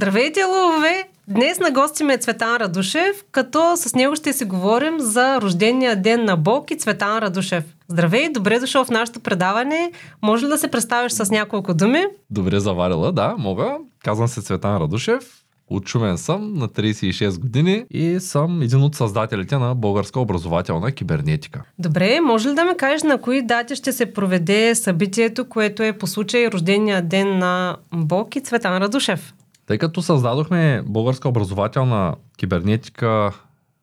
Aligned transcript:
Здравейте, 0.00 0.42
лъвове! 0.42 1.08
Днес 1.28 1.60
на 1.60 1.70
гости 1.70 2.04
ме 2.04 2.14
е 2.14 2.18
Цветан 2.18 2.56
Радушев, 2.56 3.24
като 3.32 3.76
с 3.76 3.94
него 3.94 4.16
ще 4.16 4.32
си 4.32 4.44
говорим 4.44 5.00
за 5.00 5.40
рождения 5.40 6.02
ден 6.02 6.24
на 6.24 6.36
Бог 6.36 6.70
и 6.70 6.78
Цветан 6.78 7.18
Радушев. 7.18 7.64
Здравей, 7.88 8.32
добре 8.32 8.58
дошъл 8.58 8.84
в 8.84 8.90
нашето 8.90 9.20
предаване. 9.20 9.92
Може 10.22 10.46
ли 10.46 10.48
да 10.48 10.58
се 10.58 10.68
представиш 10.68 11.12
с 11.12 11.30
няколко 11.30 11.74
думи? 11.74 12.04
Добре 12.30 12.60
заварила, 12.60 13.12
да, 13.12 13.34
мога. 13.38 13.76
Казвам 14.04 14.28
се 14.28 14.42
Цветан 14.42 14.76
Радушев. 14.76 15.44
Учумен 15.70 16.18
съм 16.18 16.54
на 16.54 16.68
36 16.68 17.40
години 17.40 17.84
и 17.90 18.20
съм 18.20 18.62
един 18.62 18.82
от 18.82 18.94
създателите 18.94 19.58
на 19.58 19.74
българска 19.74 20.20
образователна 20.20 20.92
кибернетика. 20.92 21.62
Добре, 21.78 22.20
може 22.20 22.48
ли 22.48 22.54
да 22.54 22.64
ми 22.64 22.76
кажеш 22.76 23.02
на 23.02 23.20
кои 23.20 23.42
дати 23.42 23.76
ще 23.76 23.92
се 23.92 24.12
проведе 24.12 24.74
събитието, 24.74 25.48
което 25.48 25.82
е 25.82 25.92
по 25.92 26.06
случай 26.06 26.48
рождения 26.48 27.02
ден 27.02 27.38
на 27.38 27.76
Бог 27.94 28.36
и 28.36 28.40
Цветан 28.40 28.82
Радушев? 28.82 29.34
Тъй 29.70 29.78
като 29.78 30.02
създадохме 30.02 30.82
българска 30.86 31.28
образователна 31.28 32.14
кибернетика 32.38 33.32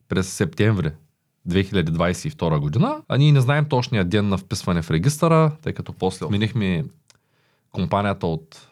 през 0.09 0.33
септември 0.33 0.91
2022 1.49 2.59
година, 2.59 3.01
а 3.09 3.17
ние 3.17 3.31
не 3.31 3.41
знаем 3.41 3.65
точния 3.65 4.05
ден 4.05 4.29
на 4.29 4.37
вписване 4.37 4.81
в 4.81 4.91
регистъра, 4.91 5.51
тъй 5.61 5.73
като 5.73 5.93
после 5.93 6.27
минихме 6.29 6.85
компанията 7.71 8.27
от 8.27 8.67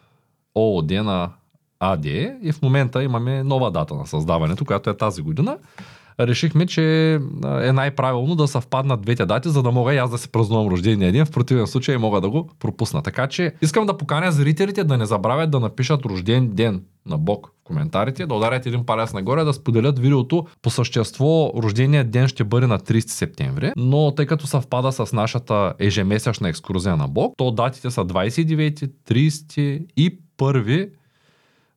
ООД 0.54 0.90
на 0.90 1.30
АД 1.80 2.04
и 2.42 2.52
в 2.52 2.62
момента 2.62 3.02
имаме 3.02 3.42
нова 3.42 3.70
дата 3.70 3.94
на 3.94 4.06
създаването, 4.06 4.64
която 4.64 4.90
е 4.90 4.96
тази 4.96 5.22
година. 5.22 5.58
Решихме, 6.20 6.66
че 6.66 7.14
е 7.44 7.72
най-правилно 7.72 8.34
да 8.34 8.48
съвпаднат 8.48 9.02
двете 9.02 9.26
дати, 9.26 9.48
за 9.48 9.62
да 9.62 9.70
мога 9.70 9.94
и 9.94 9.98
аз 9.98 10.10
да 10.10 10.18
се 10.18 10.28
празнувам 10.28 10.68
рождения 10.68 11.12
ден. 11.12 11.26
В 11.26 11.30
противен 11.30 11.66
случай 11.66 11.98
мога 11.98 12.20
да 12.20 12.30
го 12.30 12.50
пропусна. 12.58 13.02
Така 13.02 13.26
че 13.26 13.52
искам 13.62 13.86
да 13.86 13.98
поканя 13.98 14.32
зрителите 14.32 14.84
да 14.84 14.98
не 14.98 15.06
забравят 15.06 15.50
да 15.50 15.60
напишат 15.60 16.04
рожден 16.04 16.48
ден 16.48 16.82
на 17.06 17.18
Бог 17.18 17.46
в 17.60 17.64
коментарите, 17.64 18.26
да 18.26 18.34
ударят 18.34 18.66
един 18.66 18.86
палец 18.86 19.12
нагоре, 19.12 19.44
да 19.44 19.52
споделят 19.52 19.98
видеото. 19.98 20.46
По 20.62 20.70
същество, 20.70 21.52
рождения 21.56 22.04
ден 22.04 22.28
ще 22.28 22.44
бъде 22.44 22.66
на 22.66 22.78
30 22.78 23.08
септември, 23.08 23.72
но 23.76 24.14
тъй 24.14 24.26
като 24.26 24.46
съвпада 24.46 24.92
с 24.92 25.12
нашата 25.12 25.74
ежемесечна 25.78 26.48
екскурзия 26.48 26.96
на 26.96 27.08
Бог, 27.08 27.34
то 27.36 27.50
датите 27.50 27.90
са 27.90 28.04
29, 28.04 28.90
30 29.10 29.86
и 29.96 30.18
1 30.38 30.90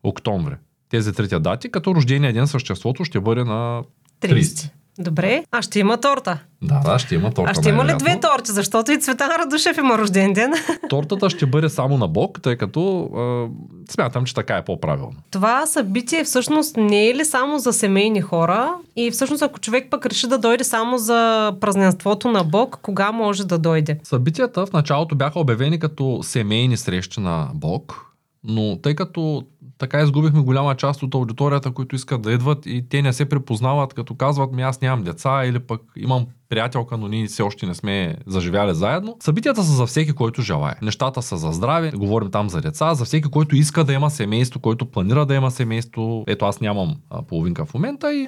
октомври. 0.04 0.56
Тези 0.90 1.14
трите 1.14 1.40
дати, 1.40 1.72
като 1.72 1.96
рождения 1.96 2.34
ден 2.34 2.48
съществото 2.48 3.06
ще 3.06 3.20
бъде 3.20 3.44
на 3.44 3.84
30. 4.22 4.34
30. 4.34 4.70
Добре. 5.00 5.44
А 5.52 5.62
ще 5.62 5.80
има 5.80 5.98
торта. 5.98 6.40
Да, 6.62 6.80
да, 6.80 7.00
ще 7.00 7.16
има 7.16 7.32
торта. 7.34 7.52
А 7.52 7.54
ще 7.54 7.70
има 7.70 7.86
ли 7.86 7.94
две 8.00 8.20
торти? 8.20 8.52
Защото 8.52 8.92
и 8.92 9.00
Цветан 9.00 9.30
Радушев 9.40 9.78
има 9.78 9.98
рожден 9.98 10.34
ден. 10.34 10.54
Тортата 10.90 11.30
ще 11.30 11.46
бъде 11.46 11.70
само 11.70 11.98
на 11.98 12.08
Бог, 12.08 12.42
тъй 12.42 12.56
като 12.58 13.10
е, 13.18 13.92
смятам, 13.92 14.26
че 14.26 14.34
така 14.34 14.58
е 14.58 14.66
по-правилно. 14.66 15.16
Това 15.32 15.66
събитие 15.66 16.24
всъщност 16.24 16.78
не 16.78 17.10
е 17.10 17.16
ли 17.16 17.26
само 17.26 17.60
за 17.60 17.74
семейни 17.74 18.22
хора? 18.22 18.74
И 18.96 19.12
всъщност 19.12 19.44
ако 19.44 19.60
човек 19.60 19.88
пък 19.90 20.06
реши 20.06 20.28
да 20.28 20.38
дойде 20.38 20.64
само 20.64 20.98
за 20.98 21.54
празненството 21.60 22.32
на 22.32 22.44
Бог, 22.44 22.80
кога 22.82 23.12
може 23.12 23.48
да 23.48 23.58
дойде? 23.58 24.00
Събитията 24.04 24.66
в 24.66 24.74
началото 24.74 25.16
бяха 25.16 25.40
обявени 25.40 25.80
като 25.80 26.20
семейни 26.24 26.78
срещи 26.78 27.20
на 27.20 27.48
Бог, 27.54 28.06
но 28.44 28.78
тъй 28.82 28.96
като 28.96 29.44
така 29.80 30.02
изгубихме 30.02 30.42
голяма 30.42 30.76
част 30.76 31.04
от 31.04 31.16
аудиторията, 31.16 31.72
които 31.72 31.96
искат 31.96 32.22
да 32.22 32.32
идват 32.32 32.66
и 32.66 32.86
те 32.90 33.02
не 33.02 33.14
се 33.14 33.30
припознават, 33.30 33.94
като 33.94 34.16
казват 34.16 34.52
ми 34.52 34.62
аз 34.62 34.82
нямам 34.82 35.04
деца 35.04 35.46
или 35.46 35.60
пък 35.60 35.82
имам 35.98 36.28
приятелка, 36.50 36.98
но 36.98 37.08
ние 37.08 37.28
все 37.28 37.44
още 37.44 37.66
не 37.66 37.76
сме 37.76 38.16
заживяли 38.28 38.76
заедно. 38.76 39.18
Събитията 39.20 39.64
са 39.64 39.72
за 39.72 39.86
всеки, 39.86 40.12
който 40.12 40.42
желая. 40.42 40.76
Нещата 40.82 41.22
са 41.22 41.38
за 41.38 41.52
здраве, 41.52 41.92
говорим 41.92 42.32
там 42.32 42.50
за 42.50 42.62
деца, 42.62 42.94
за 42.94 43.06
всеки, 43.06 43.30
който 43.30 43.56
иска 43.56 43.84
да 43.84 43.94
има 43.94 44.10
семейство, 44.10 44.60
който 44.60 44.86
планира 44.86 45.26
да 45.26 45.36
има 45.36 45.52
семейство. 45.52 46.24
Ето 46.28 46.46
аз 46.46 46.62
нямам 46.62 46.96
половинка 47.28 47.66
в 47.66 47.74
момента 47.74 48.14
и 48.14 48.28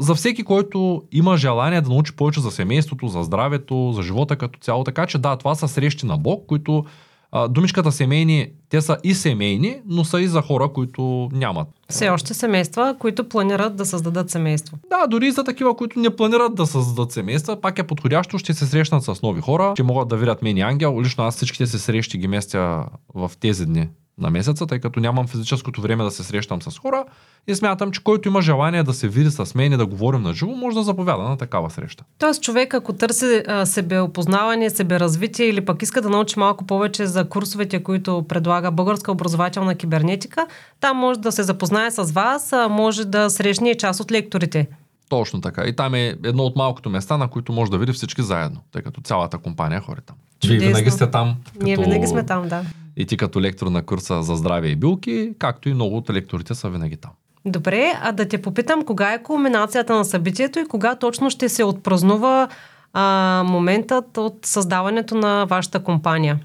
за 0.00 0.14
всеки, 0.14 0.42
който 0.42 1.02
има 1.12 1.36
желание 1.36 1.80
да 1.80 1.88
научи 1.88 2.16
повече 2.16 2.40
за 2.40 2.50
семейството, 2.50 3.08
за 3.08 3.22
здравето, 3.22 3.92
за 3.92 4.02
живота 4.02 4.36
като 4.36 4.58
цяло. 4.58 4.84
Така 4.84 5.06
че 5.06 5.18
да, 5.18 5.36
това 5.36 5.54
са 5.54 5.68
срещи 5.68 6.06
на 6.06 6.18
Бог, 6.18 6.46
които 6.46 6.84
а, 7.32 7.48
думичката 7.48 7.92
семейни, 7.92 8.48
те 8.68 8.80
са 8.80 8.96
и 9.04 9.14
семейни, 9.14 9.76
но 9.86 10.04
са 10.04 10.20
и 10.20 10.26
за 10.26 10.42
хора, 10.42 10.68
които 10.68 11.28
нямат. 11.32 11.68
Все 11.90 12.08
още 12.08 12.34
семейства, 12.34 12.96
които 12.98 13.28
планират 13.28 13.76
да 13.76 13.86
създадат 13.86 14.30
семейство. 14.30 14.78
Да, 14.90 15.06
дори 15.06 15.30
за 15.30 15.44
такива, 15.44 15.76
които 15.76 15.98
не 15.98 16.16
планират 16.16 16.54
да 16.54 16.66
създадат 16.66 17.12
семейства, 17.12 17.60
пак 17.60 17.78
е 17.78 17.86
подходящо, 17.86 18.38
ще 18.38 18.54
се 18.54 18.66
срещнат 18.66 19.04
с 19.04 19.22
нови 19.22 19.40
хора, 19.40 19.72
ще 19.74 19.82
могат 19.82 20.08
да 20.08 20.16
видят 20.16 20.42
мен 20.42 20.56
и 20.56 20.60
ангел. 20.60 21.00
Лично 21.00 21.24
аз 21.24 21.36
всичките 21.36 21.66
се 21.66 21.78
срещи 21.78 22.18
ги 22.18 22.28
местя 22.28 22.84
в 23.14 23.30
тези 23.40 23.66
дни 23.66 23.88
на 24.18 24.30
месеца, 24.30 24.66
тъй 24.66 24.78
като 24.78 25.00
нямам 25.00 25.26
физическото 25.26 25.80
време 25.80 26.04
да 26.04 26.10
се 26.10 26.22
срещам 26.22 26.62
с 26.62 26.78
хора 26.78 27.04
и 27.46 27.54
смятам, 27.54 27.90
че 27.90 28.02
който 28.02 28.28
има 28.28 28.42
желание 28.42 28.82
да 28.82 28.94
се 28.94 29.08
види 29.08 29.30
с 29.30 29.54
мен 29.54 29.72
и 29.72 29.76
да 29.76 29.86
говорим 29.86 30.22
на 30.22 30.34
живо, 30.34 30.50
може 30.52 30.76
да 30.76 30.82
заповяда 30.82 31.22
на 31.22 31.36
такава 31.36 31.70
среща. 31.70 32.04
Тоест 32.18 32.42
човек, 32.42 32.74
ако 32.74 32.92
търси 32.92 33.42
а, 33.48 33.66
себеопознаване, 33.66 34.70
себеразвитие 34.70 35.46
или 35.46 35.64
пък 35.64 35.82
иска 35.82 36.02
да 36.02 36.10
научи 36.10 36.38
малко 36.38 36.66
повече 36.66 37.06
за 37.06 37.28
курсовете, 37.28 37.82
които 37.82 38.24
предлага 38.28 38.70
Българска 38.70 39.12
образователна 39.12 39.74
кибернетика, 39.74 40.46
там 40.80 40.96
може 40.96 41.20
да 41.20 41.32
се 41.32 41.42
запознае 41.42 41.90
с 41.90 42.12
вас, 42.12 42.52
а 42.52 42.68
може 42.68 43.04
да 43.04 43.30
срещне 43.30 43.74
част 43.74 44.00
от 44.00 44.12
лекторите. 44.12 44.68
Точно 45.08 45.40
така. 45.40 45.64
И 45.64 45.76
там 45.76 45.94
е 45.94 46.14
едно 46.24 46.42
от 46.42 46.56
малкото 46.56 46.90
места, 46.90 47.16
на 47.16 47.28
които 47.28 47.52
може 47.52 47.70
да 47.70 47.78
види 47.78 47.92
всички 47.92 48.22
заедно, 48.22 48.60
тъй 48.72 48.82
като 48.82 49.00
цялата 49.00 49.38
компания 49.38 49.80
хори 49.80 50.00
там. 50.06 50.16
Вие 50.44 50.58
винаги 50.58 50.90
сте 50.90 51.10
там. 51.10 51.36
Като... 51.52 51.64
Ние 51.64 51.76
винаги 51.76 52.06
сме 52.06 52.26
там, 52.26 52.48
да. 52.48 52.62
И 52.96 53.06
ти 53.06 53.16
като 53.16 53.40
лектор 53.40 53.66
на 53.66 53.82
курса 53.82 54.22
за 54.22 54.36
здраве 54.36 54.68
и 54.68 54.76
билки, 54.76 55.32
както 55.38 55.68
и 55.68 55.74
много 55.74 55.96
от 55.96 56.10
лекторите 56.10 56.54
са 56.54 56.70
винаги 56.70 56.96
там. 56.96 57.10
Добре, 57.44 57.92
а 58.02 58.12
да 58.12 58.28
те 58.28 58.42
попитам, 58.42 58.84
кога 58.84 59.12
е 59.12 59.22
кулминацията 59.22 59.96
на 59.96 60.04
събитието 60.04 60.58
и 60.58 60.68
кога 60.68 60.94
точно 60.94 61.30
ще 61.30 61.48
се 61.48 61.64
отпразнува 61.64 62.48
а, 62.92 63.42
моментът 63.46 64.16
от 64.16 64.38
създаването 64.42 65.14
на 65.14 65.44
вашата 65.44 65.82
компания? 65.84 66.40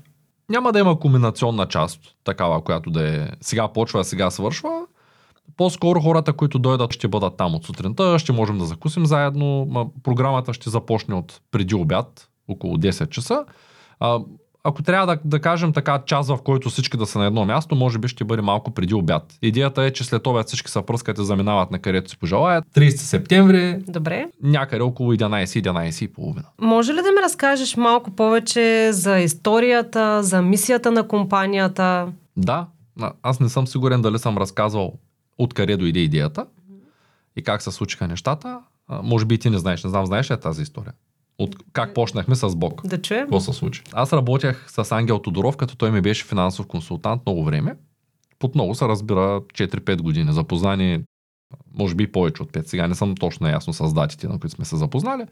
Няма 0.49 0.71
да 0.71 0.79
има 0.79 0.99
кулминационна 0.99 1.67
част, 1.67 1.99
такава, 2.23 2.63
която 2.63 2.89
да 2.89 3.15
е 3.15 3.27
сега 3.41 3.67
почва, 3.67 4.03
сега 4.03 4.31
свършва. 4.31 4.81
По-скоро 5.57 6.01
хората, 6.01 6.33
които 6.33 6.59
дойдат, 6.59 6.93
ще 6.93 7.07
бъдат 7.07 7.37
там 7.37 7.55
от 7.55 7.65
сутринта, 7.65 8.19
ще 8.19 8.31
можем 8.31 8.57
да 8.57 8.65
закусим 8.65 9.05
заедно. 9.05 9.67
Програмата 10.03 10.53
ще 10.53 10.69
започне 10.69 11.15
от 11.15 11.41
преди 11.51 11.75
обяд, 11.75 12.29
около 12.47 12.77
10 12.77 13.09
часа 13.09 13.45
ако 14.63 14.83
трябва 14.83 15.07
да, 15.07 15.21
да 15.25 15.39
кажем 15.39 15.73
така 15.73 16.01
час, 16.05 16.27
в 16.27 16.39
който 16.43 16.69
всички 16.69 16.97
да 16.97 17.05
са 17.05 17.19
на 17.19 17.25
едно 17.25 17.45
място, 17.45 17.75
може 17.75 17.99
би 17.99 18.07
ще 18.07 18.23
бъде 18.23 18.41
малко 18.41 18.71
преди 18.71 18.93
обяд. 18.93 19.37
Идеята 19.41 19.83
е, 19.83 19.91
че 19.91 20.03
след 20.03 20.27
обяд 20.27 20.47
всички 20.47 20.71
са 20.71 20.81
пръскат 20.81 21.17
и 21.17 21.25
заминават 21.25 21.71
на 21.71 21.79
където 21.79 22.09
си 22.09 22.17
пожелаят. 22.17 22.65
30 22.75 22.89
септември. 22.95 23.79
Добре. 23.87 24.25
Някъде 24.43 24.83
около 24.83 25.13
11-11 25.13 26.03
и 26.03 26.07
половина. 26.07 26.45
Може 26.61 26.93
ли 26.93 26.97
да 26.97 27.11
ми 27.11 27.21
разкажеш 27.25 27.77
малко 27.77 28.11
повече 28.11 28.89
за 28.93 29.19
историята, 29.19 30.23
за 30.23 30.41
мисията 30.41 30.91
на 30.91 31.07
компанията? 31.07 32.07
Да. 32.37 32.67
Аз 33.23 33.39
не 33.39 33.49
съм 33.49 33.67
сигурен 33.67 34.01
дали 34.01 34.19
съм 34.19 34.37
разказвал 34.37 34.93
откъде 35.37 35.77
дойде 35.77 35.99
идеята 35.99 36.45
и 37.35 37.43
как 37.43 37.61
се 37.61 37.71
случиха 37.71 38.07
нещата. 38.07 38.59
Може 39.03 39.25
би 39.25 39.35
и 39.35 39.37
ти 39.37 39.49
не 39.49 39.57
знаеш. 39.57 39.83
Не 39.83 39.89
знам, 39.89 40.05
знаеш 40.05 40.31
ли 40.31 40.39
тази 40.39 40.61
история? 40.61 40.93
От 41.43 41.55
как 41.73 41.93
почнахме 41.93 42.35
с 42.35 42.55
Бог. 42.55 42.87
Да 42.87 43.01
чуем. 43.01 43.21
Какво 43.21 43.39
се 43.39 43.53
случи? 43.53 43.83
Аз 43.93 44.13
работях 44.13 44.65
с 44.67 44.91
Ангел 44.91 45.19
Тодоров, 45.19 45.57
като 45.57 45.75
той 45.75 45.91
ми 45.91 46.01
беше 46.01 46.25
финансов 46.25 46.67
консултант 46.67 47.21
много 47.25 47.43
време. 47.43 47.75
Под 48.39 48.55
много 48.55 48.75
се 48.75 48.87
разбира 48.87 49.41
4-5 49.41 50.01
години. 50.01 50.33
Запознани, 50.33 51.03
може 51.73 51.95
би 51.95 52.11
повече 52.11 52.43
от 52.43 52.51
5. 52.51 52.67
Сега 52.67 52.87
не 52.87 52.95
съм 52.95 53.15
точно 53.15 53.49
ясно 53.49 53.73
с 53.73 53.93
датите, 53.93 54.27
на 54.27 54.39
които 54.39 54.55
сме 54.55 54.65
се 54.65 54.77
запознали. 54.77 55.23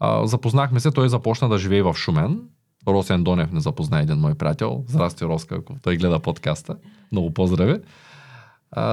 А, 0.00 0.26
запознахме 0.26 0.80
се, 0.80 0.90
той 0.90 1.08
започна 1.08 1.48
да 1.48 1.58
живее 1.58 1.82
в 1.82 1.94
Шумен. 1.94 2.40
Росен 2.88 3.24
Донев 3.24 3.52
не 3.52 3.60
запозна 3.60 4.00
един 4.00 4.16
мой 4.16 4.34
приятел. 4.34 4.84
Здрасти, 4.88 5.24
Роска, 5.24 5.54
ако 5.54 5.74
той 5.82 5.96
гледа 5.96 6.18
подкаста. 6.18 6.76
Много 7.12 7.30
поздрави 7.30 7.80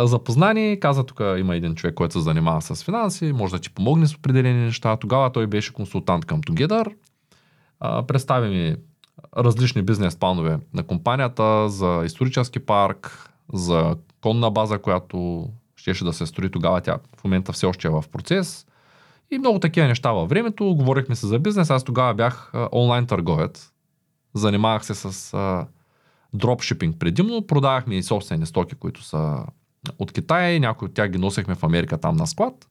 запознани, 0.03 0.77
каза 0.79 1.03
тук 1.05 1.21
има 1.37 1.55
един 1.55 1.75
човек, 1.75 1.95
който 1.95 2.13
се 2.13 2.21
занимава 2.21 2.61
с 2.61 2.83
финанси, 2.83 3.33
може 3.33 3.53
да 3.53 3.59
ти 3.59 3.69
помогне 3.69 4.07
с 4.07 4.15
определени 4.15 4.65
неща. 4.65 4.97
Тогава 4.97 5.31
той 5.31 5.47
беше 5.47 5.73
консултант 5.73 6.25
към 6.25 6.41
Together. 6.41 6.93
представи 8.07 8.49
ми 8.49 8.75
различни 9.37 9.81
бизнес 9.81 10.15
планове 10.15 10.59
на 10.73 10.83
компанията 10.83 11.69
за 11.69 12.01
исторически 12.05 12.59
парк, 12.59 13.29
за 13.53 13.95
конна 14.21 14.51
база, 14.51 14.79
която 14.79 15.47
щеше 15.75 16.03
да 16.03 16.13
се 16.13 16.25
строи 16.25 16.51
тогава. 16.51 16.81
Тя 16.81 16.97
в 17.17 17.23
момента 17.23 17.51
все 17.53 17.65
още 17.65 17.87
е 17.87 17.91
в 17.91 18.03
процес. 18.11 18.65
И 19.31 19.37
много 19.39 19.59
такива 19.59 19.87
неща 19.87 20.11
във 20.11 20.29
времето. 20.29 20.75
Говорихме 20.75 21.15
се 21.15 21.27
за 21.27 21.39
бизнес. 21.39 21.69
Аз 21.69 21.83
тогава 21.83 22.13
бях 22.13 22.53
онлайн 22.71 23.05
търговец. 23.05 23.71
Занимавах 24.33 24.85
се 24.85 24.93
с 24.95 25.37
дропшипинг 26.33 26.99
предимно. 26.99 27.47
Продавахме 27.47 27.95
и 27.95 28.03
собствени 28.03 28.45
стоки, 28.45 28.75
които 28.75 29.03
са 29.03 29.45
от 29.99 30.11
Китай, 30.11 30.59
някои 30.59 30.85
от 30.85 30.93
тях 30.93 31.09
ги 31.09 31.17
носехме 31.17 31.55
в 31.55 31.63
Америка 31.63 31.97
там 31.97 32.15
на 32.15 32.27
склад. 32.27 32.67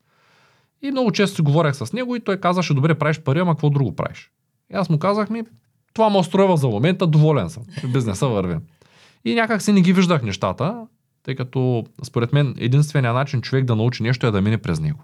И 0.83 0.91
много 0.91 1.13
често 1.13 1.37
си 1.37 1.43
говорех 1.43 1.75
с 1.75 1.93
него 1.93 2.17
и 2.17 2.21
той 2.21 2.37
казаше, 2.37 2.75
добре, 2.75 2.95
правиш 2.95 3.21
пари, 3.21 3.39
ама 3.39 3.55
какво 3.55 3.71
друго 3.71 3.97
правиш? 3.97 4.31
И 4.73 4.75
аз 4.75 4.91
му 4.91 4.99
казах 4.99 5.31
ми, 5.31 5.43
това 5.95 6.11
ме 6.11 6.19
устроява 6.19 6.57
за 6.57 6.69
момента, 6.69 7.07
доволен 7.07 7.51
съм. 7.51 7.63
Бизнеса 7.93 8.29
върви. 8.29 8.57
И 9.25 9.35
някак 9.35 9.63
си 9.63 9.73
не 9.73 9.81
ги 9.81 9.93
виждах 9.93 10.23
нещата. 10.23 10.87
тъй 11.23 11.35
като 11.35 11.85
според 12.05 12.33
мен 12.33 12.55
единственият 12.59 13.15
начин 13.15 13.41
човек 13.41 13.65
да 13.65 13.77
научи 13.77 14.03
нещо 14.03 14.27
е 14.27 14.31
да 14.31 14.43
мине 14.43 14.59
през 14.59 14.81
него. 14.81 15.01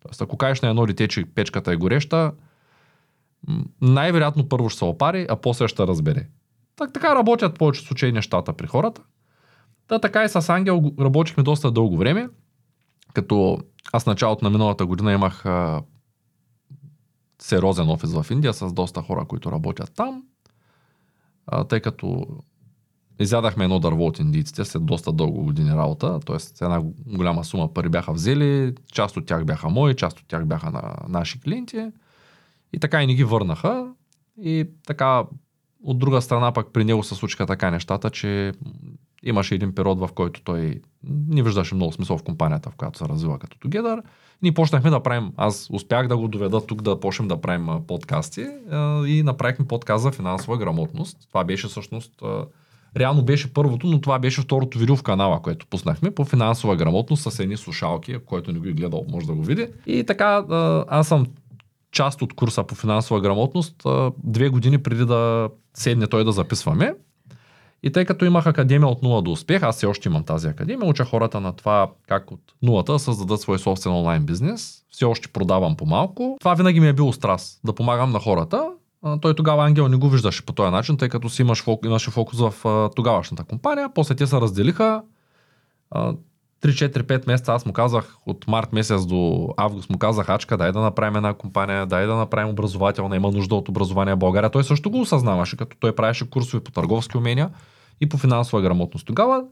Тоест, 0.00 0.22
ако 0.22 0.36
кажеш 0.36 0.60
на 0.60 0.68
едно 0.68 0.86
дете, 0.86 1.08
че 1.08 1.24
печката 1.24 1.72
е 1.72 1.76
гореща, 1.76 2.32
най-вероятно 3.80 4.48
първо 4.48 4.68
ще 4.68 4.78
се 4.78 4.84
опари, 4.84 5.26
а 5.30 5.36
после 5.36 5.68
ще 5.68 5.86
разбере. 5.86 6.26
Так, 6.76 6.92
така 6.92 7.14
работят 7.14 7.54
в 7.54 7.58
повечето 7.58 7.86
случаи 7.86 8.12
нещата 8.12 8.52
при 8.52 8.66
хората. 8.66 9.02
Та 9.88 9.98
така 9.98 10.24
и 10.24 10.28
с 10.28 10.48
Ангел 10.48 10.92
работихме 11.00 11.42
доста 11.42 11.70
дълго 11.70 11.96
време, 11.96 12.28
като 13.14 13.58
аз 13.92 14.06
началото 14.06 14.44
на 14.44 14.50
миналата 14.50 14.86
година 14.86 15.12
имах 15.12 15.46
а, 15.46 15.82
сериозен 17.38 17.88
офис 17.88 18.12
в 18.12 18.26
Индия 18.30 18.54
с 18.54 18.72
доста 18.72 19.02
хора, 19.02 19.24
които 19.24 19.52
работят 19.52 19.92
там, 19.94 20.22
а, 21.46 21.64
тъй 21.64 21.80
като 21.80 22.26
изядахме 23.20 23.64
едно 23.64 23.80
дърво 23.80 24.06
от 24.06 24.18
индийците 24.18 24.64
след 24.64 24.86
доста 24.86 25.12
дълго 25.12 25.44
години 25.44 25.70
работа, 25.70 26.20
т.е. 26.20 26.64
една 26.64 26.82
голяма 27.06 27.44
сума 27.44 27.74
пари 27.74 27.88
бяха 27.88 28.12
взели, 28.12 28.74
част 28.92 29.16
от 29.16 29.26
тях 29.26 29.44
бяха 29.44 29.68
мои, 29.68 29.96
част 29.96 30.20
от 30.20 30.28
тях 30.28 30.46
бяха 30.46 30.70
на 30.70 30.94
наши 31.08 31.40
клиенти 31.40 31.90
и 32.72 32.78
така 32.78 33.02
и 33.02 33.06
ни 33.06 33.14
ги 33.14 33.24
върнаха 33.24 33.92
и 34.42 34.68
така 34.86 35.24
от 35.82 35.98
друга 35.98 36.22
страна 36.22 36.52
пък 36.52 36.72
при 36.72 36.84
него 36.84 37.02
се 37.02 37.14
случиха 37.14 37.46
така 37.46 37.70
нещата, 37.70 38.10
че 38.10 38.52
имаше 39.22 39.54
един 39.54 39.74
период, 39.74 40.00
в 40.00 40.08
който 40.14 40.42
той 40.42 40.80
не 41.28 41.42
виждаше 41.42 41.74
много 41.74 41.92
смисъл 41.92 42.18
в 42.18 42.22
компанията, 42.22 42.70
в 42.70 42.76
която 42.76 42.98
се 42.98 43.04
развива 43.04 43.38
като 43.38 43.68
Together. 43.68 44.02
Ние 44.42 44.52
почнахме 44.52 44.90
да 44.90 45.02
правим, 45.02 45.32
аз 45.36 45.68
успях 45.72 46.08
да 46.08 46.16
го 46.16 46.28
доведа 46.28 46.66
тук 46.66 46.82
да 46.82 47.00
почнем 47.00 47.28
да 47.28 47.40
правим 47.40 47.68
подкасти 47.86 48.46
и 49.06 49.22
направихме 49.22 49.66
подкаст 49.66 50.02
за 50.02 50.10
финансова 50.10 50.58
грамотност. 50.58 51.16
Това 51.28 51.44
беше 51.44 51.68
всъщност 51.68 52.22
реално 52.96 53.24
беше 53.24 53.54
първото, 53.54 53.86
но 53.86 54.00
това 54.00 54.18
беше 54.18 54.40
второто 54.40 54.78
видео 54.78 54.96
в 54.96 55.02
канала, 55.02 55.42
което 55.42 55.66
пуснахме 55.66 56.10
по 56.10 56.24
финансова 56.24 56.76
грамотност 56.76 57.32
с 57.32 57.38
едни 57.38 57.56
слушалки, 57.56 58.18
който 58.26 58.52
не 58.52 58.58
го 58.58 58.68
е 58.68 58.72
гледал, 58.72 59.04
може 59.08 59.26
да 59.26 59.34
го 59.34 59.42
види. 59.42 59.66
И 59.86 60.04
така, 60.04 60.44
аз 60.88 61.08
съм 61.08 61.26
част 61.92 62.22
от 62.22 62.34
курса 62.34 62.64
по 62.64 62.74
финансова 62.74 63.20
грамотност 63.20 63.86
две 64.24 64.48
години 64.48 64.78
преди 64.78 65.06
да 65.06 65.48
седне 65.74 66.06
той 66.06 66.24
да 66.24 66.32
записваме. 66.32 66.94
И 67.82 67.92
тъй 67.92 68.04
като 68.04 68.24
имах 68.24 68.46
академия 68.46 68.88
от 68.88 69.02
нула 69.02 69.22
до 69.22 69.32
успех, 69.32 69.62
аз 69.62 69.76
все 69.76 69.86
още 69.86 70.08
имам 70.08 70.24
тази 70.24 70.48
академия, 70.48 70.88
уча 70.88 71.04
хората 71.04 71.40
на 71.40 71.52
това 71.52 71.90
как 72.08 72.30
от 72.30 72.40
нулата 72.62 72.98
създадат 72.98 73.40
свой 73.40 73.58
собствен 73.58 73.92
онлайн 73.92 74.26
бизнес. 74.26 74.82
Все 74.90 75.04
още 75.04 75.28
продавам 75.28 75.76
по-малко. 75.76 76.36
Това 76.40 76.54
винаги 76.54 76.80
ми 76.80 76.88
е 76.88 76.92
било 76.92 77.12
страст, 77.12 77.60
да 77.64 77.72
помагам 77.72 78.10
на 78.10 78.18
хората. 78.20 78.68
Той 79.20 79.34
тогава 79.34 79.64
Ангел 79.64 79.88
не 79.88 79.96
го 79.96 80.08
виждаше 80.08 80.46
по 80.46 80.52
този 80.52 80.70
начин, 80.70 80.96
тъй 80.96 81.08
като 81.08 81.28
си 81.28 81.42
имаш, 81.42 81.64
имаше 81.84 82.10
фокус 82.10 82.38
в 82.38 82.54
тогавашната 82.96 83.44
компания. 83.44 83.88
После 83.94 84.14
те 84.14 84.26
се 84.26 84.36
разделиха. 84.36 85.02
3-4-5 86.62 87.26
месеца 87.26 87.52
аз 87.52 87.66
му 87.66 87.72
казах, 87.72 88.16
от 88.26 88.48
март 88.48 88.72
месец 88.72 89.06
до 89.06 89.48
август 89.56 89.90
му 89.90 89.98
казах, 89.98 90.28
Ачка, 90.28 90.56
дай 90.56 90.72
да 90.72 90.80
направим 90.80 91.16
една 91.16 91.34
компания, 91.34 91.86
дай 91.86 92.06
да 92.06 92.14
направим 92.14 92.48
образователна, 92.48 93.16
има 93.16 93.30
нужда 93.30 93.54
от 93.54 93.68
образование 93.68 94.14
в 94.14 94.18
България. 94.18 94.50
Той 94.50 94.64
също 94.64 94.90
го 94.90 95.00
осъзнаваше, 95.00 95.56
като 95.56 95.76
той 95.80 95.94
правеше 95.94 96.30
курсове 96.30 96.64
по 96.64 96.70
търговски 96.70 97.16
умения 97.16 97.50
и 98.00 98.08
по 98.08 98.18
финансова 98.18 98.62
грамотност 98.62 99.06
тогава, 99.06 99.44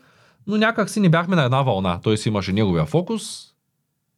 но 0.47 0.57
някак 0.57 0.91
си 0.91 1.01
не 1.01 1.09
бяхме 1.09 1.37
на 1.37 1.45
една 1.45 1.63
вълна. 1.63 2.01
Той 2.01 2.19
си 2.19 2.29
имаше 2.29 2.53
неговия 2.53 2.87
фокус, 2.87 3.23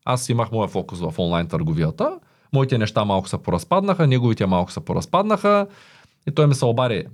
аз 0.04 0.28
имах 0.28 0.52
моя 0.52 0.68
фокус 0.68 1.00
в 1.00 1.14
онлайн 1.18 1.46
търговията, 1.46 2.18
моите 2.52 2.78
неща 2.78 3.04
малко 3.04 3.28
се 3.28 3.38
поразпаднаха, 3.38 4.06
неговите 4.06 4.46
малко 4.46 4.72
се 4.72 4.80
поразпаднаха 4.80 5.66
и 6.28 6.30
той 6.30 6.46
ми 6.46 6.54
се 6.54 6.64
обари 6.64 7.04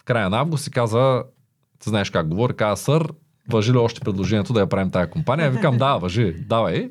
в 0.00 0.04
края 0.04 0.30
на 0.30 0.38
август 0.38 0.66
и 0.66 0.70
каза, 0.70 1.22
ти 1.78 1.90
знаеш 1.90 2.10
как 2.10 2.28
говори, 2.28 2.56
каза, 2.56 2.82
сър, 2.82 3.12
въжи 3.50 3.72
ли 3.72 3.76
още 3.76 4.00
предложението 4.00 4.52
да 4.52 4.60
я 4.60 4.68
правим 4.68 4.90
тая 4.90 5.10
компания? 5.10 5.50
Викам, 5.50 5.78
да, 5.78 5.96
въжи, 5.96 6.32
давай. 6.48 6.90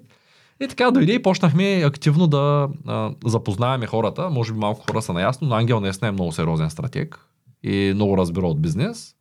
И 0.62 0.68
така 0.68 0.92
дойде 0.92 1.14
и 1.14 1.22
почнахме 1.22 1.84
активно 1.86 2.28
да 2.28 2.70
а, 2.88 3.12
запознаваме 3.26 3.88
хората. 3.88 4.30
Може 4.30 4.54
би 4.54 4.60
малко 4.60 4.84
хора 4.90 5.02
са 5.02 5.14
наясно, 5.14 5.48
но 5.48 5.56
Ангел 5.56 5.80
наистина 5.80 6.08
е 6.08 6.12
много 6.12 6.32
сериозен 6.32 6.70
стратег 6.70 7.20
и 7.64 7.92
много 7.96 8.18
разбира 8.18 8.48
от 8.48 8.62
бизнес. 8.62 9.16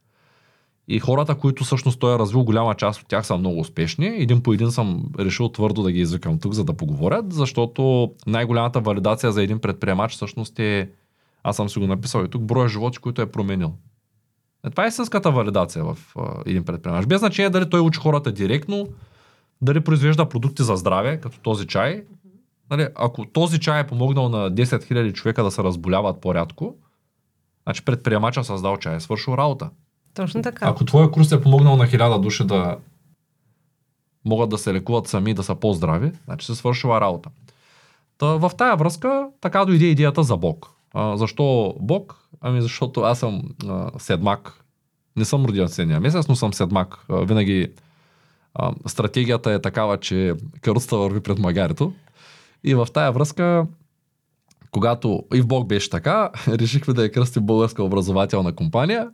И 0.89 0.99
хората, 0.99 1.35
които 1.35 1.65
всъщност 1.65 2.01
той 2.01 2.15
е 2.15 2.19
развил, 2.19 2.45
голяма 2.45 2.75
част 2.75 3.01
от 3.01 3.09
тях 3.09 3.27
са 3.27 3.37
много 3.37 3.61
успешни. 3.61 4.07
Един 4.07 4.43
по 4.43 4.53
един 4.53 4.71
съм 4.71 5.05
решил 5.19 5.49
твърдо 5.49 5.83
да 5.83 5.93
ги 5.93 6.01
извикам 6.01 6.39
тук, 6.39 6.53
за 6.53 6.65
да 6.65 6.73
поговорят, 6.73 7.33
защото 7.33 8.13
най-голямата 8.27 8.81
валидация 8.81 9.33
за 9.33 9.43
един 9.43 9.59
предприемач 9.59 10.13
всъщност 10.13 10.59
е, 10.59 10.91
аз 11.43 11.57
съм 11.57 11.69
си 11.69 11.79
го 11.79 11.87
написал 11.87 12.25
и 12.25 12.29
тук, 12.29 12.43
броя 12.43 12.69
животи, 12.69 12.99
които 12.99 13.23
е 13.23 13.31
променил. 13.31 13.73
Е, 14.67 14.71
това 14.71 14.85
е 14.85 14.89
истинската 14.89 15.31
валидация 15.31 15.85
в 15.85 15.99
а, 16.19 16.43
един 16.47 16.65
предприемач. 16.65 17.07
Без 17.07 17.19
значение 17.19 17.51
дали 17.51 17.71
той 17.71 17.81
учи 17.81 18.01
хората 18.01 18.33
директно, 18.33 18.89
дали 19.63 19.81
произвежда 19.81 20.29
продукти 20.29 20.63
за 20.63 20.77
здраве, 20.77 21.21
като 21.21 21.41
този 21.41 21.67
чай. 21.67 22.05
Нали, 22.71 22.89
ако 22.95 23.25
този 23.25 23.61
чай 23.61 23.81
е 23.81 23.87
помогнал 23.87 24.29
на 24.29 24.53
10 24.53 24.65
000 24.65 25.13
човека 25.13 25.45
да 25.45 25.51
се 25.51 25.63
разболяват 25.63 26.21
по-рядко, 26.21 26.75
значи 27.63 27.85
предприемача 27.85 28.45
създал 28.45 28.77
чай, 28.77 28.97
е 28.97 29.01
свършил 29.01 29.33
работа. 29.33 29.71
Точно 30.17 30.43
така. 30.43 30.67
Ако 30.69 30.85
твоя 30.85 31.11
курс 31.11 31.33
е 31.33 31.41
помогнал 31.41 31.77
на 31.77 31.87
хиляда 31.87 32.19
души 32.19 32.45
да 32.45 32.77
могат 34.25 34.51
да 34.51 34.59
се 34.59 34.75
лекуват 34.75 35.09
сами, 35.09 35.35
да 35.35 35.43
са 35.43 35.55
по-здрави, 35.55 36.13
значи 36.25 36.47
се 36.47 36.55
свършила 36.55 37.01
работа. 37.01 37.31
Та, 38.19 38.27
в 38.27 38.51
тая 38.59 38.77
връзка 38.77 39.29
така 39.41 39.65
дойде 39.65 39.85
идеята 39.85 40.23
за 40.23 40.37
Бог. 40.37 40.71
А, 40.95 41.17
защо 41.17 41.75
Бог? 41.81 42.29
Ами 42.41 42.63
защото 42.63 43.01
аз 43.01 43.19
съм 43.19 43.43
а, 43.69 43.91
седмак. 43.99 44.65
Не 45.17 45.25
съм 45.25 45.45
роден 45.45 45.69
седния 45.69 46.01
месец, 46.01 46.29
но 46.29 46.37
съм 46.37 46.55
седмак. 46.55 47.05
А, 47.09 47.17
винаги 47.17 47.73
а, 48.55 48.73
стратегията 48.87 49.53
е 49.53 49.61
такава, 49.61 50.01
че 50.01 50.35
каруцата 50.61 50.97
върви 50.97 51.21
пред 51.21 51.39
магарито. 51.39 51.93
И 52.65 52.75
в 52.75 52.89
тая 52.95 53.13
връзка, 53.13 53.67
когато 54.71 55.23
и 55.35 55.41
в 55.41 55.47
Бог 55.47 55.67
беше 55.67 55.91
така, 55.91 56.31
решихме 56.49 56.95
да 56.95 57.03
я 57.03 57.13
кръстим 57.13 57.43
българска 57.43 57.83
образователна 57.83 58.55
компания. 58.55 59.09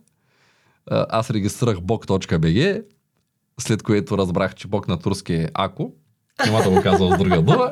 Аз 0.91 1.29
регистрирах 1.29 1.77
bog.bg, 1.77 2.83
след 3.59 3.83
което 3.83 4.17
разбрах, 4.17 4.55
че 4.55 4.67
Бог 4.67 4.87
на 4.87 4.99
турски 4.99 5.33
е 5.33 5.49
Ако 5.53 5.91
няма 6.45 6.63
да 6.63 6.69
го 6.69 6.81
казвам 6.81 7.13
с 7.13 7.17
друга 7.17 7.41
дума. 7.41 7.71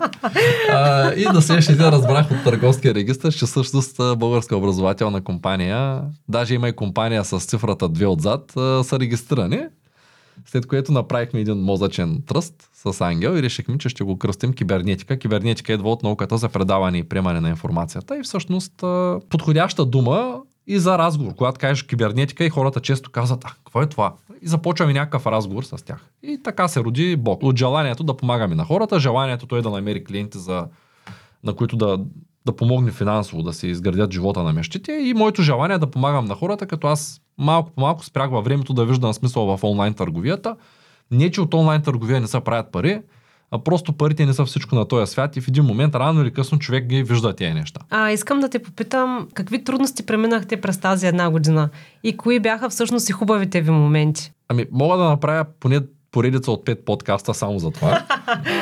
А, 0.70 1.14
и 1.14 1.24
на 1.24 1.42
следващия 1.42 1.78
ден 1.78 1.90
разбрах 1.90 2.32
от 2.32 2.44
търговския 2.44 2.94
регистр, 2.94 3.32
че 3.32 3.46
всъщност 3.46 3.98
българска 3.98 4.58
образователна 4.58 5.24
компания, 5.24 6.02
даже 6.30 6.54
има 6.54 6.70
и 6.70 6.76
компания 6.76 7.26
с 7.26 7.40
цифрата 7.40 7.90
2 7.90 8.08
отзад, 8.08 8.52
са 8.88 9.00
регистрирани. 9.00 9.62
След 10.46 10.68
което 10.68 10.92
направихме 10.92 11.40
един 11.40 11.58
мозъчен 11.58 12.24
тръст 12.28 12.70
с 12.74 13.02
Ангел 13.02 13.30
и 13.38 13.44
решихме, 13.44 13.78
че 13.78 13.90
ще 13.90 14.04
го 14.04 14.18
кръстим 14.18 14.54
кибернетика. 14.54 15.18
Кибернетика 15.18 15.74
идва 15.74 15.92
от 15.92 16.04
науката 16.04 16.38
за 16.38 16.50
предаване 16.50 16.98
и 16.98 17.04
приемане 17.04 17.40
на 17.40 17.50
информацията 17.50 18.18
и 18.18 18.24
всъщност 18.24 18.74
подходяща 19.30 19.86
дума 19.86 20.40
и 20.68 20.80
за 20.80 20.98
разговор. 20.98 21.36
Когато 21.36 21.60
кажеш 21.60 21.84
кибернетика 21.84 22.46
и 22.46 22.50
хората 22.50 22.80
често 22.80 23.12
казват, 23.12 23.46
а, 23.46 23.48
какво 23.66 23.82
е 23.82 23.90
това? 23.90 24.14
И 24.42 24.48
започваме 24.48 24.94
някакъв 24.94 25.28
разговор 25.28 25.64
с 25.64 25.86
тях. 25.86 26.06
И 26.24 26.40
така 26.44 26.68
се 26.68 26.80
роди 26.80 27.16
Бог. 27.16 27.44
От 27.44 27.58
желанието 27.58 28.04
да 28.04 28.18
помагаме 28.18 28.56
на 28.56 28.66
хората, 28.66 29.00
желанието 29.00 29.48
той 29.48 29.62
да 29.62 29.70
намери 29.70 30.04
клиенти, 30.04 30.38
за, 30.38 30.68
на 31.44 31.54
които 31.54 31.76
да, 31.78 32.00
да 32.46 32.56
помогне 32.56 32.92
финансово 32.92 33.44
да 33.44 33.54
се 33.54 33.68
изградят 33.68 34.14
живота 34.14 34.44
на 34.44 34.54
мечтите 34.54 34.92
и 34.92 35.14
моето 35.14 35.42
желание 35.42 35.76
е 35.76 35.80
да 35.80 35.92
помагам 35.92 36.26
на 36.26 36.36
хората, 36.36 36.68
като 36.68 36.88
аз 36.88 37.22
малко 37.38 37.72
по 37.72 37.82
малко 37.82 38.06
спрях 38.06 38.30
във 38.30 38.46
времето 38.46 38.74
да 38.74 38.86
виждам 38.86 39.14
смисъл 39.14 39.58
в 39.58 39.64
онлайн 39.64 39.94
търговията. 39.94 40.56
Не, 41.12 41.32
че 41.32 41.42
от 41.42 41.54
онлайн 41.54 41.82
търговия 41.82 42.22
не 42.22 42.28
се 42.28 42.40
правят 42.40 42.72
пари, 42.72 43.02
а 43.52 43.64
просто 43.64 43.94
парите 43.94 44.26
не 44.26 44.34
са 44.34 44.46
всичко 44.46 44.76
на 44.76 44.88
този 44.88 45.12
свят 45.12 45.38
и 45.38 45.42
в 45.42 45.48
един 45.48 45.64
момент, 45.64 45.96
рано 45.96 46.22
или 46.22 46.34
късно, 46.34 46.60
човек 46.60 46.86
ги 46.86 47.04
вижда 47.04 47.36
тези 47.36 47.54
неща. 47.54 47.82
А, 47.90 48.12
искам 48.12 48.40
да 48.40 48.50
те 48.50 48.60
попитам, 48.60 49.28
какви 49.34 49.64
трудности 49.64 50.06
преминахте 50.06 50.62
през 50.62 50.78
тази 50.78 51.08
една 51.08 51.30
година 51.30 51.70
и 52.04 52.18
кои 52.18 52.40
бяха 52.40 52.70
всъщност 52.70 53.10
и 53.10 53.12
хубавите 53.12 53.62
ви 53.62 53.72
моменти? 53.72 54.32
Ами, 54.48 54.66
мога 54.72 54.98
да 54.98 55.04
направя 55.04 55.46
поне 55.60 55.82
поредица 56.12 56.52
от 56.52 56.66
пет 56.66 56.86
подкаста 56.86 57.34
само 57.34 57.60
за 57.60 57.72
това. 57.72 58.06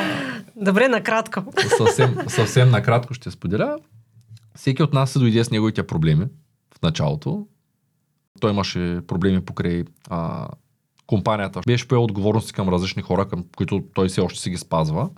Добре, 0.56 0.88
накратко. 0.88 1.44
съвсем, 1.78 2.16
съвсем 2.28 2.70
накратко 2.70 3.14
ще 3.14 3.30
споделя. 3.30 3.76
Всеки 4.56 4.82
от 4.82 4.92
нас 4.92 5.10
се 5.10 5.18
дойде 5.18 5.44
с 5.44 5.50
неговите 5.50 5.86
проблеми 5.86 6.26
в 6.78 6.82
началото. 6.82 7.46
Той 8.40 8.50
имаше 8.50 9.00
проблеми 9.06 9.44
покрай 9.44 9.84
а, 10.08 10.48
компанията 11.10 11.60
беше 11.66 11.88
поел 11.88 12.04
отговорности 12.04 12.52
към 12.52 12.68
различни 12.68 13.02
хора, 13.02 13.28
към 13.28 13.44
които 13.56 13.84
той 13.94 14.08
все 14.08 14.20
още 14.20 14.40
си 14.40 14.50
ги 14.50 14.56
спазва. 14.56 15.10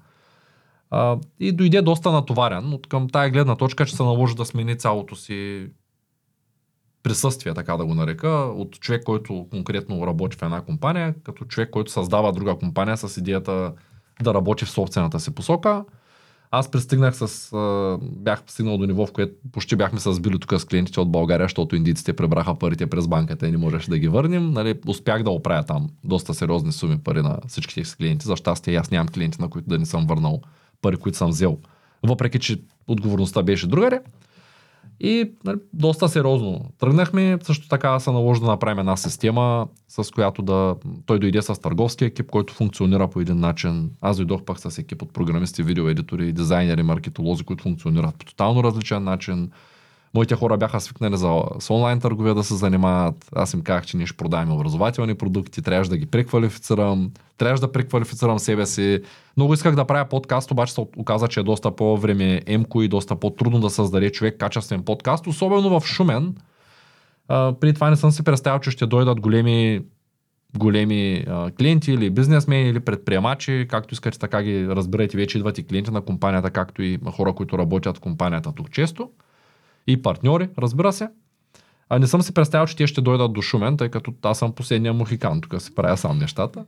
А, 0.90 1.18
и 1.40 1.52
дойде 1.52 1.82
доста 1.82 2.12
натоварен 2.12 2.72
от 2.72 2.86
към 2.86 3.08
тая 3.08 3.30
гледна 3.30 3.56
точка, 3.56 3.86
че 3.86 3.96
се 3.96 4.02
наложи 4.02 4.34
да 4.34 4.44
смени 4.44 4.78
цялото 4.78 5.16
си 5.16 5.68
присъствие, 7.02 7.54
така 7.54 7.76
да 7.76 7.86
го 7.86 7.94
нарека, 7.94 8.28
от 8.28 8.80
човек, 8.80 9.04
който 9.04 9.46
конкретно 9.50 10.06
работи 10.06 10.36
в 10.36 10.42
една 10.42 10.60
компания, 10.60 11.14
като 11.24 11.44
човек, 11.44 11.70
който 11.70 11.92
създава 11.92 12.32
друга 12.32 12.56
компания 12.58 12.96
с 12.96 13.16
идеята 13.16 13.72
да 14.22 14.34
работи 14.34 14.64
в 14.64 14.70
собствената 14.70 15.20
си 15.20 15.34
посока. 15.34 15.84
Аз 16.54 16.70
пристигнах 16.70 17.16
с... 17.16 17.52
А, 17.52 17.98
бях 18.02 18.42
стигнал 18.46 18.78
до 18.78 18.86
ниво, 18.86 19.06
в 19.06 19.12
което 19.12 19.34
почти 19.52 19.76
бяхме 19.76 20.00
се 20.00 20.12
сбили 20.12 20.38
тук 20.38 20.60
с 20.60 20.64
клиентите 20.64 21.00
от 21.00 21.12
България, 21.12 21.44
защото 21.44 21.76
индийците 21.76 22.12
пребраха 22.12 22.54
парите 22.54 22.86
през 22.86 23.08
банката 23.08 23.48
и 23.48 23.50
не 23.50 23.56
можеше 23.56 23.90
да 23.90 23.98
ги 23.98 24.08
върнем. 24.08 24.50
Нали, 24.50 24.74
успях 24.86 25.22
да 25.22 25.30
оправя 25.30 25.62
там 25.62 25.90
доста 26.04 26.34
сериозни 26.34 26.72
суми 26.72 26.98
пари 26.98 27.22
на 27.22 27.38
всичките 27.48 27.84
си 27.84 27.96
клиенти. 27.96 28.26
За 28.26 28.36
щастие 28.36 28.76
аз 28.76 28.90
нямам 28.90 29.08
клиенти, 29.08 29.40
на 29.40 29.48
които 29.48 29.68
да 29.68 29.78
не 29.78 29.86
съм 29.86 30.06
върнал 30.06 30.40
пари, 30.82 30.96
които 30.96 31.18
съм 31.18 31.30
взел. 31.30 31.58
Въпреки, 32.02 32.38
че 32.38 32.62
отговорността 32.88 33.42
беше 33.42 33.66
другаре. 33.66 34.00
И 35.02 35.32
нали, 35.44 35.58
доста 35.72 36.08
сериозно 36.08 36.60
тръгнахме. 36.78 37.38
Също 37.42 37.68
така 37.68 38.00
се 38.00 38.10
наложи 38.10 38.40
да 38.40 38.46
направим 38.46 38.78
една 38.78 38.96
система, 38.96 39.66
с 39.88 40.10
която 40.10 40.42
да... 40.42 40.76
Той 41.06 41.18
дойде 41.18 41.42
с 41.42 41.60
търговски 41.60 42.04
екип, 42.04 42.30
който 42.30 42.54
функционира 42.54 43.08
по 43.08 43.20
един 43.20 43.40
начин. 43.40 43.90
Аз 44.00 44.16
дойдох 44.16 44.42
пак 44.42 44.58
с 44.58 44.78
екип 44.78 45.02
от 45.02 45.12
програмисти, 45.12 45.62
видеоедитори, 45.62 46.32
дизайнери, 46.32 46.82
маркетолози, 46.82 47.44
които 47.44 47.62
функционират 47.62 48.16
по 48.16 48.24
тотално 48.24 48.64
различен 48.64 49.04
начин. 49.04 49.50
Моите 50.14 50.34
хора 50.34 50.56
бяха 50.56 50.80
свикнали 50.80 51.16
за, 51.16 51.42
с 51.58 51.70
онлайн 51.70 52.00
търговия 52.00 52.34
да 52.34 52.44
се 52.44 52.54
занимават. 52.54 53.28
Аз 53.34 53.54
им 53.54 53.62
казах, 53.62 53.86
че 53.86 53.96
ние 53.96 54.06
ще 54.06 54.16
продаваме 54.16 54.52
образователни 54.52 55.14
продукти, 55.14 55.62
трябваше 55.62 55.90
да 55.90 55.96
ги 55.96 56.06
преквалифицирам, 56.06 57.10
трябваше 57.38 57.60
да 57.60 57.72
преквалифицирам 57.72 58.38
себе 58.38 58.66
си. 58.66 59.00
Много 59.36 59.54
исках 59.54 59.74
да 59.74 59.84
правя 59.84 60.08
подкаст, 60.08 60.50
обаче 60.50 60.72
се 60.72 60.80
оказа, 60.80 61.28
че 61.28 61.40
е 61.40 61.42
доста 61.42 61.76
по-време 61.76 62.42
емко 62.46 62.82
и 62.82 62.88
доста 62.88 63.16
по-трудно 63.16 63.60
да 63.60 63.70
създаде 63.70 64.10
човек 64.10 64.36
качествен 64.38 64.82
подкаст, 64.82 65.26
особено 65.26 65.80
в 65.80 65.86
Шумен. 65.86 66.34
А, 67.28 67.54
при 67.60 67.74
това 67.74 67.90
не 67.90 67.96
съм 67.96 68.10
си 68.10 68.22
представил, 68.22 68.60
че 68.60 68.70
ще 68.70 68.86
дойдат 68.86 69.20
големи 69.20 69.80
големи 70.58 71.24
а, 71.28 71.50
клиенти 71.50 71.92
или 71.92 72.10
бизнесмени 72.10 72.68
или 72.68 72.80
предприемачи, 72.80 73.66
както 73.70 73.94
искате 73.94 74.18
така 74.18 74.42
ги 74.42 74.68
разбирайте, 74.68 75.16
вече 75.16 75.38
идват 75.38 75.58
и 75.58 75.66
клиенти 75.66 75.90
на 75.90 76.00
компанията, 76.00 76.50
както 76.50 76.82
и 76.82 76.98
хора, 77.10 77.32
които 77.32 77.58
работят 77.58 77.96
в 77.96 78.00
компанията 78.00 78.52
тук 78.52 78.70
често 78.70 79.10
и 79.86 80.02
партньори, 80.02 80.48
разбира 80.58 80.92
се. 80.92 81.08
А 81.88 81.98
не 81.98 82.06
съм 82.06 82.22
си 82.22 82.34
представил, 82.34 82.66
че 82.66 82.76
те 82.76 82.86
ще 82.86 83.00
дойдат 83.00 83.32
до 83.32 83.42
Шумен, 83.42 83.76
тъй 83.76 83.88
като 83.88 84.14
аз 84.22 84.38
съм 84.38 84.52
последния 84.52 84.92
мухикан, 84.92 85.40
тук 85.40 85.62
си 85.62 85.74
правя 85.74 85.96
сам 85.96 86.18
нещата. 86.18 86.64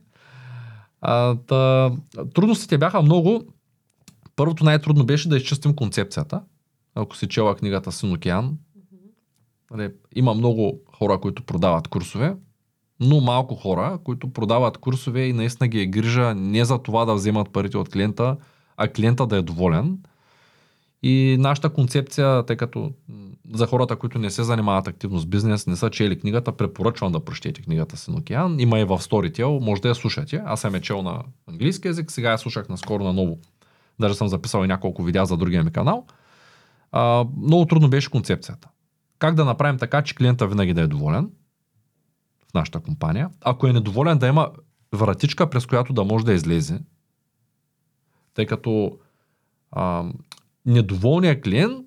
А, 1.01 1.35
та, 1.35 1.91
трудностите 2.33 2.77
бяха 2.77 3.01
много. 3.01 3.43
Първото 4.35 4.63
най-трудно 4.63 5.05
беше 5.05 5.29
да 5.29 5.37
изчистим 5.37 5.75
концепцията. 5.75 6.41
Ако 6.95 7.15
си 7.15 7.27
чела 7.27 7.55
книгата 7.55 7.91
Син 7.91 8.13
океан, 8.13 8.57
нали, 9.71 9.91
има 10.15 10.33
много 10.33 10.79
хора, 10.97 11.19
които 11.19 11.43
продават 11.43 11.87
курсове, 11.87 12.35
но 12.99 13.21
малко 13.21 13.55
хора, 13.55 13.99
които 14.03 14.33
продават 14.33 14.77
курсове 14.77 15.25
и 15.25 15.33
наистина 15.33 15.67
ги 15.67 15.81
е 15.81 15.85
грижа 15.85 16.35
не 16.35 16.65
за 16.65 16.77
това 16.77 17.05
да 17.05 17.13
вземат 17.13 17.53
парите 17.53 17.77
от 17.77 17.89
клиента, 17.89 18.37
а 18.77 18.87
клиента 18.87 19.27
да 19.27 19.37
е 19.37 19.41
доволен– 19.41 19.99
и 21.07 21.37
нашата 21.39 21.69
концепция, 21.69 22.43
тъй 22.45 22.55
като 22.55 22.91
за 23.53 23.67
хората, 23.67 23.95
които 23.95 24.19
не 24.19 24.29
се 24.29 24.43
занимават 24.43 24.87
активно 24.87 25.19
с 25.19 25.25
бизнес, 25.25 25.67
не 25.67 25.75
са 25.75 25.89
чели 25.89 26.19
книгата, 26.19 26.51
препоръчвам 26.51 27.11
да 27.11 27.25
прочетете 27.25 27.61
книгата 27.61 27.97
Син 27.97 28.15
океан. 28.15 28.59
Има 28.59 28.79
и 28.79 28.83
в 28.83 28.99
Storytel, 28.99 29.59
може 29.59 29.81
да 29.81 29.87
я 29.87 29.95
слушате. 29.95 30.41
Аз 30.45 30.61
съм 30.61 30.75
е 30.75 30.81
чел 30.81 31.01
на 31.01 31.23
английски 31.47 31.87
язик, 31.87 32.11
сега 32.11 32.31
я 32.31 32.37
слушах 32.37 32.69
наскоро 32.69 33.03
на 33.03 33.13
ново. 33.13 33.39
Даже 33.99 34.15
съм 34.15 34.27
записал 34.27 34.63
и 34.63 34.67
няколко 34.67 35.03
видеа 35.03 35.25
за 35.25 35.37
другия 35.37 35.63
ми 35.63 35.71
канал. 35.71 36.05
А, 36.91 37.25
много 37.37 37.65
трудно 37.65 37.89
беше 37.89 38.11
концепцията. 38.11 38.69
Как 39.19 39.35
да 39.35 39.45
направим 39.45 39.77
така, 39.77 40.01
че 40.01 40.15
клиента 40.15 40.47
винаги 40.47 40.73
да 40.73 40.81
е 40.81 40.87
доволен 40.87 41.29
в 42.49 42.53
нашата 42.53 42.79
компания. 42.79 43.29
Ако 43.41 43.67
е 43.67 43.73
недоволен, 43.73 44.17
да 44.17 44.27
има 44.27 44.51
вратичка, 44.91 45.49
през 45.49 45.65
която 45.65 45.93
да 45.93 46.03
може 46.03 46.25
да 46.25 46.33
излезе. 46.33 46.79
Тъй 48.33 48.45
като 48.45 48.97
а, 49.71 50.03
недоволният 50.65 51.43
клиент 51.43 51.85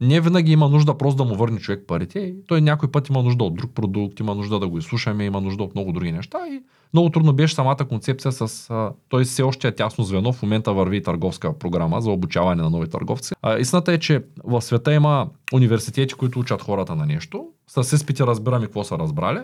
не 0.00 0.20
винаги 0.20 0.52
има 0.52 0.68
нужда 0.68 0.98
просто 0.98 1.16
да 1.16 1.30
му 1.30 1.36
върне 1.36 1.58
човек 1.58 1.84
парите. 1.86 2.34
Той 2.46 2.60
някой 2.60 2.90
път 2.90 3.08
има 3.08 3.22
нужда 3.22 3.44
от 3.44 3.54
друг 3.54 3.74
продукт, 3.74 4.20
има 4.20 4.34
нужда 4.34 4.58
да 4.58 4.68
го 4.68 4.78
изслушаме, 4.78 5.24
има 5.24 5.40
нужда 5.40 5.62
от 5.62 5.74
много 5.74 5.92
други 5.92 6.12
неща. 6.12 6.38
И 6.50 6.62
много 6.92 7.10
трудно 7.10 7.32
беше 7.32 7.54
самата 7.54 7.76
концепция 7.88 8.32
с... 8.32 8.70
А, 8.70 8.92
той 9.08 9.24
все 9.24 9.42
още 9.42 9.68
е 9.68 9.74
тясно 9.74 10.04
звено. 10.04 10.32
В 10.32 10.42
момента 10.42 10.72
върви 10.72 11.02
търговска 11.02 11.58
програма 11.58 12.00
за 12.00 12.10
обучаване 12.10 12.62
на 12.62 12.70
нови 12.70 12.88
търговци. 12.88 13.34
А, 13.42 13.58
истината 13.58 13.92
е, 13.92 13.98
че 13.98 14.24
в 14.44 14.62
света 14.62 14.94
има 14.94 15.28
университети, 15.52 16.14
които 16.14 16.38
учат 16.38 16.62
хората 16.62 16.94
на 16.96 17.06
нещо. 17.06 17.46
С 17.66 17.96
изпити 17.96 18.22
разбираме 18.22 18.66
какво 18.66 18.84
са 18.84 18.98
разбрали. 18.98 19.40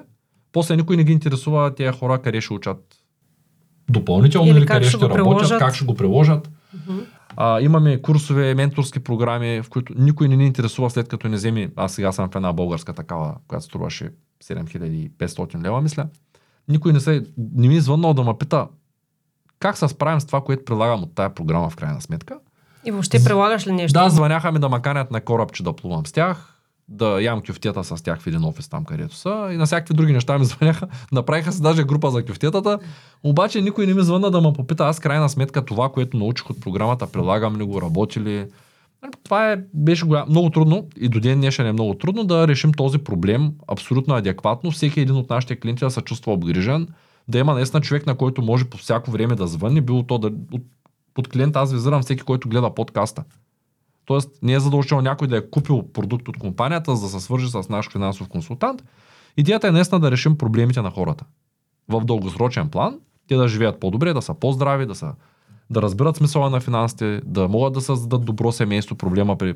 После 0.53 0.77
никой 0.77 0.97
не 0.97 1.05
ги 1.05 1.13
интересува 1.13 1.75
тези 1.75 1.99
хора 1.99 2.19
къде 2.19 2.41
ще 2.41 2.55
учат 2.55 2.97
допълнително 3.89 4.51
или, 4.51 4.59
или 4.59 4.67
къде 4.67 4.85
ще, 4.85 4.97
ще 4.97 5.09
работят, 5.09 5.17
приложат. 5.17 5.59
как 5.59 5.75
ще 5.75 5.85
го 5.85 5.95
приложат. 5.95 6.51
Uh-huh. 6.77 7.05
А, 7.37 7.61
имаме 7.61 8.03
курсове, 8.03 8.55
менторски 8.55 9.01
програми, 9.01 9.63
в 9.63 9.71
които 9.71 9.95
никой 9.97 10.29
не 10.29 10.37
ни 10.37 10.47
интересува 10.47 10.91
след 10.91 11.09
като 11.09 11.29
не 11.29 11.37
вземи, 11.37 11.69
аз 11.77 11.93
сега 11.93 12.13
съм 12.13 12.31
в 12.31 12.37
една 12.37 12.53
българска 12.53 12.93
такава, 12.93 13.35
която 13.49 13.65
струваше 13.65 14.11
7500 14.45 15.63
лева, 15.63 15.81
мисля. 15.81 16.07
Никой 16.69 16.93
не, 16.93 17.01
се, 17.01 17.27
не 17.55 17.69
ми 17.69 17.77
е 17.77 17.81
звъннал 17.81 18.15
да 18.15 18.23
ме 18.23 18.39
пита 18.39 18.69
как 19.59 19.79
се 19.79 19.89
справим 19.89 20.21
с 20.21 20.27
това, 20.27 20.41
което 20.41 20.65
прилагам 20.65 21.03
от 21.03 21.15
тая 21.15 21.35
програма 21.35 21.71
в 21.71 21.77
крайна 21.77 22.01
сметка. 22.01 22.39
И 22.85 22.91
въобще 22.91 23.25
прилагаш 23.25 23.67
ли 23.67 23.73
нещо? 23.73 23.99
Да, 23.99 24.11
звъняха 24.11 24.53
ми 24.53 24.59
да 24.59 24.69
ме 24.69 24.83
канят 24.83 25.11
на 25.11 25.21
кораб, 25.21 25.53
че 25.53 25.63
да 25.63 25.73
плувам 25.73 26.07
с 26.07 26.13
тях 26.13 26.60
да 26.91 27.23
ям 27.23 27.43
кюфтета 27.43 27.85
с 27.85 28.03
тях 28.03 28.21
в 28.21 28.27
един 28.27 28.45
офис 28.45 28.69
там, 28.69 28.85
където 28.85 29.15
са. 29.15 29.49
И 29.53 29.57
на 29.57 29.67
всякакви 29.67 29.95
други 29.95 30.13
неща 30.13 30.39
ми 30.39 30.45
звъняха. 30.45 30.89
Направиха 31.13 31.53
се 31.53 31.63
даже 31.63 31.85
група 31.85 32.11
за 32.11 32.25
кюфтетата. 32.25 32.79
Обаче 33.23 33.61
никой 33.61 33.87
не 33.87 33.95
ми 33.95 34.03
звънна 34.03 34.31
да 34.31 34.41
ме 34.41 34.53
попита 34.53 34.85
аз 34.85 35.01
крайна 35.01 35.29
сметка 35.29 35.65
това, 35.65 35.89
което 35.89 36.17
научих 36.17 36.51
от 36.51 36.61
програмата, 36.61 37.07
прилагам 37.07 37.57
ли 37.57 37.65
го, 37.65 37.83
работи 37.83 38.21
ли. 38.21 38.47
Нали, 39.03 39.13
това 39.25 39.53
е, 39.53 39.57
беше 39.75 40.07
голям, 40.07 40.29
много 40.29 40.51
трудно 40.51 40.87
и 40.97 41.09
до 41.09 41.21
ден 41.21 41.39
днешен 41.39 41.67
е 41.67 41.73
много 41.73 41.95
трудно 41.95 42.25
да 42.25 42.49
решим 42.49 42.73
този 42.73 42.99
проблем 42.99 43.53
абсолютно 43.69 44.15
адекватно. 44.15 44.71
Всеки 44.71 45.01
един 45.01 45.17
от 45.17 45.31
нашите 45.31 45.61
клиенти 45.61 45.85
да 45.85 45.91
се 45.91 46.01
чувства 46.01 46.33
обгрижен, 46.33 46.89
да 47.29 47.39
има 47.39 47.55
наистина 47.55 47.81
човек, 47.81 48.07
на 48.07 48.15
който 48.15 48.43
може 48.43 48.65
по 48.65 48.77
всяко 48.77 49.11
време 49.11 49.35
да 49.35 49.47
звъни, 49.47 49.81
било 49.81 50.03
то 50.03 50.19
да, 50.19 50.27
от, 50.53 50.63
под 51.15 51.29
клиента 51.29 51.61
аз 51.61 51.73
визирам 51.73 52.03
всеки, 52.03 52.23
който 52.23 52.49
гледа 52.49 52.75
подкаста. 52.75 53.25
Тоест 54.11 54.31
не 54.43 54.53
е 54.53 54.61
задължително 54.61 55.03
някой 55.03 55.29
да 55.29 55.37
е 55.37 55.51
купил 55.51 55.83
продукт 55.93 56.29
от 56.29 56.39
компанията, 56.39 56.97
за 56.97 57.03
да 57.03 57.09
се 57.09 57.21
свържи 57.21 57.49
с 57.49 57.69
наш 57.69 57.91
финансов 57.93 58.29
консултант. 58.29 58.85
Идеята 59.37 59.69
е 59.69 59.71
наистина 59.71 60.01
да 60.01 60.11
решим 60.11 60.39
проблемите 60.39 60.83
на 60.83 60.91
хората. 60.91 61.25
В 61.89 62.05
дългосрочен 62.05 62.69
план 62.69 62.99
те 63.29 63.37
да 63.37 63.49
живеят 63.49 63.81
по-добре, 63.81 64.13
да 64.13 64.23
са 64.23 64.35
по-здрави, 64.35 64.87
да, 64.87 64.95
са, 64.95 65.15
да 65.71 65.83
разберат 65.83 66.17
смисъла 66.17 66.51
на 66.51 66.61
финансите, 66.61 67.21
да 67.25 67.49
могат 67.49 67.73
да 67.73 67.81
създадат 67.81 68.25
добро 68.25 68.53
семейство. 68.53 68.97
Проблема 68.97 69.37
при 69.37 69.55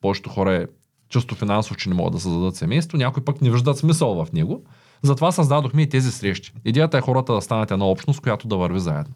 повечето 0.00 0.30
хора 0.30 0.54
е 0.54 0.66
чисто 1.08 1.34
финансов, 1.34 1.76
че 1.76 1.88
не 1.88 1.94
могат 1.94 2.12
да 2.12 2.20
създадат 2.20 2.56
семейство. 2.56 2.98
Някои 2.98 3.24
пък 3.24 3.40
не 3.40 3.50
виждат 3.50 3.78
смисъл 3.78 4.24
в 4.24 4.32
него. 4.32 4.64
Затова 5.02 5.32
създадохме 5.32 5.82
и 5.82 5.88
тези 5.88 6.12
срещи. 6.12 6.52
Идеята 6.64 6.98
е 6.98 7.00
хората 7.00 7.34
да 7.34 7.40
станат 7.40 7.70
една 7.70 7.84
общност, 7.84 8.20
която 8.20 8.48
да 8.48 8.56
върви 8.56 8.80
заедно 8.80 9.14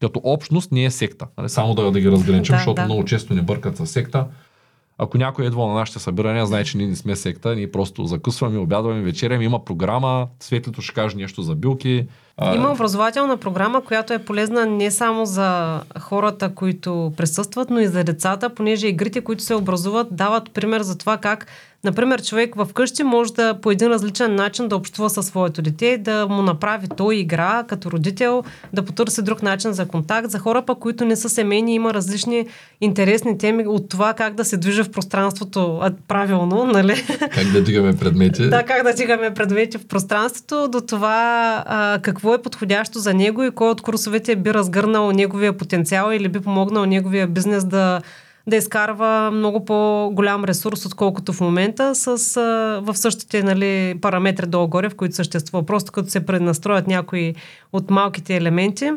като 0.00 0.20
общност 0.24 0.72
не 0.72 0.84
е 0.84 0.90
секта. 0.90 1.26
Нали? 1.38 1.48
Само 1.48 1.74
да, 1.74 1.90
да 1.90 2.00
ги 2.00 2.10
разграничим, 2.10 2.52
да, 2.52 2.58
защото 2.58 2.74
да. 2.74 2.84
много 2.84 3.04
често 3.04 3.34
ни 3.34 3.42
бъркат 3.42 3.76
с 3.76 3.86
секта. 3.86 4.26
Ако 5.02 5.18
някой 5.18 5.46
едва 5.46 5.66
на 5.66 5.74
нашите 5.74 5.98
събирания, 5.98 6.46
знае, 6.46 6.64
че 6.64 6.78
ние 6.78 6.86
не 6.86 6.96
сме 6.96 7.16
секта, 7.16 7.56
ние 7.56 7.72
просто 7.72 8.04
закъсваме, 8.04 8.58
обядваме, 8.58 9.00
вечеряме, 9.00 9.44
има 9.44 9.64
програма, 9.64 10.26
Светлито 10.40 10.82
ще 10.82 10.94
каже 10.94 11.16
нещо 11.16 11.42
за 11.42 11.54
билки. 11.54 12.06
Има 12.54 12.72
образователна 12.72 13.36
програма, 13.36 13.84
която 13.84 14.12
е 14.12 14.18
полезна 14.18 14.66
не 14.66 14.90
само 14.90 15.26
за 15.26 15.80
хората, 16.00 16.54
които 16.54 17.12
присъстват, 17.16 17.70
но 17.70 17.80
и 17.80 17.86
за 17.86 18.04
децата, 18.04 18.54
понеже 18.54 18.86
игрите, 18.86 19.20
които 19.20 19.42
се 19.42 19.54
образуват, 19.54 20.16
дават 20.16 20.50
пример 20.50 20.82
за 20.82 20.98
това 20.98 21.16
как 21.16 21.46
Например, 21.84 22.22
човек 22.22 22.54
в 22.54 22.68
къщи 22.74 23.02
може 23.02 23.32
да 23.32 23.54
по 23.54 23.70
един 23.70 23.88
различен 23.88 24.34
начин 24.34 24.68
да 24.68 24.76
общува 24.76 25.10
със 25.10 25.26
своето 25.26 25.62
дете, 25.62 25.98
да 25.98 26.26
му 26.30 26.42
направи 26.42 26.88
той 26.96 27.16
игра 27.16 27.64
като 27.68 27.90
родител, 27.90 28.44
да 28.72 28.84
потърси 28.84 29.22
друг 29.22 29.42
начин 29.42 29.72
за 29.72 29.88
контакт. 29.88 30.30
За 30.30 30.38
хора, 30.38 30.62
пък, 30.62 30.78
които 30.78 31.04
не 31.04 31.16
са 31.16 31.28
семейни, 31.28 31.74
има 31.74 31.94
различни 31.94 32.46
интересни 32.80 33.38
теми 33.38 33.66
от 33.66 33.88
това 33.88 34.14
как 34.14 34.34
да 34.34 34.44
се 34.44 34.56
движа 34.56 34.84
в 34.84 34.90
пространството 34.90 35.80
правилно, 36.08 36.66
нали? 36.66 37.04
Как 37.34 37.52
да 37.52 37.62
дигаме 37.62 37.96
предмети. 37.96 38.42
да, 38.48 38.62
как 38.62 38.82
да 38.82 38.94
дигаме 38.94 39.34
предмети 39.34 39.78
в 39.78 39.86
пространството, 39.86 40.68
до 40.68 40.80
това 40.80 41.62
а, 41.66 41.98
какво 42.02 42.34
е 42.34 42.42
подходящо 42.42 42.98
за 42.98 43.14
него 43.14 43.42
и 43.42 43.50
кой 43.50 43.70
от 43.70 43.80
курсовете 43.80 44.36
би 44.36 44.54
разгърнал 44.54 45.12
неговия 45.12 45.56
потенциал 45.56 46.12
или 46.12 46.28
би 46.28 46.40
помогнал 46.40 46.86
неговия 46.86 47.26
бизнес 47.26 47.64
да 47.64 48.00
да 48.46 48.56
изкарва 48.56 49.30
много 49.30 49.64
по-голям 49.64 50.44
ресурс, 50.44 50.86
отколкото 50.86 51.32
в 51.32 51.40
момента, 51.40 51.94
с, 51.94 52.36
а, 52.36 52.80
в 52.82 52.96
същите 52.96 53.42
нали, 53.42 53.98
параметри 54.00 54.46
долу-горе, 54.46 54.88
в 54.88 54.96
които 54.96 55.14
съществува. 55.14 55.66
Просто 55.66 55.92
като 55.92 56.10
се 56.10 56.26
пренастроят 56.26 56.86
някои 56.86 57.34
от 57.72 57.90
малките 57.90 58.36
елементи 58.36 58.90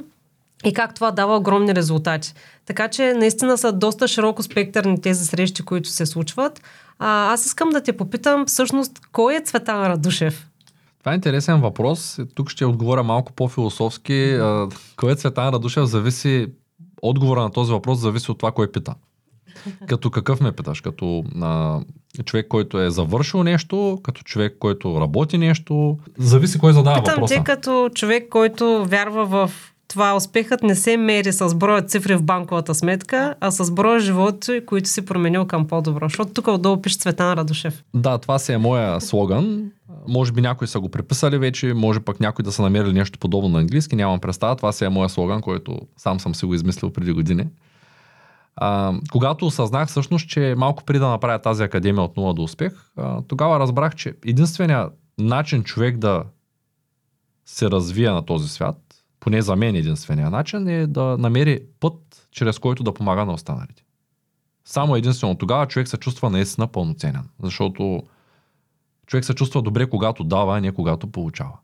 и 0.65 0.73
как 0.73 0.95
това 0.95 1.11
дава 1.11 1.37
огромни 1.37 1.75
резултати. 1.75 2.33
Така 2.65 2.87
че 2.87 3.13
наистина 3.13 3.57
са 3.57 3.71
доста 3.71 4.07
широко 4.07 4.43
спектърни 4.43 5.01
тези 5.01 5.25
срещи, 5.25 5.63
които 5.63 5.89
се 5.89 6.05
случват. 6.05 6.61
А, 6.99 7.33
аз 7.33 7.45
искам 7.45 7.69
да 7.69 7.81
те 7.81 7.97
попитам 7.97 8.45
всъщност, 8.45 8.91
кой 9.11 9.35
е 9.35 9.41
Цветан 9.41 9.85
Радушев? 9.85 10.47
Това 10.99 11.11
е 11.11 11.15
интересен 11.15 11.61
въпрос. 11.61 12.19
Тук 12.35 12.49
ще 12.49 12.65
отговоря 12.65 13.03
малко 13.03 13.33
по-философски. 13.33 14.39
Кой 14.95 15.11
е 15.11 15.15
Цветан 15.15 15.49
Радушев 15.49 15.85
зависи 15.85 16.47
отговора 17.01 17.41
на 17.41 17.51
този 17.51 17.71
въпрос 17.71 17.99
зависи 17.99 18.31
от 18.31 18.37
това 18.37 18.51
кой 18.51 18.71
пита. 18.71 18.95
Като 19.87 20.09
какъв 20.09 20.41
ме 20.41 20.51
питаш? 20.51 20.81
Като 20.81 21.23
а, 21.41 21.79
човек, 22.25 22.47
който 22.47 22.79
е 22.81 22.89
завършил 22.89 23.43
нещо, 23.43 23.99
като 24.03 24.23
човек, 24.23 24.55
който 24.59 25.01
работи 25.01 25.37
нещо. 25.37 25.97
Зависи 26.17 26.59
кой 26.59 26.73
задава 26.73 26.95
Питам 26.95 27.13
въпроса. 27.13 27.35
те 27.35 27.43
като 27.43 27.89
човек, 27.95 28.29
който 28.29 28.85
вярва 28.85 29.25
в 29.25 29.51
това 29.87 30.15
успехът 30.15 30.63
не 30.63 30.75
се 30.75 30.97
мери 30.97 31.33
с 31.33 31.55
броя 31.55 31.81
цифри 31.81 32.15
в 32.15 32.23
банковата 32.23 32.75
сметка, 32.75 33.35
а 33.39 33.51
с 33.51 33.71
броя 33.71 33.99
животи, 33.99 34.61
които 34.65 34.89
си 34.89 35.05
променил 35.05 35.45
към 35.45 35.67
по-добро. 35.67 36.05
Защото 36.05 36.33
тук 36.33 36.47
отдолу 36.47 36.81
пише 36.81 36.97
Цветан 36.97 37.33
Радушев. 37.33 37.83
Да, 37.93 38.17
това 38.17 38.39
си 38.39 38.51
е 38.53 38.57
моя 38.57 39.01
слоган. 39.01 39.71
Може 40.07 40.31
би 40.31 40.41
някои 40.41 40.67
са 40.67 40.79
го 40.79 40.89
преписали 40.89 41.37
вече, 41.37 41.73
може 41.73 41.99
пък 41.99 42.19
някои 42.19 42.43
да 42.43 42.51
са 42.51 42.61
намерили 42.61 42.93
нещо 42.93 43.19
подобно 43.19 43.49
на 43.49 43.59
английски, 43.59 43.95
нямам 43.95 44.19
представа. 44.19 44.55
Това 44.55 44.71
си 44.71 44.85
е 44.85 44.89
моя 44.89 45.09
слоган, 45.09 45.41
който 45.41 45.79
сам 45.97 46.19
съм 46.19 46.35
си 46.35 46.45
го 46.45 46.53
измислил 46.53 46.89
преди 46.89 47.11
години. 47.11 47.45
А, 48.55 48.93
когато 49.11 49.45
осъзнах 49.45 49.89
всъщност, 49.89 50.29
че 50.29 50.55
малко 50.57 50.83
преди 50.83 50.99
да 50.99 51.07
направя 51.07 51.39
тази 51.39 51.63
академия 51.63 52.03
от 52.03 52.17
нула 52.17 52.33
до 52.33 52.43
успех, 52.43 52.91
а, 52.97 53.21
тогава 53.21 53.59
разбрах, 53.59 53.95
че 53.95 54.13
единственият 54.25 54.93
начин 55.17 55.63
човек 55.63 55.97
да 55.97 56.23
се 57.45 57.71
развие 57.71 58.09
на 58.09 58.25
този 58.25 58.49
свят, 58.49 58.77
поне 59.19 59.41
за 59.41 59.55
мен 59.55 59.75
единствения 59.75 60.29
начин, 60.29 60.67
е 60.67 60.87
да 60.87 61.17
намери 61.19 61.59
път, 61.79 62.27
чрез 62.31 62.59
който 62.59 62.83
да 62.83 62.93
помага 62.93 63.25
на 63.25 63.33
останалите. 63.33 63.83
Само 64.65 64.95
единствено 64.95 65.35
тогава 65.35 65.67
човек 65.67 65.87
се 65.87 65.97
чувства 65.97 66.29
наистина 66.29 66.67
пълноценен. 66.67 67.29
Защото 67.43 68.03
човек 69.07 69.25
се 69.25 69.33
чувства 69.33 69.61
добре, 69.61 69.89
когато 69.89 70.23
дава, 70.23 70.57
а 70.57 70.61
не 70.61 70.71
когато 70.71 71.07
получава. 71.07 71.57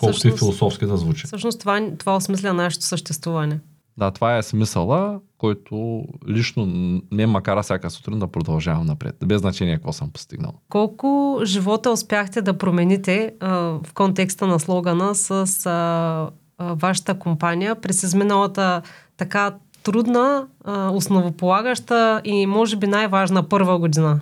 Колкото 0.00 0.28
и 0.28 0.32
философски 0.32 0.86
да 0.86 0.96
звучи. 0.96 1.26
Всъщност 1.26 1.60
това, 1.60 1.90
това 1.98 2.16
осмисля 2.16 2.52
нашето 2.52 2.84
съществуване. 2.84 3.60
Да, 3.96 4.10
това 4.10 4.36
е 4.36 4.42
смисъла, 4.42 5.20
който 5.40 6.04
лично 6.28 6.66
не 7.12 7.26
макара 7.26 7.62
всяка 7.62 7.90
сутрин 7.90 8.18
да 8.18 8.26
продължавам 8.26 8.86
напред. 8.86 9.16
Без 9.26 9.40
значение 9.40 9.74
какво 9.74 9.92
съм 9.92 10.10
постигнал. 10.10 10.52
Колко 10.68 11.40
живота 11.44 11.90
успяхте 11.90 12.42
да 12.42 12.58
промените 12.58 13.32
а, 13.40 13.50
в 13.54 13.94
контекста 13.94 14.46
на 14.46 14.60
слогана 14.60 15.14
с 15.14 15.30
а, 15.66 16.30
а, 16.58 16.74
вашата 16.74 17.18
компания 17.18 17.80
през 17.80 18.02
изминалата 18.02 18.82
така 19.16 19.54
трудна, 19.82 20.46
а, 20.64 20.90
основополагаща 20.90 22.20
и 22.24 22.46
може 22.46 22.76
би 22.76 22.86
най-важна 22.86 23.48
първа 23.48 23.78
година? 23.78 24.20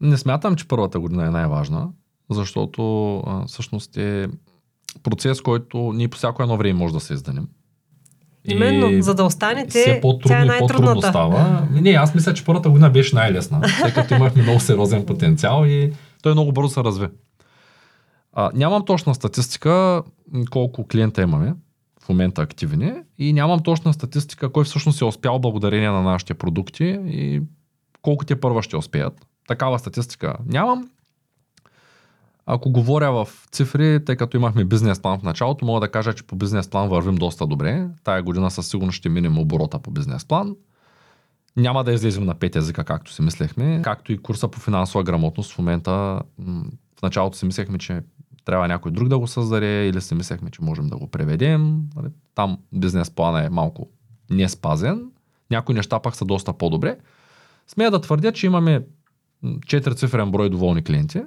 Не 0.00 0.16
смятам, 0.16 0.56
че 0.56 0.68
първата 0.68 1.00
година 1.00 1.26
е 1.26 1.30
най-важна, 1.30 1.88
защото 2.30 3.16
а, 3.18 3.46
всъщност 3.46 3.96
е 3.96 4.28
процес, 5.02 5.40
който 5.40 5.92
ние 5.92 6.08
по 6.08 6.16
всяко 6.16 6.42
едно 6.42 6.56
време 6.56 6.78
може 6.78 6.94
да 6.94 7.00
се 7.00 7.14
изданем. 7.14 7.48
Именно, 8.44 9.02
за 9.02 9.14
да 9.14 9.24
останете, 9.24 9.80
все 9.80 9.98
по-трудно 10.02 10.28
тя 10.28 10.42
е 10.42 10.44
и 10.44 10.58
по-трудно 10.58 10.84
най-трудната. 10.86 11.08
става. 11.08 11.68
Не, 11.72 11.90
аз 11.90 12.14
мисля, 12.14 12.34
че 12.34 12.44
първата 12.44 12.70
година 12.70 12.90
беше 12.90 13.14
най-лесна, 13.14 13.60
тъй 13.82 13.92
като 13.92 14.14
имахме 14.14 14.42
много 14.42 14.60
сериозен 14.60 15.06
потенциал 15.06 15.64
и 15.66 15.92
той 16.22 16.32
много 16.32 16.52
бързо 16.52 16.68
се 16.74 16.80
разви. 16.80 17.06
А, 18.32 18.50
нямам 18.54 18.84
точна 18.84 19.14
статистика 19.14 20.02
колко 20.50 20.86
клиента 20.86 21.22
имаме 21.22 21.54
в 22.04 22.08
момента 22.08 22.42
активни 22.42 22.92
и 23.18 23.32
нямам 23.32 23.60
точна 23.60 23.92
статистика 23.92 24.52
кой 24.52 24.64
всъщност 24.64 25.00
е 25.00 25.04
успял 25.04 25.38
благодарение 25.38 25.90
на 25.90 26.02
нашите 26.02 26.34
продукти 26.34 26.98
и 27.06 27.42
колко 28.02 28.24
те 28.24 28.40
първа 28.40 28.62
ще 28.62 28.76
успеят. 28.76 29.26
Такава 29.48 29.78
статистика 29.78 30.36
нямам. 30.46 30.88
Ако 32.46 32.70
говоря 32.70 33.12
в 33.12 33.28
цифри, 33.52 34.04
тъй 34.04 34.16
като 34.16 34.36
имахме 34.36 34.64
бизнес 34.64 35.02
план 35.02 35.18
в 35.18 35.22
началото, 35.22 35.64
мога 35.64 35.80
да 35.80 35.90
кажа, 35.90 36.14
че 36.14 36.22
по 36.22 36.36
бизнес 36.36 36.68
план 36.68 36.88
вървим 36.88 37.14
доста 37.14 37.46
добре. 37.46 37.88
Тая 38.04 38.22
година 38.22 38.50
със 38.50 38.68
сигурност 38.68 38.96
ще 38.96 39.08
минем 39.08 39.38
оборота 39.38 39.78
по 39.78 39.90
бизнес 39.90 40.24
план. 40.24 40.56
Няма 41.56 41.84
да 41.84 41.92
излезем 41.92 42.24
на 42.24 42.34
пет 42.34 42.56
езика, 42.56 42.84
както 42.84 43.12
си 43.12 43.22
мислехме. 43.22 43.80
Както 43.84 44.12
и 44.12 44.18
курса 44.18 44.48
по 44.48 44.60
финансова 44.60 45.04
грамотност 45.04 45.52
в 45.52 45.58
момента. 45.58 46.22
В 46.98 47.02
началото 47.02 47.38
си 47.38 47.46
мислехме, 47.46 47.78
че 47.78 48.00
трябва 48.44 48.68
някой 48.68 48.92
друг 48.92 49.08
да 49.08 49.18
го 49.18 49.26
създаде 49.26 49.88
или 49.88 50.00
си 50.00 50.14
мислехме, 50.14 50.50
че 50.50 50.62
можем 50.62 50.88
да 50.88 50.96
го 50.96 51.06
преведем. 51.06 51.82
Нали, 51.96 52.08
Там 52.34 52.58
бизнес 52.72 53.10
плана 53.10 53.44
е 53.44 53.48
малко 53.48 53.88
не 54.30 54.48
спазен. 54.48 55.10
Някои 55.50 55.74
неща 55.74 55.98
пак 55.98 56.16
са 56.16 56.24
доста 56.24 56.52
по-добре. 56.52 56.98
Смея 57.66 57.90
да 57.90 58.00
твърдя, 58.00 58.32
че 58.32 58.46
имаме 58.46 58.82
4 59.44 59.96
цифрен 59.96 60.30
брой 60.30 60.50
доволни 60.50 60.84
клиенти. 60.84 61.22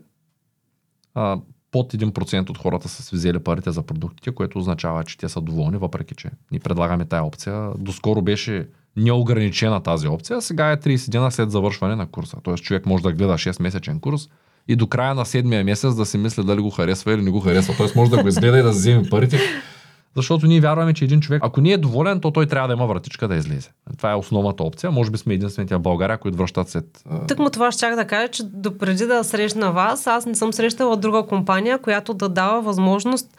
Под 1.71 1.93
1% 1.93 2.49
от 2.49 2.58
хората 2.58 2.89
са 2.89 3.15
взели 3.15 3.39
парите 3.39 3.71
за 3.71 3.84
продуктите, 3.84 4.32
което 4.32 4.60
означава, 4.60 5.04
че 5.04 5.17
те 5.17 5.30
са 5.30 5.41
доволни, 5.41 5.78
въпреки 5.78 6.15
че 6.15 6.30
ни 6.51 6.60
предлагаме 6.60 7.06
тая 7.06 7.23
опция. 7.23 7.71
Доскоро 7.78 8.21
беше 8.21 8.67
неограничена 8.97 9.84
тази 9.84 10.08
опция, 10.08 10.41
сега 10.41 10.71
е 10.71 10.78
30 10.78 11.12
дена 11.12 11.32
след 11.32 11.51
завършване 11.51 11.95
на 11.95 12.06
курса. 12.06 12.38
Тоест 12.43 12.63
човек 12.63 12.86
може 12.86 13.04
да 13.04 13.13
гледа 13.13 13.34
6-месечен 13.34 13.99
курс 13.99 14.30
и 14.67 14.75
до 14.75 14.88
края 14.88 15.15
на 15.15 15.25
седмия 15.25 15.63
месец 15.63 15.95
да 15.95 16.06
си 16.06 16.17
мисли 16.17 16.43
дали 16.43 16.62
го 16.62 16.69
харесва 16.69 17.13
или 17.13 17.21
не 17.21 17.32
го 17.32 17.39
харесва. 17.39 17.73
Тоест 17.78 17.95
може 17.95 18.12
да 18.12 18.21
го 18.21 18.28
изгледа 18.28 18.60
и 18.60 18.63
да 18.63 18.69
вземе 18.69 19.10
парите. 19.10 19.39
Защото 20.15 20.47
ние 20.47 20.62
вярваме, 20.62 20.93
че 20.93 21.06
един 21.06 21.21
човек, 21.21 21.41
ако 21.45 21.62
не 21.62 21.71
е 21.71 21.78
доволен, 21.78 22.21
то 22.21 22.32
той 22.32 22.45
трябва 22.45 22.67
да 22.67 22.73
има 22.73 22.88
вратичка 22.88 23.28
да 23.28 23.36
излезе. 23.36 23.69
Това 23.97 24.12
е 24.12 24.15
основната 24.15 24.63
опция. 24.63 24.91
Може 24.91 25.12
би 25.12 25.17
сме 25.17 25.34
единствените 25.34 25.75
в 25.75 25.80
България, 25.80 26.17
които 26.17 26.38
връщат 26.38 26.69
след. 26.69 27.04
Тък 27.28 27.39
му 27.39 27.49
това 27.49 27.71
щях 27.71 27.95
да 27.95 28.06
кажа, 28.06 28.28
че 28.28 28.43
допреди 28.43 29.06
да 29.06 29.23
срещна 29.23 29.71
вас, 29.71 30.08
аз 30.08 30.25
не 30.25 30.36
съм 30.36 30.54
срещала 30.54 30.97
друга 30.97 31.25
компания, 31.25 31.78
която 31.78 32.13
да 32.13 32.30
дава 32.30 32.62
възможност 32.62 33.38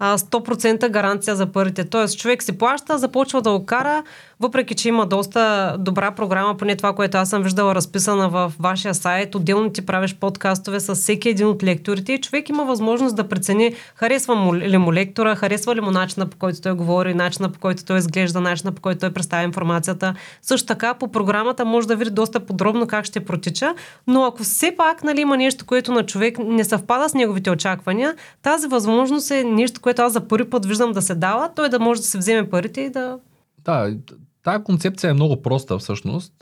100% 0.00 0.90
гаранция 0.90 1.36
за 1.36 1.46
парите. 1.46 1.84
Тоест, 1.84 2.18
човек 2.18 2.42
си 2.42 2.58
плаща, 2.58 2.98
започва 2.98 3.42
да 3.42 3.50
го 3.50 3.66
кара, 3.66 4.02
въпреки 4.40 4.74
че 4.74 4.88
има 4.88 5.06
доста 5.06 5.74
добра 5.78 6.10
програма, 6.10 6.56
поне 6.56 6.76
това, 6.76 6.92
което 6.92 7.18
аз 7.18 7.30
съм 7.30 7.42
виждала 7.42 7.74
разписана 7.74 8.28
в 8.28 8.52
вашия 8.58 8.94
сайт, 8.94 9.34
отделно 9.34 9.70
ти 9.70 9.86
правиш 9.86 10.14
подкастове 10.14 10.80
с 10.80 10.94
всеки 10.94 11.28
един 11.28 11.46
от 11.46 11.62
лекторите 11.62 12.12
и 12.12 12.20
човек 12.20 12.48
има 12.48 12.64
възможност 12.64 13.16
да 13.16 13.28
прецени 13.28 13.74
харесва 13.94 14.34
му 14.34 14.56
ли 14.56 14.78
му 14.78 14.92
лектора, 14.92 15.34
харесва 15.34 15.74
ли 15.74 15.80
му 15.80 15.90
начина 15.90 16.26
по 16.26 16.36
който 16.36 16.60
той 16.60 16.72
говори, 16.72 17.14
начина 17.14 17.48
по 17.48 17.60
който 17.60 17.84
той 17.84 17.98
изглежда, 17.98 18.40
начина 18.40 18.72
по 18.72 18.82
който 18.82 19.00
той 19.00 19.12
представя 19.12 19.42
информацията. 19.42 20.14
Също 20.42 20.66
така 20.66 20.94
по 20.94 21.08
програмата 21.08 21.64
може 21.64 21.88
да 21.88 21.96
види 21.96 22.10
доста 22.10 22.40
подробно 22.40 22.86
как 22.86 23.04
ще 23.04 23.24
протича, 23.24 23.74
но 24.06 24.24
ако 24.24 24.42
все 24.42 24.74
пак 24.76 25.04
нали, 25.04 25.20
има 25.20 25.36
нещо, 25.36 25.66
което 25.66 25.92
на 25.92 26.06
човек 26.06 26.38
не 26.38 26.64
съвпада 26.64 27.08
с 27.08 27.14
неговите 27.14 27.50
очаквания, 27.50 28.14
тази 28.42 28.68
възможност 28.68 29.30
е 29.30 29.44
нещо, 29.44 29.80
което 29.86 30.02
аз 30.02 30.12
за 30.12 30.28
първи 30.28 30.50
път 30.50 30.66
виждам 30.66 30.92
да 30.92 31.02
се 31.02 31.14
дава, 31.14 31.54
той 31.54 31.68
да 31.68 31.78
може 31.78 32.00
да 32.00 32.06
се 32.06 32.18
вземе 32.18 32.50
парите 32.50 32.80
и 32.80 32.90
да 32.90 33.18
Да, 33.58 33.96
тая 34.42 34.64
концепция 34.64 35.10
е 35.10 35.14
много 35.14 35.42
проста 35.42 35.78
всъщност. 35.78 36.32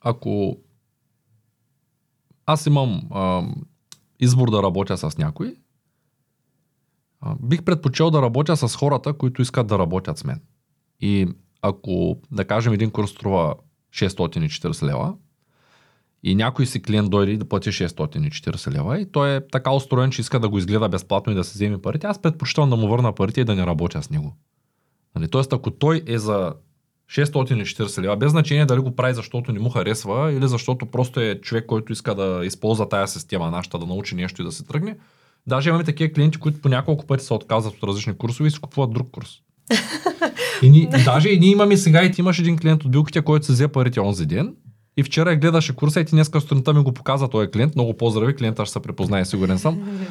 Ако 0.00 0.56
аз 2.46 2.66
имам 2.66 3.02
а, 3.10 3.42
избор 4.20 4.50
да 4.50 4.62
работя 4.62 4.98
с 4.98 5.18
някой, 5.18 5.56
а, 7.20 7.34
бих 7.42 7.62
предпочел 7.62 8.10
да 8.10 8.22
работя 8.22 8.56
с 8.56 8.76
хората, 8.76 9.12
които 9.12 9.42
искат 9.42 9.66
да 9.66 9.78
работят 9.78 10.18
с 10.18 10.24
мен. 10.24 10.40
И 11.00 11.28
ако, 11.62 12.16
да 12.32 12.44
кажем, 12.44 12.72
един 12.72 12.90
курс 12.90 13.10
струва 13.10 13.54
640 13.94 14.82
лева 14.82 15.14
и 16.26 16.34
някой 16.34 16.66
си 16.66 16.82
клиент 16.82 17.10
дойде 17.10 17.32
и 17.32 17.36
да 17.36 17.44
плати 17.44 17.70
640 17.70 18.72
лева 18.72 19.00
и 19.00 19.06
той 19.12 19.36
е 19.36 19.48
така 19.48 19.70
устроен, 19.70 20.10
че 20.10 20.20
иска 20.20 20.40
да 20.40 20.48
го 20.48 20.58
изгледа 20.58 20.88
безплатно 20.88 21.32
и 21.32 21.36
да 21.36 21.44
се 21.44 21.52
вземе 21.54 21.82
парите, 21.82 22.06
аз 22.06 22.22
предпочитам 22.22 22.70
да 22.70 22.76
му 22.76 22.88
върна 22.88 23.12
парите 23.12 23.40
и 23.40 23.44
да 23.44 23.54
не 23.54 23.66
работя 23.66 24.02
с 24.02 24.10
него. 24.10 24.36
Нали, 25.14 25.28
Тоест, 25.28 25.52
ако 25.52 25.70
той 25.70 26.02
е 26.06 26.18
за 26.18 26.54
640 27.10 28.02
лева, 28.02 28.16
без 28.16 28.30
значение 28.30 28.66
дали 28.66 28.80
го 28.80 28.96
прави 28.96 29.14
защото 29.14 29.52
не 29.52 29.58
му 29.58 29.70
харесва 29.70 30.32
или 30.32 30.48
защото 30.48 30.86
просто 30.86 31.20
е 31.20 31.40
човек, 31.42 31.66
който 31.66 31.92
иска 31.92 32.14
да 32.14 32.40
използва 32.44 32.88
тая 32.88 33.08
система 33.08 33.50
нашата, 33.50 33.78
да 33.78 33.86
научи 33.86 34.14
нещо 34.14 34.42
и 34.42 34.44
да 34.44 34.52
се 34.52 34.64
тръгне. 34.64 34.96
Даже 35.46 35.68
имаме 35.68 35.84
такива 35.84 36.12
клиенти, 36.12 36.38
които 36.38 36.60
по 36.60 36.68
няколко 36.68 37.06
пъти 37.06 37.24
се 37.24 37.34
отказват 37.34 37.74
от 37.74 37.84
различни 37.84 38.18
курсове 38.18 38.48
и 38.48 38.50
си 38.50 38.60
купуват 38.60 38.92
друг 38.92 39.10
курс. 39.10 39.30
И, 40.62 40.70
ни, 40.70 40.78
и 40.78 41.04
даже 41.04 41.28
и 41.28 41.38
ние 41.38 41.50
имаме 41.50 41.76
сега 41.76 42.04
и 42.04 42.12
ти 42.12 42.20
имаш 42.20 42.38
един 42.38 42.58
клиент 42.58 42.84
от 42.84 42.90
билките, 42.90 43.22
който 43.22 43.46
се 43.46 43.52
взе 43.52 43.68
парите 43.68 44.00
онзи 44.00 44.26
ден 44.26 44.54
и 44.96 45.02
вчера 45.02 45.30
я 45.30 45.36
гледаше 45.36 45.76
курса 45.76 46.00
и 46.00 46.04
ти 46.04 46.10
днеска 46.10 46.40
сутринта 46.40 46.74
ми 46.74 46.82
го 46.82 46.92
показа 46.92 47.28
този 47.28 47.50
клиент. 47.50 47.74
Много 47.74 47.96
поздрави, 47.96 48.36
клиента 48.36 48.64
ще 48.64 48.72
се 48.72 48.80
препознае, 48.80 49.24
сигурен 49.24 49.58
съм. 49.58 49.88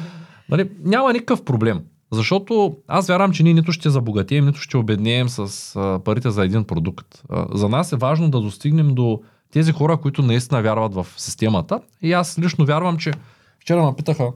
Нали, 0.48 0.70
няма 0.84 1.12
никакъв 1.12 1.44
проблем. 1.44 1.82
Защото 2.12 2.76
аз 2.88 3.06
вярвам, 3.06 3.32
че 3.32 3.42
ние 3.42 3.54
нито 3.54 3.72
ще 3.72 3.90
забогатеем, 3.90 4.46
нито 4.46 4.60
ще 4.60 4.76
обеднеем 4.76 5.28
с 5.28 5.76
а, 5.76 6.00
парите 6.04 6.30
за 6.30 6.44
един 6.44 6.64
продукт. 6.64 7.22
А, 7.30 7.46
за 7.56 7.68
нас 7.68 7.92
е 7.92 7.96
важно 7.96 8.30
да 8.30 8.40
достигнем 8.40 8.94
до 8.94 9.22
тези 9.52 9.72
хора, 9.72 9.96
които 9.96 10.22
наистина 10.22 10.62
вярват 10.62 10.94
в 10.94 11.06
системата. 11.16 11.80
И 12.02 12.12
аз 12.12 12.38
лично 12.38 12.66
вярвам, 12.66 12.96
че 12.96 13.12
вчера 13.60 13.82
ме 13.84 13.96
питаха 13.96 14.28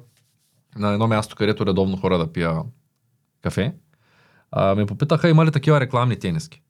на 0.79 0.93
едно 0.93 1.07
място, 1.07 1.37
където 1.37 1.67
редовно 1.67 1.97
хора 1.97 2.19
да 2.19 2.33
пия 2.33 2.63
кафе, 3.43 3.75
а, 4.53 4.75
ме 4.75 4.87
попитаха 4.87 5.29
има 5.29 5.47
ли 5.47 5.51
такива 5.51 5.81
рекламни 5.81 6.17
тениски. 6.17 6.63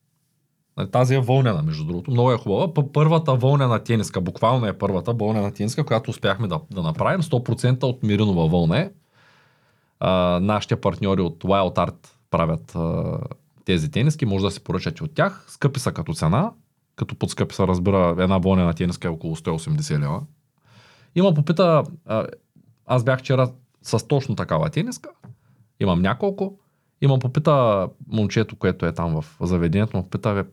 Нали, 0.77 0.91
Тази 0.91 1.15
е 1.15 1.21
вълнена, 1.21 1.63
между 1.63 1.85
другото. 1.85 2.11
Много 2.11 2.33
е 2.33 2.37
хубава. 2.37 2.73
Първата 2.93 3.35
вълнена 3.35 3.79
тениска, 3.79 4.21
буквално 4.21 4.67
е 4.67 4.79
първата 4.79 5.13
вълнена 5.13 5.55
тениска, 5.55 5.85
която 5.85 6.11
успяхме 6.11 6.49
да, 6.49 6.61
да 6.71 6.83
направим. 6.83 7.23
100% 7.23 7.83
от 7.83 8.03
Миринова 8.03 8.49
вълна 8.49 8.79
е. 8.79 8.91
А, 10.01 10.41
нашите 10.43 10.77
партньори 10.77 11.21
от 11.21 11.45
Wild 11.45 11.77
Art 11.77 12.07
правят 12.31 12.75
а, 12.77 13.19
тези 13.65 13.91
тениски, 13.91 14.27
може 14.27 14.45
да 14.45 14.51
си 14.51 14.65
поръчате 14.65 15.05
от 15.05 15.15
тях. 15.15 15.45
Скъпи 15.49 15.81
са 15.81 15.93
като 15.93 16.15
цена, 16.15 16.53
като 16.97 17.15
под 17.15 17.31
скъпи 17.31 17.55
са 17.55 17.67
разбира 17.67 18.15
една 18.19 18.39
волнена 18.39 18.75
тениска 18.75 19.09
е 19.09 19.11
около 19.11 19.37
180 19.37 20.01
лева. 20.01 20.21
Има 21.15 21.35
попита, 21.35 21.85
а, 22.07 22.27
аз 22.87 23.05
бях 23.05 23.19
вчера 23.19 23.53
с 23.83 24.07
точно 24.07 24.37
такава 24.37 24.71
тениска, 24.71 25.11
имам 25.81 26.03
няколко, 26.03 26.59
има 27.01 27.19
попита 27.19 27.89
момчето, 28.09 28.57
което 28.57 28.87
е 28.87 28.93
там 28.93 29.21
в 29.21 29.37
заведението, 29.41 29.97
му 29.97 30.03
попита, 30.03 30.45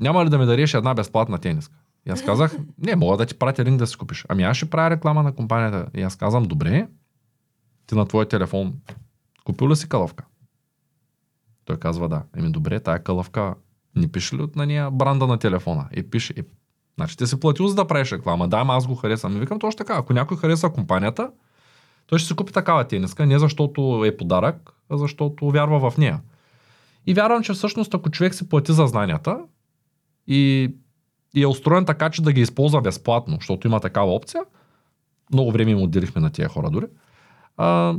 няма 0.00 0.24
ли 0.24 0.30
да 0.30 0.38
ми 0.38 0.46
дариш 0.46 0.74
една 0.74 0.94
безплатна 0.94 1.38
тениска? 1.38 1.74
И 2.06 2.10
аз 2.10 2.24
казах, 2.24 2.56
не, 2.78 2.96
мога 2.96 3.16
да 3.16 3.26
ти 3.26 3.38
пратя 3.38 3.64
ринг 3.64 3.78
да 3.78 3.86
си 3.86 3.96
купиш. 3.96 4.24
Ами 4.28 4.42
аз 4.42 4.56
ще 4.56 4.70
правя 4.70 4.90
реклама 4.90 5.22
на 5.22 5.34
компанията. 5.34 5.86
И 5.94 6.02
аз 6.02 6.16
казвам, 6.16 6.44
добре, 6.44 6.88
ти 7.86 7.94
на 7.94 8.06
твой 8.06 8.28
телефон 8.28 8.74
купил 9.44 9.68
ли 9.68 9.76
си 9.76 9.88
калъвка? 9.88 10.24
Той 11.64 11.76
казва 11.76 12.08
да. 12.08 12.22
Еми 12.36 12.50
добре, 12.50 12.80
тая 12.80 13.02
калъвка 13.02 13.54
не 13.96 14.12
пише 14.12 14.36
ли 14.36 14.42
от 14.42 14.56
на 14.56 14.66
нея 14.66 14.90
бранда 14.90 15.26
на 15.26 15.38
телефона? 15.38 15.88
И 15.92 16.10
пише, 16.10 16.34
и, 16.36 16.42
значи 16.94 17.16
ти 17.16 17.26
си 17.26 17.40
платил 17.40 17.66
за 17.66 17.74
да 17.74 17.86
правиш 17.86 18.12
реклама. 18.12 18.48
Да, 18.48 18.64
аз 18.68 18.86
го 18.86 18.94
харесвам. 18.94 19.36
И 19.36 19.40
викам 19.40 19.58
точно 19.58 19.78
така. 19.78 19.94
Ако 19.94 20.12
някой 20.12 20.36
харесва 20.36 20.72
компанията, 20.72 21.30
той 22.06 22.18
ще 22.18 22.28
си 22.28 22.36
купи 22.36 22.52
такава 22.52 22.84
тениска, 22.84 23.26
не 23.26 23.38
защото 23.38 24.02
е 24.06 24.16
подарък, 24.16 24.72
а 24.90 24.98
защото 24.98 25.50
вярва 25.50 25.90
в 25.90 25.98
нея. 25.98 26.20
И 27.06 27.14
вярвам, 27.14 27.42
че 27.42 27.52
всъщност 27.52 27.94
ако 27.94 28.10
човек 28.10 28.34
си 28.34 28.48
плати 28.48 28.72
за 28.72 28.86
знанията 28.86 29.38
и, 30.26 30.74
и 31.34 31.42
е 31.42 31.46
устроен 31.46 31.84
така, 31.84 32.10
че 32.10 32.22
да 32.22 32.32
ги 32.32 32.40
използва 32.40 32.80
безплатно, 32.80 33.36
защото 33.40 33.66
има 33.66 33.80
такава 33.80 34.14
опция, 34.14 34.42
много 35.32 35.52
време 35.52 35.70
им 35.70 35.82
отделихме 35.82 36.20
на 36.20 36.30
тия 36.30 36.48
хора 36.48 36.70
дори, 36.70 36.86
а, 37.56 37.94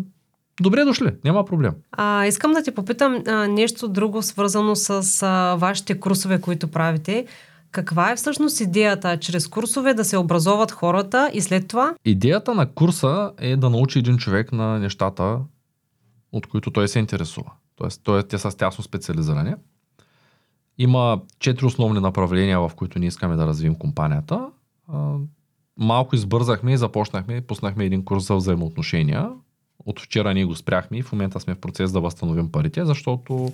Добре 0.62 0.84
дошли, 0.84 1.12
няма 1.24 1.46
проблем. 1.46 1.74
А, 1.92 2.26
искам 2.26 2.52
да 2.52 2.64
ти 2.64 2.72
попитам 2.72 3.24
а, 3.28 3.48
нещо 3.48 3.88
друго, 3.88 4.22
свързано 4.22 4.76
с 4.76 5.24
а, 5.24 5.56
вашите 5.56 6.00
курсове, 6.00 6.42
които 6.42 6.68
правите. 6.68 7.26
Каква 7.72 8.12
е 8.12 8.16
всъщност 8.16 8.60
идеята 8.60 9.20
чрез 9.20 9.48
курсове 9.48 9.94
да 9.94 10.06
се 10.06 10.18
образоват 10.18 10.72
хората 10.72 11.30
и 11.34 11.42
след 11.42 11.68
това? 11.68 11.96
Идеята 12.06 12.56
на 12.56 12.72
курса 12.72 13.32
е 13.38 13.56
да 13.56 13.70
научи 13.70 14.00
един 14.00 14.18
човек 14.18 14.52
на 14.52 14.80
нещата, 14.80 15.40
от 16.32 16.48
които 16.48 16.72
той 16.72 16.88
се 16.88 17.00
интересува. 17.00 17.52
Тоест, 17.76 18.02
той, 18.04 18.24
те 18.24 18.38
са 18.38 18.58
тясно 18.58 18.84
специализирани. 18.84 19.54
Има 20.78 21.22
четири 21.40 21.66
основни 21.66 22.00
направления, 22.00 22.60
в 22.60 22.72
които 22.76 23.00
ние 23.00 23.08
искаме 23.08 23.36
да 23.36 23.48
развием 23.48 23.76
компанията. 23.76 24.50
Малко 25.78 26.16
избързахме 26.16 26.74
и 26.74 26.78
започнахме, 26.78 27.42
пуснахме 27.42 27.86
един 27.86 28.06
курс 28.06 28.28
за 28.28 28.36
взаимоотношения. 28.36 29.30
От 29.86 30.00
вчера 30.00 30.34
ние 30.34 30.46
го 30.46 30.56
спряхме 30.56 30.98
и 30.98 31.02
в 31.02 31.12
момента 31.12 31.40
сме 31.40 31.56
в 31.56 31.60
процес 31.60 31.92
да 31.92 32.02
възстановим 32.02 32.52
парите, 32.52 32.86
защото 32.86 33.54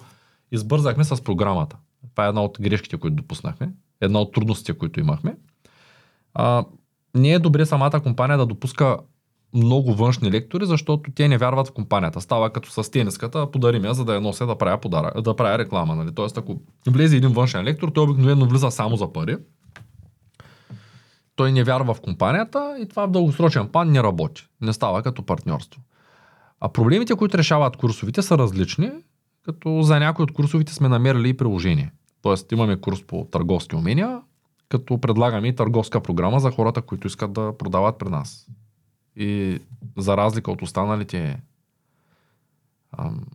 избързахме 0.52 1.04
с 1.04 1.24
програмата. 1.24 1.78
Това 2.12 2.26
е 2.26 2.30
една 2.30 2.44
от 2.44 2.58
грешките, 2.62 2.98
които 2.98 3.16
допуснахме. 3.16 3.70
Една 4.02 4.20
от 4.20 4.34
трудностите, 4.34 4.74
които 4.74 5.00
имахме. 5.00 5.36
А, 6.34 6.66
не 7.16 7.32
е 7.32 7.40
добре 7.40 7.66
самата 7.66 8.00
компания 8.04 8.38
да 8.38 8.46
допуска 8.46 8.98
много 9.54 9.94
външни 9.94 10.32
лектори, 10.32 10.66
защото 10.66 11.12
те 11.16 11.28
не 11.28 11.38
вярват 11.38 11.68
в 11.68 11.72
компанията. 11.72 12.22
Става 12.22 12.50
като 12.50 12.84
с 12.84 12.92
тениската, 12.92 13.52
подари 13.52 13.80
ме, 13.80 13.94
за 13.94 14.06
да 14.06 14.14
я 14.14 14.22
нося 14.22 14.46
да 14.46 14.58
правя, 14.58 14.78
подарък, 14.78 15.22
да 15.22 15.36
правя 15.36 15.58
реклама. 15.58 15.96
Нали? 15.96 16.16
Тоест, 16.16 16.38
ако 16.38 16.62
влезе 16.88 17.18
един 17.18 17.30
външен 17.30 17.64
лектор, 17.64 17.90
той 17.90 18.04
обикновено 18.04 18.46
влиза 18.46 18.72
само 18.72 18.96
за 18.96 19.14
пари. 19.14 19.38
Той 21.36 21.52
не 21.52 21.64
вярва 21.64 21.94
в 21.94 22.02
компанията 22.02 22.78
и 22.82 22.88
това 22.88 23.06
в 23.06 23.12
дългосрочен 23.12 23.68
план 23.68 23.92
не 23.92 24.04
работи. 24.04 24.48
Не 24.62 24.74
става 24.74 25.04
като 25.04 25.24
партньорство. 25.24 25.82
А 26.60 26.70
проблемите, 26.70 27.16
които 27.16 27.38
решават 27.38 27.78
курсовите, 27.78 28.22
са 28.22 28.38
различни, 28.38 28.92
като 29.46 29.82
за 29.82 30.00
някои 30.00 30.24
от 30.24 30.34
курсовите 30.34 30.74
сме 30.74 30.90
намерили 30.90 31.30
и 31.30 31.38
приложение. 31.38 31.92
Тоест 32.22 32.52
имаме 32.52 32.82
курс 32.82 33.04
по 33.04 33.28
търговски 33.32 33.76
умения, 33.76 34.22
като 34.70 35.02
предлагаме 35.02 35.48
и 35.48 35.56
търговска 35.56 36.02
програма 36.02 36.40
за 36.40 36.52
хората, 36.52 36.82
които 36.82 37.08
искат 37.08 37.34
да 37.34 37.58
продават 37.58 37.98
при 37.98 38.10
нас. 38.10 38.48
И 39.16 39.60
за 39.98 40.18
разлика 40.18 40.52
от 40.52 40.62
останалите 40.62 41.42
ам, 42.98 43.26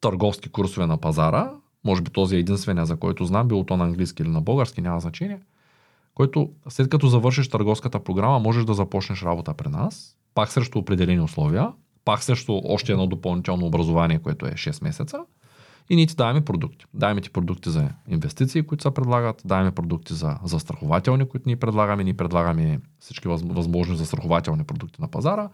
търговски 0.00 0.48
курсове 0.48 0.86
на 0.86 0.96
пазара, 0.96 1.50
може 1.84 2.02
би 2.02 2.10
този 2.10 2.36
е 2.36 2.38
единствения, 2.38 2.86
за 2.86 2.96
който 2.96 3.24
знам, 3.24 3.48
било 3.48 3.64
то 3.64 3.76
на 3.76 3.84
английски 3.84 4.22
или 4.22 4.30
на 4.30 4.40
български, 4.40 4.80
няма 4.80 5.00
значение, 5.00 5.40
който 6.14 6.50
след 6.68 6.88
като 6.88 7.06
завършиш 7.06 7.48
търговската 7.48 8.04
програма, 8.04 8.38
можеш 8.38 8.64
да 8.64 8.74
започнеш 8.74 9.22
работа 9.22 9.54
при 9.54 9.68
нас, 9.68 10.16
пак 10.34 10.52
срещу 10.52 10.78
определени 10.78 11.20
условия, 11.20 11.72
пак 12.04 12.22
също 12.22 12.62
още 12.64 12.92
едно 12.92 13.06
допълнително 13.06 13.66
образование, 13.66 14.18
което 14.18 14.46
е 14.46 14.50
6 14.50 14.84
месеца. 14.84 15.18
И 15.90 15.96
ние 15.96 16.06
ти 16.06 16.14
даваме 16.14 16.44
продукти. 16.44 16.84
Даваме 16.94 17.20
ти 17.20 17.30
продукти 17.30 17.70
за 17.70 17.88
инвестиции, 18.08 18.62
които 18.62 18.82
се 18.82 18.90
предлагат, 18.90 19.42
даваме 19.44 19.70
продукти 19.70 20.14
за 20.14 20.38
застрахователни, 20.44 21.28
които 21.28 21.48
ни 21.48 21.56
предлагаме. 21.56 22.04
Ние 22.04 22.14
предлагаме 22.14 22.80
всички 22.98 23.28
възможни 23.28 23.96
застрахователни 23.96 24.64
продукти 24.64 25.02
на 25.02 25.08
пазара. 25.08 25.48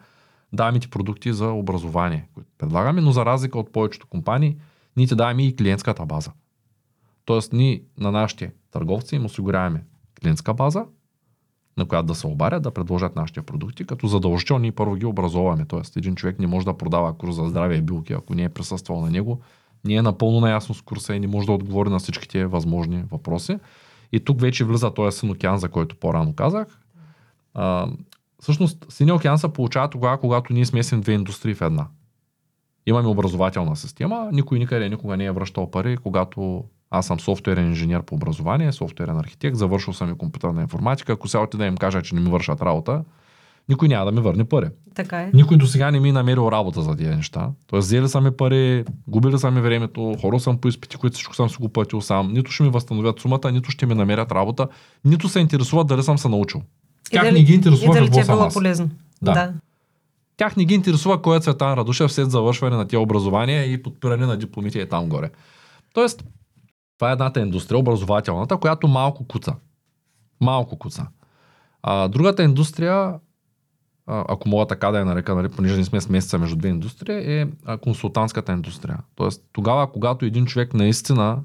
Даваме 0.53 0.81
ти 0.81 0.91
продукти 0.91 1.33
за 1.33 1.51
образование, 1.51 2.29
които 2.35 2.51
предлагаме, 2.59 3.01
но 3.01 3.13
за 3.13 3.25
разлика 3.25 3.59
от 3.59 3.73
повечето 3.73 4.07
компании, 4.07 4.57
ние 4.97 5.07
ти 5.07 5.15
даваме 5.15 5.47
и 5.47 5.57
клиентската 5.57 6.07
база. 6.07 6.33
Тоест, 7.25 7.53
ние 7.53 7.83
на 7.99 8.11
нашите 8.11 8.53
търговци 8.71 9.17
им 9.17 9.25
осигуряваме 9.25 9.85
клиентска 10.23 10.55
база, 10.55 10.85
на 11.77 11.85
която 11.87 12.07
да 12.07 12.15
се 12.15 12.27
обарят, 12.27 12.63
да 12.63 12.71
предложат 12.71 13.17
нашите 13.17 13.43
продукти, 13.43 13.85
като 13.85 14.07
задължително 14.07 14.63
ние 14.63 14.73
първо 14.73 14.95
ги 14.95 15.07
образоваме. 15.07 15.65
Тоест, 15.65 15.97
един 15.97 16.15
човек 16.15 16.39
не 16.39 16.47
може 16.47 16.67
да 16.67 16.77
продава 16.77 17.19
курс 17.19 17.35
за 17.35 17.45
здраве 17.45 17.77
и 17.77 17.83
билки, 17.83 18.13
ако 18.13 18.35
не 18.35 18.43
е 18.43 18.49
присъствал 18.49 19.01
на 19.01 19.11
него, 19.11 19.41
не 19.85 19.95
е 19.95 20.03
напълно 20.03 20.41
наясно 20.41 20.75
с 20.75 20.83
курса 20.83 21.15
и 21.15 21.21
не 21.21 21.27
може 21.27 21.47
да 21.47 21.53
отговори 21.53 21.91
на 21.91 21.99
всичките 21.99 22.47
възможни 22.47 23.05
въпроси. 23.13 23.59
И 24.13 24.21
тук 24.21 24.41
вече 24.41 24.65
влиза 24.65 24.95
този 24.95 25.19
син 25.19 25.31
океан, 25.31 25.59
за 25.59 25.69
който 25.69 25.97
по-рано 25.97 26.35
казах. 26.35 26.81
А, 27.55 27.89
всъщност, 28.41 28.87
синия 28.89 29.15
океан 29.15 29.39
се 29.39 29.49
получава 29.49 29.91
тогава, 29.91 30.21
когато 30.21 30.53
ние 30.53 30.65
смесим 30.65 31.01
две 31.01 31.13
индустрии 31.13 31.55
в 31.55 31.61
една. 31.61 31.87
Имаме 32.87 33.09
образователна 33.09 33.77
система, 33.77 34.29
никой 34.33 34.59
никъде 34.59 34.89
никога 34.89 35.17
не 35.17 35.25
е 35.25 35.33
връщал 35.33 35.71
пари, 35.71 35.97
когато 35.97 36.65
аз 36.91 37.07
съм 37.07 37.21
софтуерен 37.21 37.67
инженер 37.67 38.03
по 38.03 38.15
образование, 38.15 38.73
софтуерен 38.73 39.19
архитект, 39.19 39.57
завършил 39.57 39.93
съм 39.93 40.11
и 40.11 40.19
компютърна 40.19 40.63
информатика. 40.63 41.13
Ако 41.13 41.29
сега 41.29 41.47
да 41.55 41.67
им 41.67 41.77
кажа, 41.77 42.03
че 42.03 42.15
не 42.15 42.21
ми 42.21 42.31
вършат 42.31 42.63
работа, 42.63 43.05
никой 43.69 43.89
няма 43.89 44.05
да 44.05 44.13
ми 44.13 44.21
върне 44.21 44.45
пари. 44.45 44.69
Така 44.95 45.21
е. 45.23 45.31
Никой 45.35 45.57
до 45.57 45.67
сега 45.67 45.91
не 45.91 46.01
ми 46.01 46.09
е 46.09 46.13
намерил 46.13 46.49
работа 46.53 46.83
за 46.83 46.97
тези 46.97 47.11
неща. 47.11 47.51
Тоест, 47.67 47.87
взели 47.87 48.09
са 48.09 48.21
ми 48.21 48.31
пари, 48.31 48.85
губили 49.09 49.39
са 49.39 49.51
ми 49.51 49.61
времето, 49.61 50.15
хора 50.21 50.41
съм 50.41 50.59
по 50.59 50.69
изпити, 50.69 50.97
които 50.97 51.15
всичко 51.15 51.35
съм 51.35 51.51
си 51.51 51.57
го 51.61 51.69
платил 51.69 52.01
сам. 52.01 52.33
Нито 52.33 52.51
ще 52.51 52.63
ми 52.63 52.69
възстановят 52.69 53.21
сумата, 53.21 53.53
нито 53.53 53.71
ще 53.71 53.87
ми 53.87 53.95
намерят 53.95 54.33
работа, 54.33 54.69
нито 55.05 55.29
се 55.29 55.41
интересуват 55.41 55.87
дали 55.87 56.03
съм 56.03 56.19
се 56.19 56.29
научил. 56.29 56.63
Тях 57.11 57.25
дали, 57.25 57.35
не 57.35 57.45
ги 57.45 57.55
интересува 57.55 57.97
и 57.97 58.01
дали 58.01 58.11
какво 58.11 58.33
е 58.33 58.37
било 58.37 58.49
полезно. 58.49 58.91
Да. 59.23 59.33
да. 59.33 59.53
Тях 60.37 60.57
не 60.57 60.65
ги 60.65 60.75
интересува 60.75 61.23
кой 61.23 61.37
е 61.37 61.41
Цветан 61.41 61.75
Радушев 61.75 62.13
след 62.13 62.31
завършване 62.31 62.77
на 62.77 62.85
тия 62.85 63.01
образования 63.01 63.73
и 63.73 63.83
подпиране 63.83 64.27
на 64.27 64.37
дипломите 64.37 64.81
е 64.81 64.89
там 64.89 65.09
горе. 65.09 65.31
Тоест, 65.95 66.25
това 66.99 67.11
е 67.11 67.13
едната 67.13 67.41
индустрия, 67.41 67.79
образователната, 67.79 68.57
която 68.57 68.89
малко 68.89 69.27
куца. 69.27 69.55
Малко 70.41 70.79
куца. 70.79 71.07
А, 71.83 72.09
другата 72.09 72.43
индустрия, 72.43 73.15
ако 74.07 74.49
мога 74.49 74.67
така 74.67 74.91
да 74.91 74.99
я 74.99 75.05
нарека, 75.05 75.35
нали, 75.35 75.49
понеже 75.49 75.77
не 75.77 75.85
сме 75.85 76.01
с 76.01 76.09
месеца 76.09 76.39
между 76.39 76.57
две 76.57 76.69
индустрии, 76.69 77.41
е 77.41 77.49
консултантската 77.83 78.53
индустрия. 78.53 78.99
Тоест, 79.15 79.43
тогава, 79.53 79.93
когато 79.93 80.25
един 80.25 80.47
човек 80.47 80.75
наистина 80.75 81.39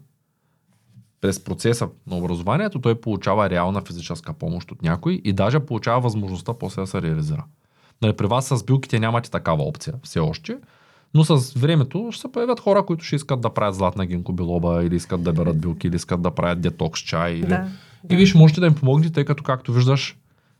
през 1.21 1.43
процеса 1.43 1.87
на 2.07 2.17
образованието, 2.17 2.81
той 2.81 3.01
получава 3.01 3.49
реална 3.49 3.81
физическа 3.81 4.33
помощ 4.33 4.71
от 4.71 4.81
някой 4.81 5.21
и 5.23 5.33
даже 5.33 5.59
получава 5.59 6.01
възможността 6.01 6.53
после 6.53 6.81
да 6.81 6.87
се 6.87 7.01
реализира. 7.01 7.43
Нали, 8.01 8.13
при 8.13 8.25
вас 8.25 8.47
с 8.47 8.63
билките 8.63 8.99
нямате 8.99 9.31
такава 9.31 9.63
опция 9.63 9.93
все 10.03 10.19
още, 10.19 10.57
но 11.13 11.23
с 11.23 11.53
времето 11.53 12.09
ще 12.11 12.21
се 12.21 12.31
появят 12.31 12.59
хора, 12.59 12.85
които 12.85 13.03
ще 13.03 13.15
искат 13.15 13.41
да 13.41 13.49
правят 13.49 13.75
златна 13.75 14.05
гинкобилоба 14.05 14.83
или 14.83 14.95
искат 14.95 15.23
да 15.23 15.33
берат 15.33 15.61
билки, 15.61 15.87
или 15.87 15.95
искат 15.95 16.21
да 16.21 16.31
правят 16.31 16.61
детокс 16.61 16.99
чай. 16.99 17.31
Или... 17.31 17.47
Да, 17.47 17.67
и 18.09 18.15
виж, 18.15 18.35
можете 18.35 18.59
да 18.59 18.67
им 18.67 18.75
помогнете, 18.75 19.13
тъй 19.13 19.25
като, 19.25 19.43
както 19.43 19.73
виждаш, 19.73 20.17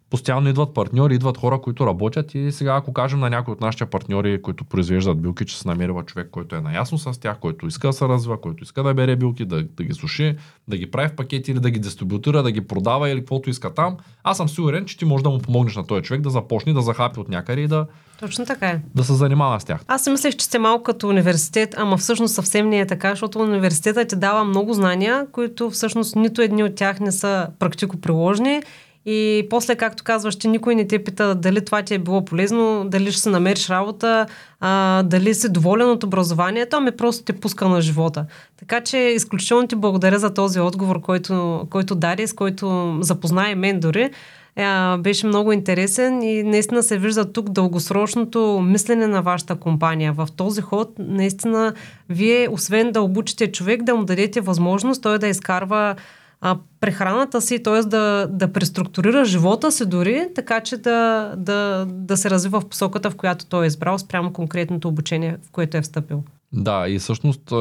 постоянно 0.10 0.50
идват 0.50 0.74
партньори, 0.74 1.15
идват 1.15 1.38
хора, 1.38 1.62
които 1.62 1.88
работят 1.88 2.36
и 2.36 2.52
сега 2.52 2.76
ако 2.76 2.93
кажем 2.93 3.19
на 3.19 3.30
някой 3.30 3.52
от 3.52 3.62
нашите 3.62 3.86
партньори, 3.86 4.41
които 4.41 4.65
произвеждат 4.65 5.22
билки, 5.22 5.45
че 5.45 5.60
се 5.60 5.67
намерива 5.67 6.04
човек, 6.04 6.28
който 6.32 6.56
е 6.56 6.62
наясно 6.62 6.98
с 6.98 7.19
тях, 7.19 7.39
който 7.39 7.67
иска 7.67 7.88
да 7.88 7.93
се 7.93 8.08
развива, 8.08 8.41
който 8.41 8.63
иска 8.63 8.84
да 8.84 8.93
бере 8.93 9.15
билки, 9.15 9.45
да, 9.45 9.63
да 9.63 9.84
ги 9.84 9.93
суши, 9.93 10.36
да 10.67 10.78
ги 10.78 10.91
прави 10.91 11.08
в 11.08 11.15
пакети 11.15 11.52
или 11.52 11.60
да 11.60 11.69
ги 11.69 11.80
дистрибутира, 11.80 12.43
да 12.43 12.52
ги 12.52 12.62
продава 12.62 13.10
или 13.10 13.19
каквото 13.19 13.50
иска 13.50 13.74
там, 13.74 13.98
аз 14.24 14.38
съм 14.38 14.50
сигурен, 14.50 14.86
че 14.86 14.98
ти 14.98 15.06
можеш 15.06 15.24
да 15.24 15.30
му 15.30 15.39
помогнеш 15.39 15.76
на 15.76 15.88
този 15.88 16.02
човек 16.02 16.22
да 16.22 16.30
започне 16.30 16.74
да 16.74 16.82
захапи 16.82 17.19
от 17.19 17.30
някъде 17.30 17.62
и 17.62 17.67
да, 17.67 17.86
точно 18.19 18.45
така 18.45 18.67
е. 18.67 18.82
Да 18.95 19.04
се 19.04 19.13
занимава 19.13 19.60
с 19.60 19.65
тях. 19.65 19.84
Аз 19.88 20.04
си 20.04 20.10
мислех, 20.10 20.36
че 20.36 20.45
сте 20.45 20.60
малко 20.60 20.84
като 20.84 21.08
университет, 21.08 21.76
ама 21.78 21.98
всъщност 21.98 22.36
съвсем 22.36 22.69
не 22.69 22.80
е 22.80 22.88
така, 22.88 23.10
защото 23.10 23.39
университетът 23.39 24.10
ти 24.10 24.15
дава 24.15 24.43
много 24.43 24.74
знания, 24.74 25.28
които 25.32 25.69
всъщност 25.69 26.15
нито 26.15 26.41
едни 26.41 26.63
от 26.63 26.76
тях 26.76 27.00
не 27.00 27.12
са 27.12 27.48
практико-приложни 27.60 28.62
И 29.06 29.48
после, 29.50 29.76
както 29.76 30.04
казваш, 30.04 30.36
че 30.36 30.48
никой 30.48 30.76
не 30.76 30.88
те 30.88 31.04
пита 31.04 31.36
дали 31.36 31.66
това 31.66 31.82
ти 31.82 31.94
е 31.94 32.00
било 32.00 32.26
полезно, 32.26 32.86
дали 32.88 33.12
ще 33.12 33.22
се 33.22 33.30
намериш 33.30 33.70
работа, 33.70 34.26
а, 34.60 35.04
дали 35.04 35.34
си 35.34 35.52
доволен 35.52 35.90
от 35.90 36.04
образованието, 36.04 36.76
ами 36.76 36.92
просто 36.92 37.24
те 37.24 37.34
пуска 37.34 37.68
на 37.68 37.82
живота. 37.82 38.26
Така 38.58 38.82
че 38.82 38.98
изключително 38.98 39.68
ти 39.68 39.76
благодаря 39.76 40.20
за 40.20 40.34
този 40.34 40.60
отговор, 40.60 41.02
който, 41.02 41.68
който 41.70 41.96
даде, 41.96 42.28
с 42.28 42.34
който 42.34 42.98
запозна 43.02 43.50
и 43.50 43.56
мен 43.56 43.80
дори. 43.80 44.10
А, 44.56 44.98
беше 44.98 45.28
много 45.28 45.52
интересен 45.52 46.24
и 46.24 46.44
наистина 46.44 46.84
се 46.84 46.98
вижда 46.98 47.32
тук 47.32 47.50
дългосрочното 47.50 48.62
мислене 48.66 49.08
на 49.08 49.22
вашата 49.22 49.56
компания. 49.56 50.14
В 50.14 50.28
този 50.36 50.62
ход, 50.62 50.90
наистина, 51.00 51.74
вие, 52.10 52.48
освен 52.52 52.92
да 52.92 53.02
обучите 53.02 53.52
човек, 53.52 53.84
да 53.84 53.96
му 53.96 54.04
дадете 54.04 54.42
възможност 54.42 55.02
той 55.02 55.20
да 55.20 55.28
изкарва 55.28 55.96
а, 56.41 56.58
прехраната 56.80 57.41
си, 57.41 57.63
т.е. 57.63 57.82
Да, 57.82 58.28
да 58.32 58.54
преструктурира 58.54 59.25
живота 59.25 59.71
си 59.71 59.86
дори, 59.86 60.28
така 60.36 60.62
че 60.62 60.78
да, 60.78 61.34
да, 61.38 61.86
да 61.89 62.17
се 62.17 62.30
развива 62.30 62.62
в 62.62 62.69
посоката, 62.69 63.12
в 63.12 63.15
която 63.15 63.45
той 63.45 63.63
е 63.63 63.67
избрал, 63.67 63.97
спрямо 63.97 64.34
конкретното 64.34 64.88
обучение, 64.88 65.38
в 65.43 65.52
което 65.52 65.78
е 65.78 65.82
встъпил. 65.82 66.23
Да, 66.54 66.86
и 66.89 66.99
всъщност 66.99 67.52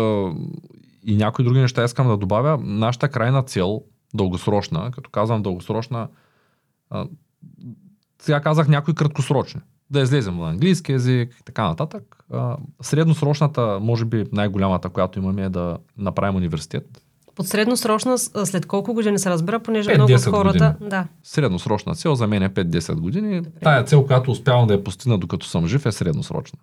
и 1.05 1.17
някои 1.17 1.45
други 1.45 1.61
неща 1.61 1.85
искам 1.85 2.09
да 2.09 2.17
добавя. 2.17 2.59
Нашата 2.63 3.09
крайна 3.09 3.43
цел, 3.43 3.83
дългосрочна, 4.15 4.91
като 4.91 5.11
казвам 5.11 5.43
дългосрочна, 5.43 6.09
сега 8.23 8.41
казах 8.41 8.69
някои 8.69 8.95
краткосрочни. 8.95 9.61
Да 9.91 10.01
излезем 10.01 10.37
на 10.37 10.51
английски 10.51 10.93
язик 10.93 11.37
и 11.41 11.45
така 11.45 11.69
нататък. 11.69 12.25
Средносрочната, 12.83 13.79
може 13.81 14.05
би 14.05 14.25
най-голямата, 14.33 14.89
която 14.89 15.19
имаме 15.19 15.43
е 15.43 15.49
да 15.49 15.79
направим 15.97 16.37
университет 16.37 17.03
под 17.39 17.47
средносрочна, 17.47 18.19
след 18.19 18.67
колко 18.67 18.95
години 18.95 19.19
се 19.19 19.31
разбира, 19.31 19.61
понеже 19.61 19.95
много 19.95 20.13
от 20.13 20.25
хората... 20.25 20.75
Години. 20.79 20.91
Да. 20.91 21.07
Средносрочна 21.23 21.95
цел 21.95 22.15
за 22.15 22.27
мен 22.27 22.43
е 22.43 22.51
5-10 22.51 22.95
години. 22.95 23.41
Добре. 23.41 23.61
Тая 23.61 23.85
цел, 23.85 24.07
която 24.07 24.31
успявам 24.31 24.67
да 24.67 24.75
я 24.75 24.85
постигна 24.85 25.19
докато 25.19 25.47
съм 25.47 25.67
жив, 25.67 25.87
е 25.87 25.93
средносрочна. 25.93 26.59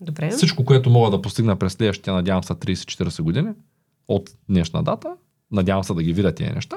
Добре. 0.00 0.30
Всичко, 0.30 0.64
което 0.64 0.90
мога 0.90 1.10
да 1.10 1.22
постигна 1.22 1.56
през 1.56 1.72
следващите, 1.72 2.10
надявам 2.10 2.44
се, 2.44 2.52
30-40 2.52 3.22
години 3.22 3.48
от 4.08 4.30
днешна 4.48 4.82
дата, 4.82 5.08
надявам 5.52 5.84
се 5.84 5.94
да 5.94 6.02
ги 6.02 6.12
видя 6.12 6.34
тези 6.34 6.50
неща, 6.50 6.76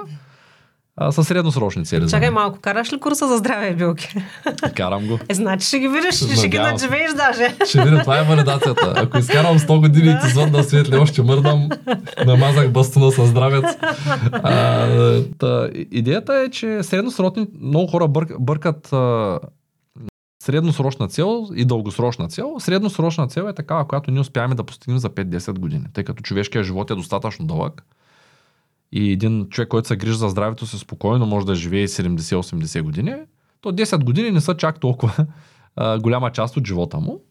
а, 0.97 1.11
със 1.11 1.27
средносрочни 1.27 1.85
цели. 1.85 2.09
Чакай 2.09 2.29
малко, 2.29 2.59
караш 2.61 2.93
ли 2.93 2.99
курса 2.99 3.27
за 3.27 3.37
здраве 3.37 3.67
и 3.67 3.75
билки? 3.75 4.15
Карам 4.75 5.07
го. 5.07 5.19
Е, 5.29 5.33
значи 5.33 5.67
ще 5.67 5.79
ги 5.79 5.87
видиш, 5.87 6.15
ще, 6.15 6.35
ще 6.35 6.49
ги 6.49 6.57
надживееш 6.57 7.13
даже. 7.13 7.55
Ще 7.65 7.83
видя, 7.83 7.99
това 7.99 8.19
е 8.19 8.23
валидацията. 8.23 8.93
Ако 8.95 9.17
изкарам 9.17 9.59
100 9.59 9.79
години 9.79 10.09
и 10.09 10.25
ти 10.25 10.29
звън 10.29 10.51
на 10.51 10.63
свет, 10.63 10.93
още 10.93 11.21
мърдам, 11.21 11.69
намазах 12.25 12.71
бастуна 12.71 13.11
със 13.11 13.29
здравец. 13.29 13.65
А, 14.31 14.87
та, 15.37 15.69
идеята 15.91 16.33
е, 16.33 16.49
че 16.49 16.83
средносрочни, 16.83 17.47
много 17.61 17.87
хора 17.87 18.07
бърк, 18.07 18.31
бъркат 18.39 18.93
а, 18.93 19.39
средносрочна 20.43 21.07
цел 21.07 21.47
и 21.55 21.65
дългосрочна 21.65 22.27
цел. 22.27 22.55
Средносрочна 22.59 23.27
цел 23.27 23.41
е 23.41 23.53
такава, 23.53 23.87
която 23.87 24.11
ние 24.11 24.19
успяваме 24.19 24.55
да 24.55 24.63
постигнем 24.63 24.97
за 24.97 25.09
5-10 25.09 25.59
години, 25.59 25.85
тъй 25.93 26.03
като 26.03 26.23
човешкият 26.23 26.65
живот 26.65 26.91
е 26.91 26.95
достатъчно 26.95 27.45
дълъг 27.45 27.83
и 28.95 29.11
един 29.11 29.49
човек, 29.49 29.69
който 29.69 29.87
се 29.87 29.95
грижи 29.95 30.17
за 30.17 30.29
здравето 30.29 30.65
си 30.65 30.77
спокойно, 30.77 31.25
може 31.25 31.45
да 31.45 31.55
живее 31.55 31.87
70-80 31.87 32.81
години, 32.81 33.15
то 33.61 33.71
10 33.71 34.03
години 34.03 34.31
не 34.31 34.41
са 34.41 34.57
чак 34.57 34.79
толкова 34.79 35.25
а, 35.75 35.99
голяма 35.99 36.31
част 36.31 36.57
от 36.57 36.67
живота 36.67 36.99
му. 36.99 37.21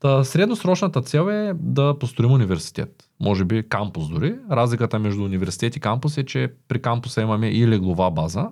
Та 0.00 0.24
средносрочната 0.24 1.02
цел 1.02 1.30
е 1.30 1.52
да 1.54 1.98
построим 1.98 2.32
университет. 2.32 3.08
Може 3.20 3.44
би 3.44 3.68
кампус 3.68 4.08
дори. 4.08 4.36
Разликата 4.50 4.98
между 4.98 5.24
университет 5.24 5.76
и 5.76 5.80
кампус 5.80 6.18
е, 6.18 6.24
че 6.24 6.52
при 6.68 6.82
кампуса 6.82 7.22
имаме 7.22 7.48
и 7.48 7.68
леглова 7.68 8.10
база. 8.10 8.48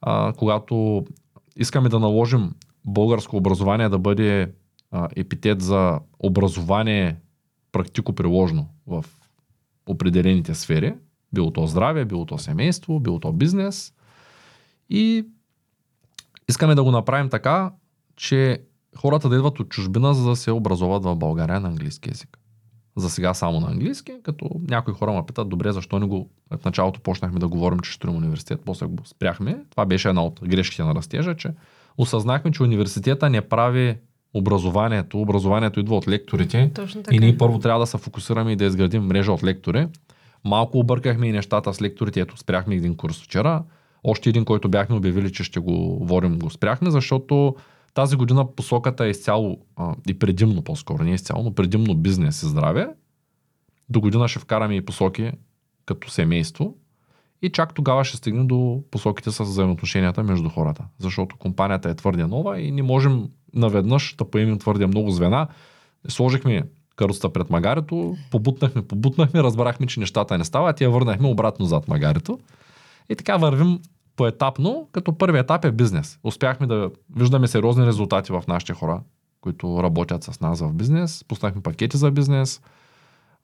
А, 0.00 0.32
когато 0.32 1.04
искаме 1.56 1.88
да 1.88 1.98
наложим 1.98 2.52
българско 2.86 3.36
образование 3.36 3.88
да 3.88 3.98
бъде 3.98 4.52
а, 4.90 5.08
епитет 5.16 5.62
за 5.62 6.00
образование 6.18 7.16
практико-приложно 7.72 8.68
в 8.86 9.04
определените 9.86 10.54
сфери, 10.54 10.94
било 11.34 11.50
то 11.50 11.66
здраве, 11.66 12.04
било 12.04 12.26
то 12.26 12.38
семейство, 12.38 13.00
било 13.00 13.20
то 13.20 13.32
бизнес. 13.32 13.92
И 14.90 15.26
искаме 16.48 16.74
да 16.74 16.84
го 16.84 16.90
направим 16.90 17.28
така, 17.28 17.72
че 18.16 18.62
хората 18.96 19.28
да 19.28 19.36
идват 19.36 19.60
от 19.60 19.68
чужбина, 19.68 20.14
за 20.14 20.28
да 20.28 20.36
се 20.36 20.50
образоват 20.50 21.04
в 21.04 21.16
България 21.16 21.60
на 21.60 21.68
английски 21.68 22.08
язик. 22.10 22.38
За 22.96 23.10
сега 23.10 23.34
само 23.34 23.60
на 23.60 23.66
английски, 23.70 24.12
като 24.22 24.50
някои 24.68 24.94
хора 24.94 25.12
ме 25.12 25.26
питат, 25.26 25.48
добре, 25.48 25.72
защо 25.72 25.98
не 25.98 26.06
го... 26.06 26.30
В 26.60 26.64
началото 26.64 27.00
почнахме 27.00 27.38
да 27.38 27.48
говорим, 27.48 27.78
че 27.78 27.92
ще 27.92 28.10
университет, 28.10 28.60
после 28.64 28.86
го 28.86 29.06
спряхме. 29.06 29.64
Това 29.70 29.86
беше 29.86 30.08
една 30.08 30.24
от 30.24 30.40
грешките 30.44 30.82
на 30.82 30.94
растежа, 30.94 31.36
че 31.36 31.50
осъзнахме, 31.98 32.50
че 32.50 32.62
университета 32.62 33.30
не 33.30 33.40
прави 33.40 33.96
образованието. 34.34 35.20
Образованието 35.20 35.80
идва 35.80 35.96
от 35.96 36.08
лекторите. 36.08 36.70
И 37.10 37.18
ние 37.18 37.38
първо 37.38 37.58
трябва 37.58 37.80
да 37.80 37.86
се 37.86 37.98
фокусираме 37.98 38.52
и 38.52 38.56
да 38.56 38.64
изградим 38.64 39.02
мрежа 39.02 39.32
от 39.32 39.44
лектори. 39.44 39.88
Малко 40.44 40.78
объркахме 40.78 41.28
и 41.28 41.32
нещата 41.32 41.74
с 41.74 41.82
лекторите. 41.82 42.20
Ето, 42.20 42.36
спряхме 42.36 42.74
един 42.74 42.96
курс 42.96 43.22
вчера. 43.22 43.64
Още 44.04 44.28
един, 44.28 44.44
който 44.44 44.68
бяхме 44.68 44.96
обявили, 44.96 45.32
че 45.32 45.44
ще 45.44 45.60
го 45.60 45.98
водим, 46.06 46.38
го 46.38 46.50
спряхме, 46.50 46.90
защото 46.90 47.56
тази 47.94 48.16
година 48.16 48.54
посоката 48.54 49.06
е 49.06 49.10
изцяло 49.10 49.58
а, 49.76 49.94
и 50.08 50.18
предимно 50.18 50.62
по-скоро, 50.62 51.04
не 51.04 51.14
изцяло, 51.14 51.42
но 51.42 51.54
предимно 51.54 51.94
бизнес 51.94 52.42
и 52.42 52.46
здраве. 52.46 52.88
До 53.88 54.00
година 54.00 54.28
ще 54.28 54.38
вкараме 54.38 54.74
и 54.74 54.84
посоки 54.84 55.32
като 55.86 56.10
семейство. 56.10 56.74
И 57.42 57.50
чак 57.50 57.74
тогава 57.74 58.04
ще 58.04 58.16
стигнем 58.16 58.46
до 58.46 58.82
посоките 58.90 59.30
с 59.30 59.44
взаимоотношенията 59.44 60.22
между 60.22 60.48
хората. 60.48 60.84
Защото 60.98 61.36
компанията 61.36 61.90
е 61.90 61.94
твърде 61.94 62.26
нова 62.26 62.60
и 62.60 62.70
не 62.70 62.82
можем 62.82 63.28
наведнъж 63.54 64.14
да 64.18 64.30
поемем 64.30 64.58
твърде 64.58 64.86
много 64.86 65.10
звена. 65.10 65.48
Сложихме 66.08 66.62
каруцата 66.96 67.32
пред 67.32 67.50
магарето, 67.50 68.16
побутнахме, 68.30 68.82
побутнахме, 68.82 69.42
разбрахме, 69.42 69.86
че 69.86 70.00
нещата 70.00 70.38
не 70.38 70.44
стават 70.44 70.80
и 70.80 70.84
я 70.84 70.90
върнахме 70.90 71.28
обратно 71.28 71.66
зад 71.66 71.88
магарето. 71.88 72.38
И 73.08 73.16
така 73.16 73.36
вървим 73.36 73.80
поетапно, 74.16 74.88
като 74.92 75.18
първи 75.18 75.38
етап 75.38 75.64
е 75.64 75.72
бизнес. 75.72 76.18
Успяхме 76.24 76.66
да 76.66 76.90
виждаме 77.16 77.48
сериозни 77.48 77.86
резултати 77.86 78.32
в 78.32 78.44
нашите 78.48 78.72
хора, 78.72 79.00
които 79.40 79.82
работят 79.82 80.24
с 80.24 80.40
нас 80.40 80.60
в 80.60 80.72
бизнес. 80.72 81.24
Пуснахме 81.28 81.62
пакети 81.62 81.96
за 81.96 82.10
бизнес. 82.10 82.60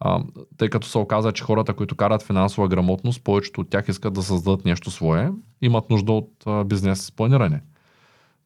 А, 0.01 0.23
тъй 0.57 0.71
като 0.71 0.87
се 0.87 0.99
оказа, 0.99 1.33
че 1.33 1.45
хората, 1.45 1.75
които 1.75 1.97
карат 1.97 2.23
финансова 2.23 2.69
грамотност, 2.69 3.25
повечето 3.25 3.61
от 3.61 3.71
тях 3.71 3.89
искат 3.89 4.15
да 4.15 4.23
създадат 4.23 4.65
нещо 4.65 4.91
свое, 4.91 5.31
имат 5.63 5.91
нужда 5.91 6.13
от 6.13 6.31
а, 6.47 6.65
бизнес 6.65 7.13
планиране. 7.13 7.63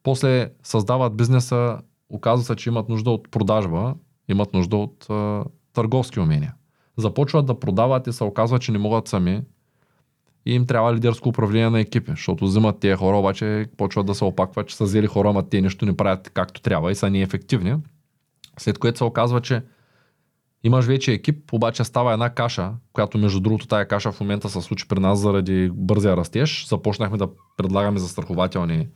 После 0.02 0.50
създават 0.62 1.16
бизнеса, 1.16 1.78
оказва 2.08 2.44
се, 2.44 2.56
че 2.56 2.68
имат 2.68 2.88
нужда 2.88 3.10
от 3.10 3.30
продажба 3.30 3.94
имат 4.28 4.54
нужда 4.54 4.76
от 4.76 5.06
а, 5.10 5.44
търговски 5.72 6.20
умения. 6.20 6.54
Започват 6.96 7.46
да 7.46 7.60
продават 7.60 8.06
и 8.06 8.12
се 8.12 8.24
оказва, 8.24 8.58
че 8.58 8.72
не 8.72 8.78
могат 8.78 9.08
сами 9.08 9.42
и 10.46 10.54
им 10.54 10.66
трябва 10.66 10.94
лидерско 10.94 11.28
управление 11.28 11.70
на 11.70 11.80
екипи, 11.80 12.10
защото 12.10 12.44
взимат 12.44 12.80
тези 12.80 12.94
хора, 12.94 13.16
обаче 13.16 13.66
почват 13.76 14.06
да 14.06 14.14
се 14.14 14.24
опакват, 14.24 14.68
че 14.68 14.76
са 14.76 14.84
взели 14.84 15.06
хора, 15.06 15.30
ама 15.30 15.48
те 15.48 15.60
нещо 15.60 15.87
не 15.87 15.96
правят 15.96 16.30
както 16.30 16.62
трябва 16.62 16.92
и 16.92 16.94
са 16.94 17.10
неефективни. 17.10 17.76
След 18.58 18.78
което 18.78 18.98
се 18.98 19.04
оказва, 19.04 19.40
че 19.40 19.62
имаш 20.64 20.84
вече 20.84 21.12
екип, 21.12 21.52
обаче 21.52 21.84
става 21.84 22.12
една 22.12 22.30
каша, 22.30 22.72
която 22.92 23.18
между 23.18 23.40
другото 23.40 23.66
тая 23.66 23.88
каша 23.88 24.12
в 24.12 24.20
момента 24.20 24.48
се 24.48 24.60
случи 24.60 24.88
при 24.88 25.00
нас 25.00 25.18
заради 25.18 25.70
бързия 25.74 26.16
растеж. 26.16 26.68
Започнахме 26.68 27.18
да 27.18 27.28
предлагаме 27.56 27.98
застрахователни 27.98 28.88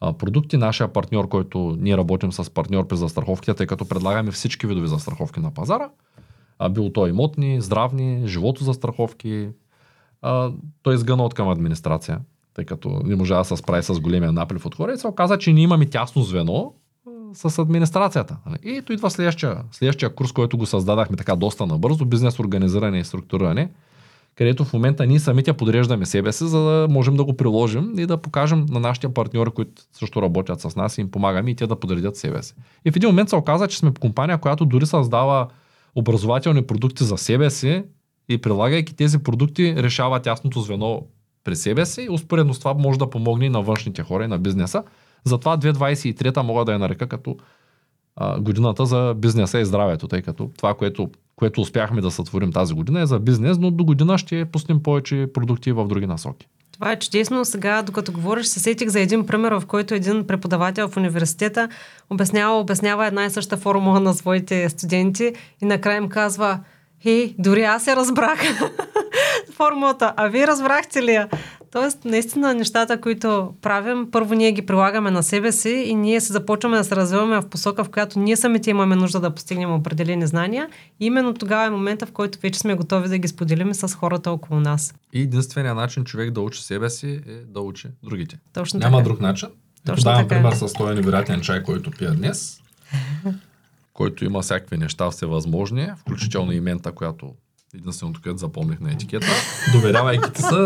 продукти. 0.00 0.56
Нашия 0.56 0.92
партньор, 0.92 1.28
който 1.28 1.76
ние 1.80 1.96
работим 1.96 2.32
с 2.32 2.50
партньор 2.50 2.86
при 2.86 2.96
застраховките, 2.96 3.54
тъй 3.54 3.66
като 3.66 3.88
предлагаме 3.88 4.30
всички 4.30 4.66
видови 4.66 4.88
застраховки 4.88 5.40
на 5.40 5.54
пазара, 5.54 5.90
а, 6.58 6.68
било 6.68 6.92
то 6.92 7.06
имотни, 7.06 7.60
здравни, 7.60 8.22
живото 8.26 8.64
застраховки, 8.64 9.48
а, 10.22 10.52
той 10.82 10.94
изгъна 10.94 11.24
от 11.24 11.34
към 11.34 11.48
администрация, 11.48 12.20
тъй 12.54 12.64
като 12.64 13.00
не 13.04 13.16
можа 13.16 13.38
да 13.38 13.44
се 13.44 13.56
справи 13.56 13.82
с 13.82 14.00
големия 14.00 14.32
наплив 14.32 14.66
от 14.66 14.74
хора 14.74 14.92
и 14.92 14.98
се 14.98 15.06
оказа, 15.06 15.38
че 15.38 15.52
ние 15.52 15.64
имаме 15.64 15.86
тясно 15.86 16.22
звено 16.22 16.72
с 17.32 17.58
администрацията. 17.58 18.36
И 18.62 18.82
то 18.82 18.92
идва 18.92 19.10
следващия, 19.10 19.64
следващия 19.72 20.14
курс, 20.14 20.32
който 20.32 20.58
го 20.58 20.66
създадахме 20.66 21.16
така 21.16 21.36
доста 21.36 21.66
набързо, 21.66 22.04
бизнес 22.04 22.38
организиране 22.38 22.98
и 22.98 23.04
структуриране 23.04 23.70
където 24.36 24.64
в 24.64 24.72
момента 24.72 25.06
ние 25.06 25.20
самите 25.20 25.52
подреждаме 25.52 26.06
себе 26.06 26.32
си, 26.32 26.44
за 26.44 26.60
да 26.60 26.86
можем 26.90 27.16
да 27.16 27.24
го 27.24 27.36
приложим 27.36 27.98
и 27.98 28.06
да 28.06 28.16
покажем 28.16 28.66
на 28.68 28.80
нашите 28.80 29.08
партньори, 29.08 29.50
които 29.50 29.82
също 29.92 30.22
работят 30.22 30.60
с 30.60 30.76
нас 30.76 30.98
и 30.98 31.00
им 31.00 31.10
помагаме 31.10 31.50
и 31.50 31.54
те 31.54 31.66
да 31.66 31.80
подредят 31.80 32.16
себе 32.16 32.42
си. 32.42 32.54
И 32.84 32.90
в 32.90 32.96
един 32.96 33.08
момент 33.08 33.28
се 33.28 33.36
оказа, 33.36 33.68
че 33.68 33.78
сме 33.78 33.92
компания, 34.00 34.38
която 34.38 34.66
дори 34.66 34.86
създава 34.86 35.48
образователни 35.94 36.62
продукти 36.62 37.04
за 37.04 37.18
себе 37.18 37.50
си 37.50 37.84
и 38.28 38.38
прилагайки 38.38 38.96
тези 38.96 39.18
продукти 39.18 39.74
решава 39.76 40.20
тясното 40.20 40.60
звено 40.60 41.02
при 41.44 41.56
себе 41.56 41.86
си 41.86 42.02
и 42.02 42.10
успоредно 42.10 42.54
с 42.54 42.58
това 42.58 42.74
може 42.74 42.98
да 42.98 43.10
помогне 43.10 43.46
и 43.46 43.50
на 43.50 43.62
външните 43.62 44.02
хора 44.02 44.24
и 44.24 44.28
на 44.28 44.38
бизнеса. 44.38 44.82
Затова 45.24 45.58
2023 45.58 46.42
мога 46.42 46.64
да 46.64 46.72
я 46.72 46.78
нарека 46.78 47.06
като 47.06 47.36
а, 48.16 48.40
годината 48.40 48.86
за 48.86 49.14
бизнеса 49.16 49.60
и 49.60 49.64
здравето, 49.64 50.08
тъй 50.08 50.22
като 50.22 50.50
това, 50.56 50.74
което 50.74 51.10
което 51.36 51.60
успяхме 51.60 52.00
да 52.00 52.10
сътворим 52.10 52.52
тази 52.52 52.74
година 52.74 53.00
е 53.00 53.06
за 53.06 53.18
бизнес, 53.18 53.58
но 53.58 53.70
до 53.70 53.84
година 53.84 54.18
ще 54.18 54.44
пуснем 54.44 54.82
повече 54.82 55.26
продукти 55.34 55.72
в 55.72 55.88
други 55.88 56.06
насоки. 56.06 56.48
Това 56.72 56.92
е 56.92 56.98
чудесно. 56.98 57.44
Сега, 57.44 57.82
докато 57.82 58.12
говориш, 58.12 58.46
се 58.46 58.60
сетих 58.60 58.88
за 58.88 59.00
един 59.00 59.26
пример, 59.26 59.52
в 59.52 59.66
който 59.66 59.94
един 59.94 60.26
преподавател 60.26 60.88
в 60.88 60.96
университета 60.96 61.68
обяснява, 62.10 62.60
обяснява 62.60 63.06
една 63.06 63.24
и 63.24 63.30
съща 63.30 63.56
формула 63.56 64.00
на 64.00 64.14
своите 64.14 64.68
студенти 64.68 65.32
и 65.62 65.64
накрая 65.64 65.96
им 65.96 66.08
казва, 66.08 66.60
Ей, 67.04 67.34
дори 67.38 67.62
аз 67.62 67.86
я 67.86 67.96
разбрах 67.96 68.40
формулата. 69.52 70.12
А 70.16 70.28
вие 70.28 70.46
разбрахте 70.46 71.02
ли 71.02 71.12
я? 71.12 71.28
Тоест, 71.76 72.04
наистина, 72.04 72.54
нещата, 72.54 73.00
които 73.00 73.54
правим, 73.62 74.10
първо 74.10 74.34
ние 74.34 74.52
ги 74.52 74.66
прилагаме 74.66 75.10
на 75.10 75.22
себе 75.22 75.52
си 75.52 75.70
и 75.70 75.94
ние 75.94 76.20
се 76.20 76.32
започваме 76.32 76.76
да 76.76 76.84
се 76.84 76.96
развиваме 76.96 77.40
в 77.40 77.48
посока, 77.48 77.84
в 77.84 77.88
която 77.88 78.18
ние 78.18 78.36
самите 78.36 78.70
имаме 78.70 78.96
нужда 78.96 79.20
да 79.20 79.30
постигнем 79.30 79.72
определени 79.74 80.26
знания. 80.26 80.68
И 81.00 81.06
именно 81.06 81.34
тогава 81.34 81.66
е 81.66 81.70
момента, 81.70 82.06
в 82.06 82.12
който 82.12 82.38
вече 82.42 82.58
сме 82.58 82.74
готови 82.74 83.08
да 83.08 83.18
ги 83.18 83.28
споделим 83.28 83.74
с 83.74 83.94
хората 83.94 84.30
около 84.30 84.60
нас. 84.60 84.94
И 85.12 85.22
единственият 85.22 85.76
начин 85.76 86.04
човек 86.04 86.30
да 86.30 86.40
учи 86.40 86.62
себе 86.62 86.90
си 86.90 87.20
е 87.26 87.32
да 87.32 87.60
учи 87.60 87.88
другите. 88.02 88.38
Точно 88.52 88.80
Няма 88.80 88.96
така. 88.96 89.08
друг 89.08 89.20
начин. 89.20 89.48
Точно 89.86 90.04
давам 90.04 90.28
така. 90.28 90.28
пример 90.28 90.52
с 90.52 90.72
този 90.72 90.94
невероятен 90.94 91.40
чай, 91.40 91.62
който 91.62 91.90
пия 91.90 92.14
днес, 92.14 92.60
който 93.92 94.24
има 94.24 94.42
всякакви 94.42 94.76
неща 94.76 95.10
всевъзможни, 95.10 95.88
включително 95.96 96.52
и 96.52 96.60
мента, 96.60 96.92
която 96.92 97.34
единственото, 97.74 98.20
което 98.22 98.38
запомних 98.38 98.80
на 98.80 98.92
етикета. 98.92 99.26
Доверявайки 99.72 100.32
ти 100.32 100.42
се, 100.42 100.64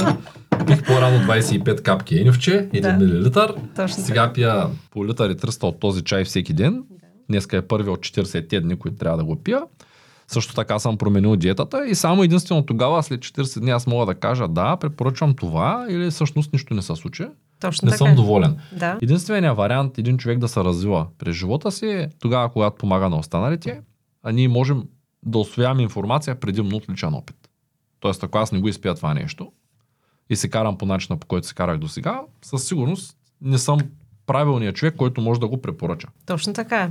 пих 0.67 0.87
по-рано 0.87 1.19
25 1.19 1.83
капки 1.83 2.19
енивче, 2.19 2.69
1 2.73 2.81
Да. 2.81 2.93
милилитър. 2.93 3.55
Точно 3.77 4.05
Сега 4.05 4.33
пия 4.33 4.67
по 4.91 5.07
литър 5.07 5.31
и 5.31 5.35
300 5.35 5.63
от 5.63 5.81
този 5.81 6.03
чай 6.05 6.25
всеки 6.25 6.53
ден. 6.53 6.85
Днеска 7.29 7.57
е 7.57 7.63
първи 7.63 7.91
от 7.91 8.01
40 8.01 8.61
дни, 8.61 8.77
които 8.77 8.97
трябва 8.97 9.19
да 9.19 9.25
го 9.25 9.37
пия. 9.43 9.63
Също 10.29 10.55
така 10.55 10.79
съм 10.79 10.99
променил 10.99 11.37
диетата 11.37 11.87
и 11.89 11.95
само 11.95 12.23
единствено 12.23 12.67
тогава, 12.67 13.03
след 13.03 13.21
40 13.21 13.61
дни, 13.61 13.71
аз 13.71 13.87
мога 13.87 14.07
да 14.07 14.15
кажа 14.15 14.49
да, 14.49 14.77
препоръчвам 14.77 15.35
това 15.35 15.87
или 15.91 16.11
всъщност 16.11 16.53
нищо 16.53 16.75
не 16.75 16.83
се 16.83 16.97
случи. 16.97 17.25
Точно 17.61 17.87
Не 17.87 17.91
така. 17.93 18.05
съм 18.05 18.15
доволен. 18.15 18.57
Да. 18.73 18.99
Единственият 19.03 19.57
вариант 19.57 19.99
един 19.99 20.19
човек 20.19 20.39
да 20.39 20.49
се 20.49 20.61
развива 20.61 21.07
през 21.19 21.37
живота 21.37 21.71
си 21.73 21.87
е 21.87 22.09
тогава, 22.19 22.49
когато 22.49 22.77
помага 22.77 23.09
на 23.09 23.19
останалите, 23.19 23.81
а 24.23 24.33
ние 24.33 24.49
можем 24.49 24.83
да 25.22 25.38
освояваме 25.38 25.83
информация 25.83 26.40
предимно 26.40 26.76
от 26.76 26.90
личен 26.90 27.14
опит. 27.14 27.37
Тоест, 28.00 28.24
ако 28.24 28.38
аз 28.38 28.52
не 28.52 28.61
го 28.61 28.68
изпия 28.68 28.94
това 28.94 29.14
нещо 29.14 29.52
и 30.30 30.37
се 30.37 30.50
карам 30.50 30.78
по 30.78 30.87
начина, 30.87 31.16
по 31.16 31.26
който 31.26 31.46
се 31.46 31.54
карах 31.54 31.78
до 31.78 31.88
сега, 31.88 32.20
със 32.42 32.64
сигурност 32.64 33.16
не 33.42 33.59
съм 33.59 33.78
правилният 34.26 34.76
човек, 34.76 34.96
който 34.96 35.20
може 35.20 35.40
да 35.40 35.48
го 35.48 35.62
препоръча. 35.62 36.09
Точно 36.26 36.52
така 36.52 36.83
е. 36.83 36.90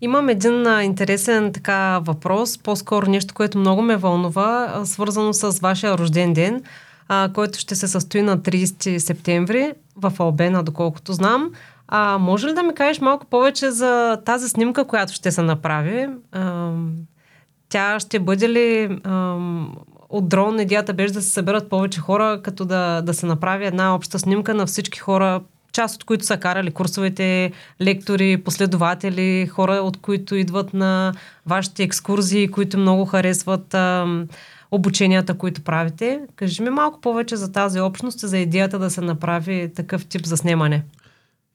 Имам 0.00 0.28
един 0.28 0.66
а, 0.66 0.84
интересен 0.84 1.52
така 1.52 1.98
въпрос, 1.98 2.58
по-скоро 2.58 3.10
нещо, 3.10 3.34
което 3.34 3.58
много 3.58 3.82
ме 3.82 3.96
вълнува, 3.96 4.72
а, 4.74 4.86
свързано 4.86 5.32
с 5.32 5.60
вашия 5.60 5.98
рожден 5.98 6.32
ден, 6.32 6.62
а, 7.08 7.30
който 7.34 7.58
ще 7.58 7.74
се 7.74 7.88
състои 7.88 8.22
на 8.22 8.38
30 8.38 8.98
септември 8.98 9.72
в 9.96 10.12
Албена, 10.18 10.62
доколкото 10.62 11.12
знам. 11.12 11.50
А, 11.88 12.18
може 12.18 12.46
ли 12.46 12.52
да 12.52 12.62
ми 12.62 12.74
кажеш 12.74 13.00
малко 13.00 13.26
повече 13.26 13.70
за 13.70 14.20
тази 14.24 14.48
снимка, 14.48 14.84
която 14.84 15.12
ще 15.12 15.32
се 15.32 15.42
направи? 15.42 16.08
А, 16.32 16.72
тя 17.72 18.00
ще 18.00 18.20
бъде 18.20 18.48
ли 18.48 18.98
ам, 19.04 19.76
от 20.08 20.28
дрон? 20.28 20.60
Идеята 20.60 20.94
беше 20.94 21.14
да 21.14 21.22
се 21.22 21.30
съберат 21.30 21.68
повече 21.68 22.00
хора, 22.00 22.40
като 22.42 22.64
да, 22.64 23.02
да 23.02 23.14
се 23.14 23.26
направи 23.26 23.66
една 23.66 23.94
обща 23.94 24.18
снимка 24.18 24.54
на 24.54 24.66
всички 24.66 24.98
хора, 24.98 25.40
част 25.72 25.94
от 25.94 26.04
които 26.04 26.24
са 26.24 26.36
карали 26.36 26.70
курсовете, 26.70 27.52
лектори, 27.80 28.42
последователи, 28.44 29.46
хора, 29.46 29.72
от 29.72 29.96
които 29.96 30.34
идват 30.34 30.74
на 30.74 31.12
вашите 31.46 31.82
екскурзии, 31.82 32.48
които 32.48 32.78
много 32.78 33.04
харесват 33.04 33.74
ам, 33.74 34.28
обученията, 34.70 35.38
които 35.38 35.62
правите. 35.62 36.20
Кажи 36.36 36.62
ми 36.62 36.70
малко 36.70 37.00
повече 37.00 37.36
за 37.36 37.52
тази 37.52 37.80
общност 37.80 38.22
и 38.22 38.26
за 38.26 38.38
идеята 38.38 38.78
да 38.78 38.90
се 38.90 39.00
направи 39.00 39.70
такъв 39.74 40.06
тип 40.06 40.26
заснемане. 40.26 40.84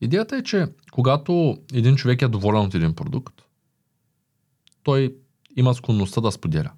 Идеята 0.01 0.37
е, 0.37 0.43
че 0.43 0.67
когато 0.91 1.57
един 1.73 1.95
човек 1.95 2.21
е 2.21 2.27
доволен 2.27 2.61
от 2.61 2.75
един 2.75 2.93
продукт, 2.93 3.33
той 4.83 5.13
има 5.57 5.73
склонността 5.73 6.21
да 6.21 6.31
споделя. 6.31 6.71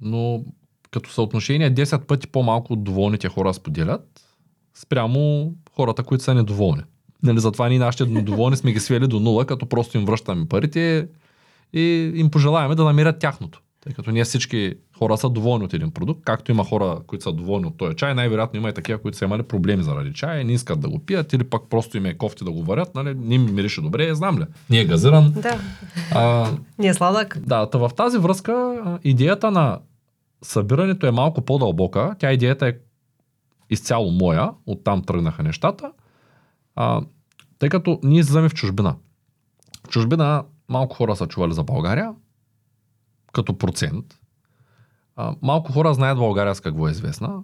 Но 0.00 0.44
като 0.90 1.10
съотношение 1.10 1.74
10 1.74 2.06
пъти 2.06 2.26
по-малко 2.26 2.72
от 2.72 2.84
доволните 2.84 3.28
хора 3.28 3.54
споделят, 3.54 4.20
спрямо 4.74 5.52
хората, 5.76 6.02
които 6.02 6.24
са 6.24 6.34
недоволни. 6.34 6.82
Нали, 7.22 7.40
затова 7.40 7.68
ние 7.68 7.78
нашите 7.78 8.06
недоволни 8.06 8.56
сме 8.56 8.72
ги 8.72 8.80
свели 8.80 9.06
до 9.06 9.20
нула, 9.20 9.46
като 9.46 9.66
просто 9.66 9.98
им 9.98 10.04
връщаме 10.04 10.48
парите 10.48 11.08
и 11.72 12.12
им 12.14 12.30
пожелаваме 12.30 12.74
да 12.74 12.84
намерят 12.84 13.18
тяхното. 13.18 13.62
Тъй 13.80 13.92
като 13.92 14.10
ние 14.10 14.24
всички 14.24 14.74
хора 15.00 15.16
са 15.16 15.30
доволни 15.30 15.64
от 15.64 15.74
един 15.74 15.90
продукт, 15.90 16.20
както 16.24 16.50
има 16.50 16.64
хора, 16.64 17.00
които 17.06 17.22
са 17.22 17.32
доволни 17.32 17.66
от 17.66 17.76
този 17.76 17.96
чай, 17.96 18.14
най-вероятно 18.14 18.58
има 18.58 18.68
и 18.68 18.72
такива, 18.74 18.98
които 18.98 19.18
са 19.18 19.24
имали 19.24 19.42
проблеми 19.42 19.82
заради 19.82 20.12
чая, 20.12 20.44
не 20.44 20.52
искат 20.52 20.80
да 20.80 20.88
го 20.88 20.98
пият 20.98 21.32
или 21.32 21.44
пък 21.44 21.62
просто 21.70 21.96
им 21.96 22.06
е 22.06 22.16
кофти 22.18 22.44
да 22.44 22.50
го 22.50 22.62
варят, 22.62 22.94
нали? 22.94 23.14
Не 23.14 23.34
им 23.34 23.54
мирише 23.54 23.80
добре, 23.80 24.14
знам 24.14 24.38
ли. 24.38 24.44
Ние 24.70 24.80
е 24.80 24.84
газиран. 24.84 25.32
Да, 25.32 25.60
А, 26.14 26.50
не 26.78 26.86
е 26.86 26.94
сладък. 26.94 27.38
да, 27.38 27.68
в 27.74 27.90
тази 27.96 28.18
връзка 28.18 28.82
идеята 29.04 29.50
на 29.50 29.78
събирането 30.42 31.06
е 31.06 31.10
малко 31.10 31.42
по-дълбока. 31.42 32.14
Тя 32.18 32.32
идеята 32.32 32.68
е 32.68 32.74
изцяло 33.70 34.10
моя, 34.10 34.50
оттам 34.66 35.02
тръгнаха 35.02 35.42
нещата. 35.42 35.92
А, 36.76 37.00
тъй 37.58 37.68
като 37.68 38.00
ние 38.04 38.20
излизаме 38.20 38.48
в 38.48 38.54
чужбина. 38.54 38.96
В 39.86 39.88
чужбина 39.88 40.44
малко 40.68 40.96
хора 40.96 41.16
са 41.16 41.26
чували 41.26 41.52
за 41.52 41.64
България, 41.64 42.14
като 43.32 43.58
процент. 43.58 44.19
Малко 45.42 45.72
хора 45.72 45.94
знаят 45.94 46.18
България 46.18 46.54
с 46.54 46.60
какво 46.60 46.88
е 46.88 46.90
известна. 46.90 47.42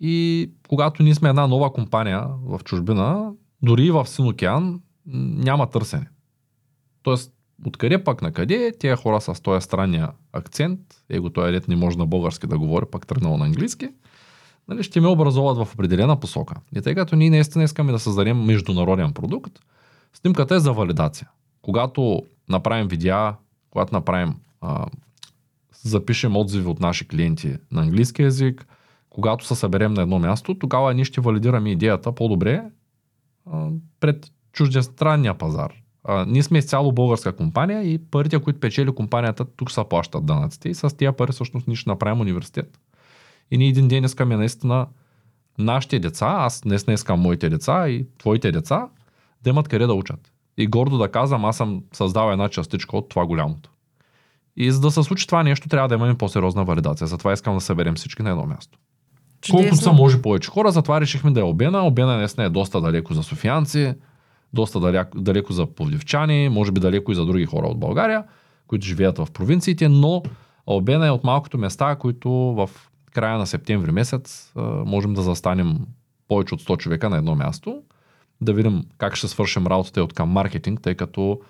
И 0.00 0.50
когато 0.68 1.02
ние 1.02 1.14
сме 1.14 1.28
една 1.28 1.46
нова 1.46 1.72
компания 1.72 2.26
в 2.44 2.60
чужбина, 2.64 3.32
дори 3.62 3.86
и 3.86 3.90
в 3.90 4.06
Син 4.06 4.26
океан, 4.26 4.80
няма 5.06 5.70
търсене. 5.70 6.08
Тоест, 7.02 7.32
откъде 7.66 8.04
пък 8.04 8.22
на 8.22 8.32
къде, 8.32 8.72
тия 8.78 8.96
хора 8.96 9.20
с 9.20 9.42
този 9.42 9.64
странния 9.64 10.08
акцент, 10.32 10.80
его 11.10 11.30
той 11.30 11.52
ред 11.52 11.68
не 11.68 11.76
може 11.76 11.98
на 11.98 12.06
български 12.06 12.46
да 12.46 12.58
говори, 12.58 12.86
пък 12.92 13.06
тръгнал 13.06 13.36
на 13.36 13.44
английски, 13.44 13.88
нали, 14.68 14.82
ще 14.82 15.00
ме 15.00 15.08
образуват 15.08 15.56
в 15.56 15.74
определена 15.74 16.20
посока. 16.20 16.54
И 16.76 16.82
тъй 16.82 16.94
като 16.94 17.16
ние 17.16 17.30
наистина 17.30 17.64
искаме 17.64 17.92
да 17.92 17.98
създадем 17.98 18.44
международен 18.44 19.12
продукт, 19.12 19.60
снимката 20.14 20.54
е 20.54 20.60
за 20.60 20.72
валидация. 20.72 21.28
Когато 21.62 22.22
направим 22.48 22.88
видеа, 22.88 23.34
когато 23.70 23.94
направим, 23.94 24.34
а, 24.60 24.86
запишем 25.82 26.36
отзиви 26.36 26.66
от 26.66 26.80
наши 26.80 27.08
клиенти 27.08 27.56
на 27.72 27.82
английски 27.82 28.22
язик, 28.22 28.66
когато 29.10 29.46
се 29.46 29.54
съберем 29.54 29.94
на 29.94 30.02
едно 30.02 30.18
място, 30.18 30.54
тогава 30.54 30.94
ние 30.94 31.04
ще 31.04 31.20
валидираме 31.20 31.70
идеята 31.70 32.12
по-добре 32.12 32.62
а, 33.50 33.68
пред 34.00 34.32
чуждестранния 34.52 35.38
пазар. 35.38 35.72
А, 36.04 36.24
ние 36.28 36.42
сме 36.42 36.58
изцяло 36.58 36.92
българска 36.92 37.36
компания 37.36 37.82
и 37.82 37.98
парите, 37.98 38.38
които 38.38 38.60
печели 38.60 38.94
компанията, 38.94 39.44
тук 39.44 39.70
са 39.70 39.84
плащат 39.84 40.26
данъците 40.26 40.68
и 40.68 40.74
с 40.74 40.96
тия 40.96 41.12
пари 41.12 41.32
всъщност 41.32 41.66
ние 41.66 41.76
ще 41.76 41.90
направим 41.90 42.20
университет. 42.20 42.80
И 43.50 43.58
ние 43.58 43.68
един 43.68 43.88
ден 43.88 44.04
искаме 44.04 44.36
наистина 44.36 44.86
нашите 45.58 45.98
деца, 45.98 46.34
аз 46.38 46.60
днес 46.60 46.86
не 46.86 46.94
искам 46.94 47.20
моите 47.20 47.48
деца 47.48 47.88
и 47.88 48.06
твоите 48.18 48.52
деца, 48.52 48.88
да 49.42 49.50
имат 49.50 49.68
къде 49.68 49.86
да 49.86 49.94
учат. 49.94 50.32
И 50.56 50.66
гордо 50.66 50.98
да 50.98 51.12
казвам, 51.12 51.44
аз 51.44 51.56
съм 51.56 51.82
създал 51.92 52.32
една 52.32 52.48
частичка 52.48 52.96
от 52.96 53.08
това 53.08 53.26
голямото. 53.26 53.70
И 54.60 54.72
за 54.72 54.80
да 54.80 54.90
се 54.90 55.02
случи 55.02 55.26
това 55.26 55.42
нещо, 55.42 55.68
трябва 55.68 55.88
да 55.88 55.94
имаме 55.94 56.14
по-сериозна 56.14 56.64
валидация. 56.64 57.06
Затова 57.06 57.32
искам 57.32 57.54
да 57.54 57.60
съберем 57.60 57.94
всички 57.94 58.22
на 58.22 58.30
едно 58.30 58.46
място. 58.46 58.78
Колкото 59.50 59.76
са 59.76 59.92
може 59.92 60.22
повече 60.22 60.50
хора, 60.50 60.70
затова 60.70 61.00
решихме 61.00 61.30
да 61.30 61.40
е 61.40 61.42
Обена. 61.42 61.86
Обена 61.86 62.16
наистина 62.16 62.46
е 62.46 62.50
доста 62.50 62.80
далеко 62.80 63.14
за 63.14 63.22
софиянци, 63.22 63.94
доста 64.52 64.80
далеко, 64.80 65.20
далеко 65.20 65.52
за 65.52 65.66
пловдивчани, 65.66 66.48
може 66.48 66.72
би 66.72 66.80
далеко 66.80 67.12
и 67.12 67.14
за 67.14 67.26
други 67.26 67.46
хора 67.46 67.66
от 67.66 67.80
България, 67.80 68.24
които 68.66 68.86
живеят 68.86 69.18
в 69.18 69.28
провинциите, 69.32 69.88
но 69.88 70.22
Обена 70.66 71.06
е 71.06 71.10
от 71.10 71.24
малкото 71.24 71.58
места, 71.58 71.96
които 71.96 72.30
в 72.30 72.70
края 73.12 73.38
на 73.38 73.46
септември 73.46 73.92
месец 73.92 74.52
можем 74.86 75.14
да 75.14 75.22
застанем 75.22 75.78
повече 76.28 76.54
от 76.54 76.62
100 76.62 76.78
човека 76.78 77.10
на 77.10 77.16
едно 77.16 77.34
място, 77.34 77.82
да 78.40 78.52
видим 78.52 78.84
как 78.98 79.16
ще 79.16 79.28
свършим 79.28 79.66
работата 79.66 80.04
от 80.04 80.12
към 80.12 80.28
маркетинг, 80.28 80.80
тъй 80.82 80.94
като 80.94 81.40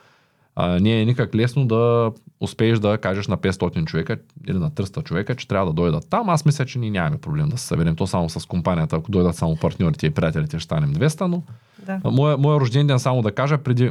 а, 0.56 0.80
не 0.80 1.00
е 1.00 1.04
никак 1.04 1.34
лесно 1.34 1.66
да 1.66 2.12
успееш 2.40 2.78
да 2.78 2.98
кажеш 2.98 3.28
на 3.28 3.38
500 3.38 3.84
човека 3.84 4.18
или 4.48 4.58
на 4.58 4.70
300 4.70 5.04
човека, 5.04 5.34
че 5.34 5.48
трябва 5.48 5.66
да 5.66 5.72
дойдат 5.72 6.06
там. 6.10 6.28
Аз 6.28 6.44
мисля, 6.44 6.66
че 6.66 6.78
ние 6.78 6.90
нямаме 6.90 7.18
проблем 7.18 7.48
да 7.48 7.58
се 7.58 7.66
съберем 7.66 7.96
то 7.96 8.06
само 8.06 8.28
с 8.28 8.46
компанията. 8.46 8.96
Ако 8.96 9.10
дойдат 9.10 9.36
само 9.36 9.56
партньорите 9.56 10.06
и 10.06 10.10
приятелите, 10.10 10.58
ще 10.58 10.64
станем 10.64 10.94
200, 10.94 11.20
но 11.20 11.42
Да. 11.86 12.00
моя, 12.10 12.36
моя 12.36 12.60
рожден 12.60 12.86
ден, 12.86 12.98
само 12.98 13.22
да 13.22 13.32
кажа, 13.32 13.58
преди 13.58 13.90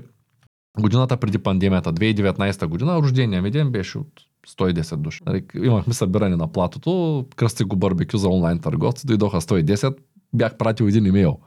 годината 0.80 1.18
преди 1.18 1.38
пандемията, 1.38 1.94
2019 1.94 2.66
година, 2.66 2.96
рождения 3.02 3.42
ми 3.42 3.52
ден 3.52 3.72
беше 3.72 3.98
от 3.98 4.08
110 4.48 4.96
души. 4.96 5.22
Нали, 5.26 5.44
Имахме 5.64 5.94
събиране 5.94 6.36
на 6.36 6.48
платото, 6.48 7.26
кръсти 7.36 7.64
го 7.64 7.76
барбекю 7.76 8.18
за 8.18 8.30
онлайн 8.30 8.60
търговци, 8.60 9.08
дойдоха 9.08 9.42
110, 9.42 9.96
бях 10.34 10.58
пратил 10.58 10.86
един 10.86 11.06
имейл. 11.06 11.38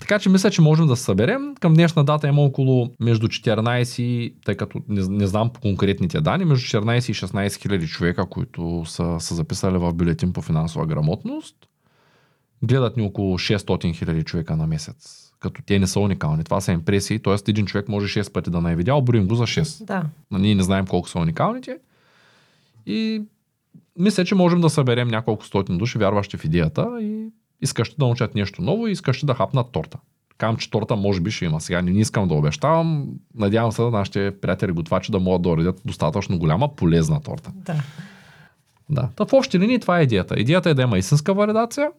Така 0.00 0.18
че 0.18 0.28
мисля, 0.28 0.50
че 0.50 0.62
можем 0.62 0.86
да 0.86 0.96
се 0.96 1.04
съберем. 1.04 1.54
Към 1.60 1.74
днешна 1.74 2.04
дата 2.04 2.28
има 2.28 2.42
около 2.42 2.90
между 3.00 3.28
14, 3.28 4.02
и- 4.02 4.34
тъй 4.44 4.54
като 4.54 4.80
не, 4.88 5.02
не 5.08 5.26
знам 5.26 5.50
по 5.52 5.60
конкретните 5.60 6.20
данни, 6.20 6.44
между 6.44 6.78
14 6.78 7.10
и 7.10 7.14
16 7.14 7.62
хиляди 7.62 7.86
човека, 7.86 8.26
които 8.26 8.82
са, 8.86 9.16
са 9.20 9.34
записали 9.34 9.78
в 9.78 9.92
бюлетин 9.94 10.32
по 10.32 10.42
финансова 10.42 10.86
грамотност. 10.86 11.56
гледат 12.62 12.96
ни 12.96 13.02
около 13.02 13.38
600 13.38 13.94
хиляди 13.94 14.22
човека 14.22 14.56
на 14.56 14.66
месец. 14.66 15.22
Като 15.40 15.62
те 15.66 15.78
не 15.78 15.86
са 15.86 16.00
уникални. 16.00 16.44
Това 16.44 16.60
са 16.60 16.72
импресии, 16.72 17.18
т.е. 17.18 17.34
един 17.48 17.66
човек 17.66 17.88
може 17.88 18.20
6 18.24 18.32
пъти 18.32 18.50
да 18.50 18.60
не 18.60 18.72
е 18.72 18.76
видял, 18.76 19.02
броим 19.02 19.26
го 19.28 19.34
за 19.34 19.42
6. 19.44 19.84
Да. 19.84 20.04
Ние 20.30 20.54
не 20.54 20.62
знаем 20.62 20.86
колко 20.86 21.08
са 21.08 21.18
уникалните. 21.18 21.78
И 22.86 23.22
мисля, 23.98 24.24
че 24.24 24.34
можем 24.34 24.60
да 24.60 24.70
съберем 24.70 25.08
няколко 25.08 25.44
стотин 25.44 25.78
души, 25.78 25.98
вярващи 25.98 26.36
в 26.36 26.44
идеята 26.44 26.98
и 27.00 27.28
искащи 27.60 27.96
да 27.98 28.04
научат 28.04 28.34
нещо 28.34 28.62
ново 28.62 28.86
и 28.86 28.92
искащи 28.92 29.26
да 29.26 29.34
хапнат 29.34 29.72
торта. 29.72 29.98
Кам, 30.38 30.56
че 30.56 30.70
торта 30.70 30.96
може 30.96 31.20
би 31.20 31.30
ще 31.30 31.44
има. 31.44 31.60
Сега 31.60 31.82
не 31.82 32.00
искам 32.00 32.28
да 32.28 32.34
обещавам. 32.34 33.06
Надявам 33.34 33.72
се 33.72 33.82
да 33.82 33.90
нашите 33.90 34.40
приятели 34.40 34.72
готвачи 34.72 35.12
да 35.12 35.20
могат 35.20 35.42
да 35.42 35.48
уредят 35.48 35.80
достатъчно 35.84 36.38
голяма 36.38 36.76
полезна 36.76 37.20
торта. 37.20 37.52
Да. 37.54 37.74
Да. 38.90 39.08
Та 39.16 39.26
в 39.26 39.32
общи 39.32 39.58
линии 39.58 39.78
това 39.78 39.98
е 39.98 40.02
идеята. 40.02 40.40
Идеята 40.40 40.70
е 40.70 40.74
да 40.74 40.82
има 40.82 40.98
истинска 40.98 41.34
валидация 41.34 41.90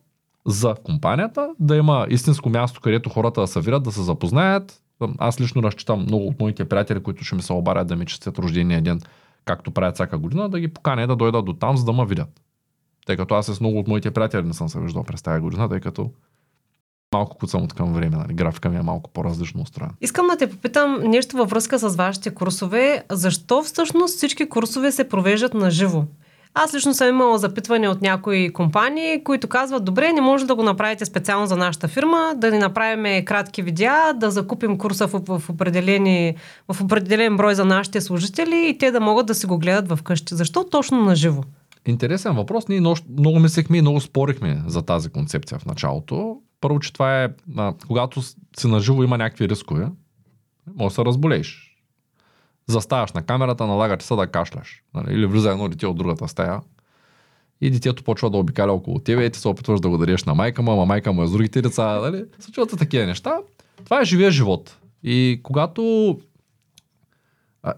за 0.45 0.75
компанията, 0.83 1.49
да 1.59 1.75
има 1.75 2.07
истинско 2.09 2.49
място, 2.49 2.81
където 2.81 3.09
хората 3.09 3.41
да 3.41 3.47
се 3.47 3.61
вират, 3.61 3.83
да 3.83 3.91
се 3.91 4.01
запознаят. 4.01 4.81
Аз 5.17 5.41
лично 5.41 5.63
разчитам 5.63 6.01
много 6.01 6.27
от 6.27 6.39
моите 6.39 6.65
приятели, 6.69 7.03
които 7.03 7.23
ще 7.23 7.35
ми 7.35 7.41
се 7.41 7.53
обарят 7.53 7.87
да 7.87 7.95
ми 7.95 8.05
честят 8.05 8.39
рождения 8.39 8.81
ден, 8.81 9.01
както 9.45 9.71
правят 9.71 9.95
всяка 9.95 10.17
година, 10.17 10.49
да 10.49 10.59
ги 10.59 10.67
поканя 10.67 11.07
да 11.07 11.15
дойдат 11.15 11.45
до 11.45 11.53
там, 11.53 11.77
за 11.77 11.85
да 11.85 11.93
ме 11.93 12.05
видят. 12.05 12.41
Тъй 13.07 13.17
като 13.17 13.35
аз 13.35 13.45
с 13.45 13.59
много 13.59 13.79
от 13.79 13.87
моите 13.87 14.11
приятели 14.11 14.43
не 14.43 14.53
съм 14.53 14.69
се 14.69 14.79
виждал 14.79 15.03
през 15.03 15.21
тази 15.21 15.41
година, 15.41 15.69
тъй 15.69 15.79
като 15.79 16.11
малко 17.13 17.37
куцам 17.37 17.63
от 17.63 17.73
към 17.73 17.93
време, 17.93 18.17
нали? 18.17 18.33
графика 18.33 18.69
ми 18.69 18.77
е 18.77 18.81
малко 18.81 19.09
по-различно 19.09 19.61
устроена. 19.61 19.93
Искам 20.01 20.27
да 20.27 20.37
те 20.37 20.49
попитам 20.49 20.99
нещо 21.03 21.37
във 21.37 21.49
връзка 21.49 21.79
с 21.79 21.95
вашите 21.95 22.33
курсове. 22.33 23.03
Защо 23.11 23.63
всъщност 23.63 24.15
всички 24.17 24.49
курсове 24.49 24.91
се 24.91 25.09
провеждат 25.09 25.53
на 25.53 25.71
живо? 25.71 26.03
Аз 26.53 26.73
лично 26.73 26.93
съм 26.93 27.07
имала 27.07 27.37
запитване 27.37 27.89
от 27.89 28.01
някои 28.01 28.53
компании, 28.53 29.23
които 29.23 29.47
казват, 29.47 29.85
добре, 29.85 30.13
не 30.13 30.21
може 30.21 30.45
да 30.45 30.55
го 30.55 30.63
направите 30.63 31.05
специално 31.05 31.47
за 31.47 31.57
нашата 31.57 31.87
фирма, 31.87 32.33
да 32.35 32.51
ни 32.51 32.57
направим 32.57 33.25
кратки 33.25 33.61
видеа, 33.61 34.13
да 34.15 34.31
закупим 34.31 34.77
курса 34.77 35.07
в, 35.07 35.21
в, 35.27 35.49
определени, 35.49 36.35
в 36.71 36.81
определен 36.81 37.37
брой 37.37 37.55
за 37.55 37.65
нашите 37.65 38.01
служители 38.01 38.67
и 38.69 38.77
те 38.77 38.91
да 38.91 38.99
могат 38.99 39.25
да 39.25 39.35
си 39.35 39.45
го 39.45 39.57
гледат 39.57 39.99
вкъщи. 39.99 40.35
Защо 40.35 40.63
точно 40.63 41.03
на 41.03 41.15
живо? 41.15 41.43
Интересен 41.88 42.35
въпрос. 42.35 42.67
Ние 42.67 42.79
много, 42.79 43.39
мислехме 43.39 43.77
и 43.77 43.81
много 43.81 44.01
спорихме 44.01 44.63
за 44.67 44.81
тази 44.81 45.09
концепция 45.09 45.59
в 45.59 45.65
началото. 45.65 46.41
Първо, 46.61 46.79
че 46.79 46.93
това 46.93 47.23
е, 47.23 47.29
а, 47.57 47.73
когато 47.88 48.21
си 48.21 48.67
наживо 48.67 49.03
има 49.03 49.17
някакви 49.17 49.49
рискове, 49.49 49.88
може 50.75 50.91
да 50.91 50.95
се 50.95 51.05
разболееш. 51.05 51.77
Заставаш 52.67 53.11
на 53.11 53.21
камерата, 53.21 53.67
налагаш 53.67 54.03
се 54.03 54.15
да 54.15 54.27
кашляш. 54.27 54.83
Нали? 54.93 55.13
Или 55.13 55.25
влиза 55.25 55.51
едно 55.51 55.69
дете 55.69 55.88
от 55.88 55.97
другата 55.97 56.27
стая 56.27 56.61
и 57.61 57.71
детето 57.71 58.03
почва 58.03 58.29
да 58.29 58.38
обикаля 58.38 58.71
около 58.71 58.99
тебе 58.99 59.25
и 59.25 59.29
ти 59.29 59.39
се 59.39 59.47
опитваш 59.47 59.79
да 59.79 59.89
го 59.89 59.97
дадеш 59.97 60.23
на 60.23 60.33
майка 60.35 60.61
му, 60.61 60.71
ама 60.71 60.85
майка 60.85 61.13
му 61.13 61.23
е 61.23 61.27
с 61.27 61.31
другите 61.31 61.61
деца. 61.61 61.99
Нали? 61.99 62.25
Случват 62.39 62.69
се 62.69 62.77
такива 62.77 63.05
неща. 63.05 63.38
Това 63.83 64.01
е 64.01 64.05
живия 64.05 64.31
живот. 64.31 64.77
И 65.03 65.39
когато 65.43 66.17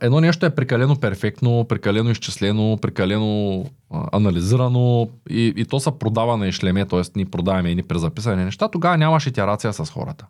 едно 0.02 0.20
нещо 0.20 0.46
е 0.46 0.50
прекалено 0.56 0.96
перфектно, 0.96 1.66
прекалено 1.70 2.10
изчислено, 2.10 2.78
прекалено 2.82 3.66
а, 3.92 4.08
анализирано 4.12 5.10
и, 5.30 5.54
и 5.58 5.66
то 5.66 5.80
се 5.80 5.92
продава 6.00 6.38
на 6.38 6.48
ишлеме, 6.48 6.86
т.е. 6.86 7.02
ни 7.16 7.26
продаваме 7.26 7.70
и 7.70 7.76
ни 7.76 7.84
презаписани 7.84 8.46
неща, 8.46 8.68
тогава 8.68 8.98
нямаш 8.98 9.28
итерация 9.28 9.74
с 9.74 9.86
хората. 9.86 10.26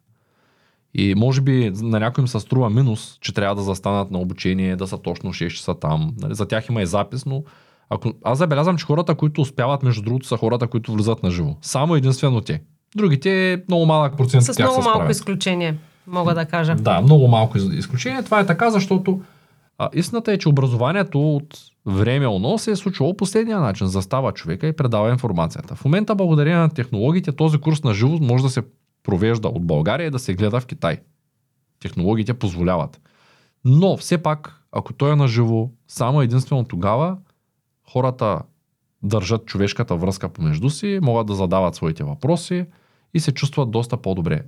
И 0.94 1.16
може 1.16 1.42
би 1.42 1.72
на 1.76 2.00
някой 2.00 2.22
им 2.22 2.28
се 2.28 2.40
струва 2.40 2.70
минус, 2.70 3.18
че 3.22 3.34
трябва 3.34 3.56
да 3.56 3.62
застанат 3.62 4.12
на 4.12 4.20
обучение, 4.20 4.76
да 4.76 4.88
са 4.88 4.98
точно 4.98 5.34
6 5.34 5.50
часа 5.50 5.80
там. 5.80 6.14
Нали? 6.22 6.36
За 6.36 6.48
тях 6.48 6.70
има 6.70 6.82
и 6.82 6.86
запис, 6.86 7.26
но 7.26 7.44
ако... 7.90 8.14
аз 8.24 8.38
забелязвам, 8.38 8.78
че 8.78 8.86
хората, 8.86 9.16
които 9.16 9.42
успяват, 9.42 9.84
между 9.84 10.02
другото, 10.02 10.28
са 10.28 10.38
хората, 10.38 10.68
които 10.68 10.94
влизат 10.94 11.24
на 11.24 11.32
живо. 11.32 11.56
Само 11.62 11.96
единствено 11.96 12.42
те. 12.42 12.62
Другите 12.96 13.64
много 13.68 13.86
малък 13.86 14.18
процент 14.18 14.44
С 14.44 14.60
много 14.60 14.82
малко 14.82 15.12
изключение, 15.12 15.78
мога 16.08 16.36
да 16.36 16.46
кажа. 16.46 16.76
Да, 16.76 17.02
много 17.02 17.28
малко 17.28 17.58
изключение. 17.58 18.24
Това 18.24 18.40
е 18.40 18.46
така, 18.46 18.70
защото 18.70 19.22
а, 19.80 19.90
истината 19.94 20.32
е, 20.32 20.38
че 20.38 20.50
образованието 20.50 21.36
от 21.36 21.60
време 21.86 22.28
оно 22.28 22.58
се 22.58 22.72
е 22.72 22.76
случвало 22.76 23.18
последния 23.18 23.60
начин. 23.60 23.88
Застава 23.88 24.32
човека 24.32 24.68
и 24.68 24.76
предава 24.76 25.10
информацията. 25.10 25.76
В 25.76 25.86
момента, 25.86 26.16
благодарение 26.16 26.60
на 26.60 26.70
технологиите, 26.70 27.32
този 27.32 27.58
курс 27.58 27.84
на 27.84 27.94
живо 27.94 28.18
може 28.22 28.44
да 28.44 28.50
се 28.50 28.64
провежда 29.04 29.48
от 29.48 29.66
България 29.66 30.08
и 30.08 30.12
да 30.12 30.20
се 30.20 30.34
гледа 30.34 30.60
в 30.60 30.66
Китай. 30.66 30.98
Технологиите 31.80 32.34
позволяват. 32.34 33.02
Но 33.66 33.98
все 33.98 34.18
пак, 34.18 34.64
ако 34.72 34.94
той 34.94 35.12
е 35.12 35.16
на 35.16 35.28
живо, 35.28 35.70
само 35.88 36.22
единствено 36.22 36.64
тогава 36.64 37.18
хората 37.92 38.42
държат 39.04 39.46
човешката 39.46 39.96
връзка 39.96 40.30
помежду 40.30 40.70
си, 40.70 41.00
могат 41.02 41.28
да 41.28 41.36
задават 41.36 41.76
своите 41.76 42.04
въпроси 42.04 42.66
и 43.14 43.20
се 43.20 43.32
чувстват 43.32 43.72
доста 43.72 43.98
по-добре. 43.98 44.44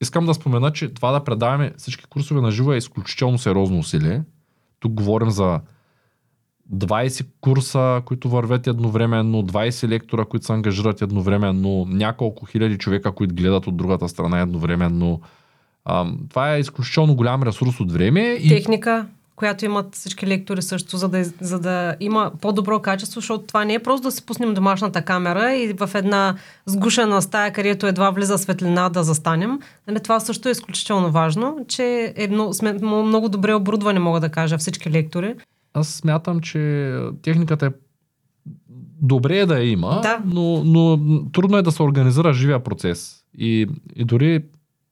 Искам 0.00 0.26
да 0.26 0.34
спомена, 0.34 0.72
че 0.72 0.94
това 0.94 1.12
да 1.12 1.24
предаваме 1.24 1.72
всички 1.76 2.04
курсове 2.04 2.40
на 2.40 2.50
живо 2.50 2.72
е 2.72 2.76
изключително 2.76 3.38
сериозно 3.38 3.78
усилие. 3.78 4.22
Тук 4.80 4.92
говорим 4.92 5.30
за 5.30 5.60
20 6.74 7.26
курса, 7.40 8.02
които 8.04 8.28
вървят 8.28 8.66
едновременно, 8.66 9.42
20 9.42 9.88
лектора, 9.88 10.24
които 10.24 10.46
се 10.46 10.52
ангажират 10.52 11.02
едновременно, 11.02 11.86
няколко 11.88 12.46
хиляди 12.46 12.78
човека, 12.78 13.12
които 13.12 13.34
гледат 13.34 13.66
от 13.66 13.76
другата 13.76 14.08
страна 14.08 14.40
едновременно. 14.40 15.20
А, 15.84 16.06
това 16.28 16.54
е 16.54 16.60
изключително 16.60 17.14
голям 17.14 17.42
ресурс 17.42 17.80
от 17.80 17.92
време. 17.92 18.20
И... 18.20 18.48
Техника, 18.48 19.06
която 19.36 19.64
имат 19.64 19.94
всички 19.94 20.26
лектори 20.26 20.62
също, 20.62 20.96
за 20.96 21.08
да, 21.08 21.24
за 21.24 21.58
да 21.58 21.96
има 22.00 22.32
по-добро 22.40 22.80
качество, 22.80 23.20
защото 23.20 23.46
това 23.46 23.64
не 23.64 23.74
е 23.74 23.78
просто 23.78 24.08
да 24.08 24.12
си 24.12 24.26
пуснем 24.26 24.54
домашната 24.54 25.02
камера 25.02 25.54
и 25.54 25.72
в 25.72 25.90
една 25.94 26.36
сгушена 26.66 27.22
стая, 27.22 27.52
където 27.52 27.86
едва 27.86 28.10
влиза 28.10 28.38
светлина 28.38 28.88
да 28.88 29.04
застанем. 29.04 29.58
Нали, 29.86 30.00
това 30.00 30.20
също 30.20 30.48
е 30.48 30.52
изключително 30.52 31.10
важно, 31.10 31.58
че 31.68 32.14
е 32.16 32.28
много, 32.28 32.54
сме 32.54 32.72
много 32.82 33.28
добре 33.28 33.54
оборудване, 33.54 33.98
мога 33.98 34.20
да 34.20 34.28
кажа, 34.28 34.58
всички 34.58 34.90
лектори. 34.90 35.34
Аз 35.74 35.88
смятам, 35.88 36.40
че 36.40 36.92
техниката 37.22 37.66
е 37.66 37.70
добре 39.02 39.38
е 39.38 39.46
да 39.46 39.58
я 39.58 39.70
има, 39.70 40.00
да. 40.02 40.20
Но, 40.24 40.64
но 40.64 40.98
трудно 41.32 41.56
е 41.56 41.62
да 41.62 41.72
се 41.72 41.82
организира 41.82 42.32
живия 42.32 42.64
процес. 42.64 43.24
И, 43.38 43.66
и 43.96 44.04
дори 44.04 44.44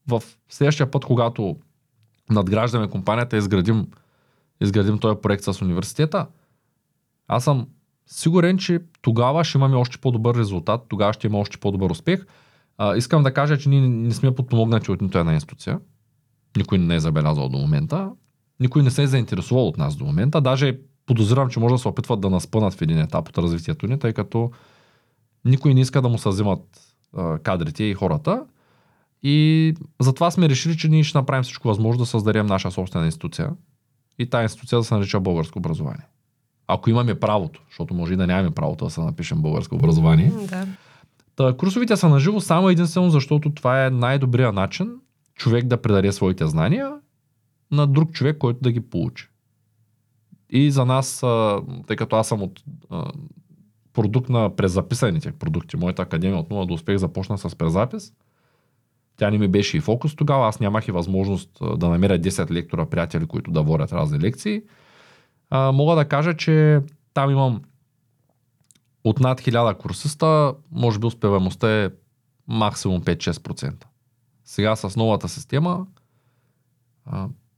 в 0.08 0.22
следващия 0.48 0.90
път, 0.90 1.04
когато 1.04 1.56
надграждаме 2.30 2.88
компанията, 2.88 3.36
изградим, 3.36 3.86
изградим 4.64 4.98
този 4.98 5.16
проект 5.22 5.44
с 5.44 5.62
университета, 5.62 6.26
аз 7.28 7.44
съм 7.44 7.68
сигурен, 8.06 8.58
че 8.58 8.80
тогава 9.02 9.44
ще 9.44 9.58
имаме 9.58 9.76
още 9.76 9.98
по-добър 9.98 10.34
резултат, 10.34 10.80
тогава 10.88 11.12
ще 11.12 11.26
има 11.26 11.38
още 11.38 11.58
по-добър 11.58 11.90
успех. 11.90 12.26
А, 12.78 12.96
искам 12.96 13.22
да 13.22 13.34
кажа, 13.34 13.58
че 13.58 13.68
ние 13.68 13.88
не 13.88 14.14
сме 14.14 14.34
подпомогнати 14.34 14.90
от 14.90 15.00
нито 15.00 15.18
една 15.18 15.34
институция. 15.34 15.80
Никой 16.56 16.78
не 16.78 16.94
е 16.94 17.00
забелязал 17.00 17.48
до 17.48 17.58
момента 17.58 18.10
никой 18.60 18.82
не 18.82 18.90
се 18.90 19.02
е 19.02 19.06
заинтересувал 19.06 19.68
от 19.68 19.78
нас 19.78 19.96
до 19.96 20.04
момента. 20.04 20.40
Даже 20.40 20.78
подозирам, 21.06 21.48
че 21.48 21.60
може 21.60 21.74
да 21.74 21.78
се 21.78 21.88
опитват 21.88 22.20
да 22.20 22.30
наспънат 22.30 22.74
в 22.74 22.82
един 22.82 22.98
етап 22.98 23.28
от 23.28 23.38
развитието 23.38 23.86
ни, 23.86 23.98
тъй 23.98 24.12
като 24.12 24.50
никой 25.44 25.74
не 25.74 25.80
иска 25.80 26.02
да 26.02 26.08
му 26.08 26.18
а, 27.16 27.38
кадрите 27.38 27.84
и 27.84 27.94
хората. 27.94 28.44
И 29.22 29.74
затова 30.00 30.30
сме 30.30 30.48
решили, 30.48 30.76
че 30.76 30.88
ние 30.88 31.04
ще 31.04 31.18
направим 31.18 31.42
всичко 31.42 31.68
възможно 31.68 31.98
да 31.98 32.06
създадем 32.06 32.46
наша 32.46 32.70
собствена 32.70 33.06
институция. 33.06 33.50
И 34.18 34.26
тази 34.26 34.42
институция 34.42 34.78
да 34.78 34.84
се 34.84 34.94
нарича 34.94 35.20
българско 35.20 35.58
образование. 35.58 36.06
Ако 36.66 36.90
имаме 36.90 37.20
правото, 37.20 37.62
защото 37.68 37.94
може 37.94 38.12
и 38.12 38.16
да 38.16 38.26
нямаме 38.26 38.50
правото 38.50 38.84
да 38.84 38.90
се 38.90 39.00
напишем 39.00 39.42
българско 39.42 39.74
образование. 39.74 40.32
Да. 40.50 40.66
Та, 41.36 41.56
курсовите 41.56 41.96
са 41.96 42.08
наживо 42.08 42.40
само 42.40 42.68
единствено, 42.68 43.10
защото 43.10 43.50
това 43.50 43.86
е 43.86 43.90
най-добрият 43.90 44.54
начин 44.54 44.96
човек 45.34 45.66
да 45.66 45.82
предаде 45.82 46.12
своите 46.12 46.46
знания 46.46 46.92
на 47.70 47.86
друг 47.86 48.12
човек, 48.12 48.38
който 48.38 48.60
да 48.62 48.72
ги 48.72 48.80
получи. 48.80 49.28
И 50.50 50.70
за 50.70 50.84
нас, 50.84 51.24
тъй 51.86 51.96
като 51.96 52.16
аз 52.16 52.28
съм 52.28 52.42
от 52.42 52.64
продукт 53.92 54.28
на 54.28 54.56
презаписаните 54.56 55.32
продукти, 55.32 55.76
моята 55.76 56.02
академия 56.02 56.40
от 56.40 56.48
0 56.48 56.66
до 56.66 56.74
успех 56.74 56.96
започна 56.96 57.38
с 57.38 57.56
презапис, 57.56 58.12
тя 59.16 59.30
не 59.30 59.38
ми 59.38 59.48
беше 59.48 59.76
и 59.76 59.80
фокус 59.80 60.16
тогава, 60.16 60.48
аз 60.48 60.60
нямах 60.60 60.88
и 60.88 60.92
възможност 60.92 61.50
да 61.76 61.88
намеря 61.88 62.18
10 62.18 62.50
лектора, 62.50 62.86
приятели, 62.86 63.26
които 63.26 63.50
да 63.50 63.62
водят 63.62 63.92
разни 63.92 64.20
лекции. 64.20 64.62
А, 65.50 65.72
мога 65.72 65.94
да 65.96 66.04
кажа, 66.04 66.36
че 66.36 66.80
там 67.14 67.30
имам 67.30 67.62
от 69.04 69.20
над 69.20 69.40
1000 69.40 69.76
курсиста, 69.76 70.54
може 70.72 70.98
би 70.98 71.06
успеваемостта 71.06 71.84
е 71.84 71.90
максимум 72.48 73.02
5-6%. 73.02 73.84
Сега 74.44 74.76
с 74.76 74.96
новата 74.96 75.28
система 75.28 75.86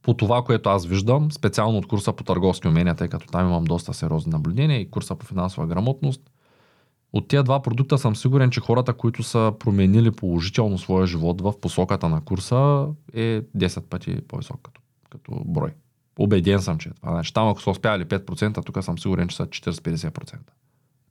по 0.01 0.13
това, 0.13 0.43
което 0.43 0.69
аз 0.69 0.85
виждам, 0.85 1.31
специално 1.31 1.77
от 1.77 1.87
курса 1.87 2.13
по 2.13 2.23
търговски 2.23 2.67
умения, 2.67 2.95
тъй 2.95 3.07
като 3.07 3.27
там 3.27 3.47
имам 3.47 3.63
доста 3.63 3.93
сериозни 3.93 4.31
наблюдения 4.31 4.79
и 4.79 4.91
курса 4.91 5.15
по 5.15 5.25
финансова 5.25 5.67
грамотност, 5.67 6.21
от 7.13 7.27
тези 7.27 7.43
два 7.43 7.61
продукта 7.61 7.97
съм 7.97 8.15
сигурен, 8.15 8.51
че 8.51 8.61
хората, 8.61 8.93
които 8.93 9.23
са 9.23 9.53
променили 9.59 10.11
положително 10.11 10.77
своя 10.77 11.07
живот 11.07 11.41
в 11.41 11.53
посоката 11.61 12.09
на 12.09 12.21
курса, 12.21 12.87
е 13.13 13.41
10 13.41 13.81
пъти 13.81 14.21
по-висок 14.27 14.59
като, 14.63 14.81
като 15.09 15.31
брой. 15.45 15.73
Обеден 16.19 16.61
съм, 16.61 16.77
че 16.77 16.89
е 16.89 16.93
това. 16.93 17.11
Значи, 17.11 17.33
там 17.33 17.47
ако 17.47 17.61
са 17.61 17.69
успяли 17.69 18.05
5%, 18.05 18.65
тук 18.65 18.83
съм 18.83 18.99
сигурен, 18.99 19.27
че 19.27 19.35
са 19.35 19.45
40-50%. 19.45 20.37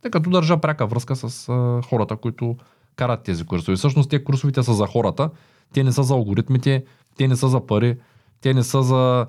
Тъй 0.00 0.10
като 0.10 0.30
държа 0.30 0.60
пряка 0.60 0.86
връзка 0.86 1.16
с 1.16 1.48
а, 1.48 1.82
хората, 1.88 2.16
които 2.16 2.56
карат 2.96 3.22
тези 3.22 3.44
курсове. 3.44 3.76
Всъщност 3.76 4.10
те 4.10 4.24
курсовите 4.24 4.62
са 4.62 4.74
за 4.74 4.86
хората, 4.86 5.30
те 5.72 5.84
не 5.84 5.92
са 5.92 6.02
за 6.02 6.14
алгоритмите, 6.14 6.84
те 7.16 7.28
не 7.28 7.36
са 7.36 7.48
за 7.48 7.66
пари, 7.66 7.96
те 8.40 8.54
не 8.54 8.62
са 8.62 8.82
за 8.82 9.26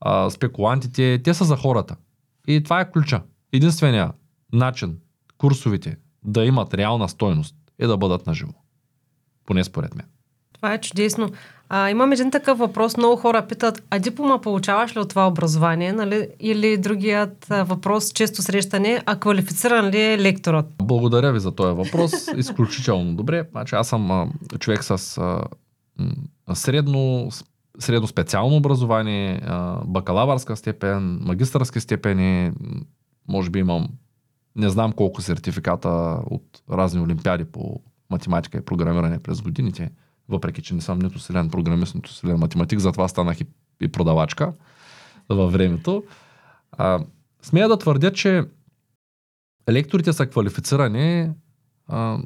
а, 0.00 0.30
спекулантите, 0.30 1.20
те 1.24 1.34
са 1.34 1.44
за 1.44 1.56
хората. 1.56 1.96
И 2.46 2.62
това 2.62 2.80
е 2.80 2.90
ключа. 2.90 3.22
Единственият 3.52 4.12
начин 4.52 4.98
курсовите 5.38 5.96
да 6.24 6.44
имат 6.44 6.74
реална 6.74 7.08
стойност 7.08 7.54
е 7.78 7.86
да 7.86 7.96
бъдат 7.96 8.26
наживо. 8.26 8.52
Поне 9.46 9.64
според 9.64 9.94
мен. 9.94 10.06
Това 10.52 10.74
е 10.74 10.80
чудесно. 10.80 11.30
А, 11.68 11.90
имам 11.90 12.12
един 12.12 12.30
такъв 12.30 12.58
въпрос. 12.58 12.96
Много 12.96 13.16
хора 13.16 13.46
питат, 13.46 13.82
а 13.90 13.98
диплома 13.98 14.40
получаваш 14.40 14.96
ли 14.96 15.00
от 15.00 15.08
това 15.08 15.28
образование? 15.28 15.92
Нали? 15.92 16.28
Или 16.40 16.76
другият 16.76 17.46
въпрос, 17.48 18.12
често 18.12 18.42
срещане, 18.42 19.02
а 19.06 19.16
квалифициран 19.16 19.88
ли 19.88 20.00
е 20.00 20.18
лекторът? 20.18 20.66
Благодаря 20.82 21.32
ви 21.32 21.40
за 21.40 21.52
този 21.52 21.76
въпрос. 21.76 22.12
Изключително 22.36 23.14
добре. 23.14 23.48
Значи, 23.50 23.74
аз 23.74 23.88
съм 23.88 24.10
а, 24.10 24.28
човек 24.58 24.84
с 24.84 25.18
а, 25.18 26.54
средно, 26.54 27.28
средно 27.78 28.06
специално 28.06 28.56
образование, 28.56 29.40
а, 29.46 29.80
бакалавърска 29.84 30.56
степен, 30.56 31.18
магистърски 31.22 31.80
степени. 31.80 32.52
Може 33.28 33.50
би 33.50 33.58
имам 33.58 33.88
не 34.58 34.68
знам 34.70 34.92
колко 34.92 35.22
сертификата 35.22 35.88
от 36.26 36.62
разни 36.70 37.00
олимпиади 37.00 37.44
по 37.44 37.80
математика 38.10 38.58
и 38.58 38.64
програмиране 38.64 39.18
през 39.18 39.42
годините 39.42 39.90
въпреки 40.28 40.62
че 40.62 40.74
не 40.74 40.80
съм 40.80 40.98
нито 40.98 41.18
силен 41.18 41.50
програмист, 41.50 41.94
нито 41.94 42.12
силен 42.12 42.38
математик, 42.38 42.78
затова 42.78 43.08
станах 43.08 43.40
и, 43.40 43.46
и 43.80 43.88
продавачка 43.88 44.52
във 45.28 45.52
времето. 45.52 46.04
А, 46.72 47.00
смея 47.42 47.68
да 47.68 47.78
твърдя, 47.78 48.12
че 48.12 48.44
лекторите 49.70 50.12
са 50.12 50.26
квалифицирани 50.26 51.30
а, 51.86 52.18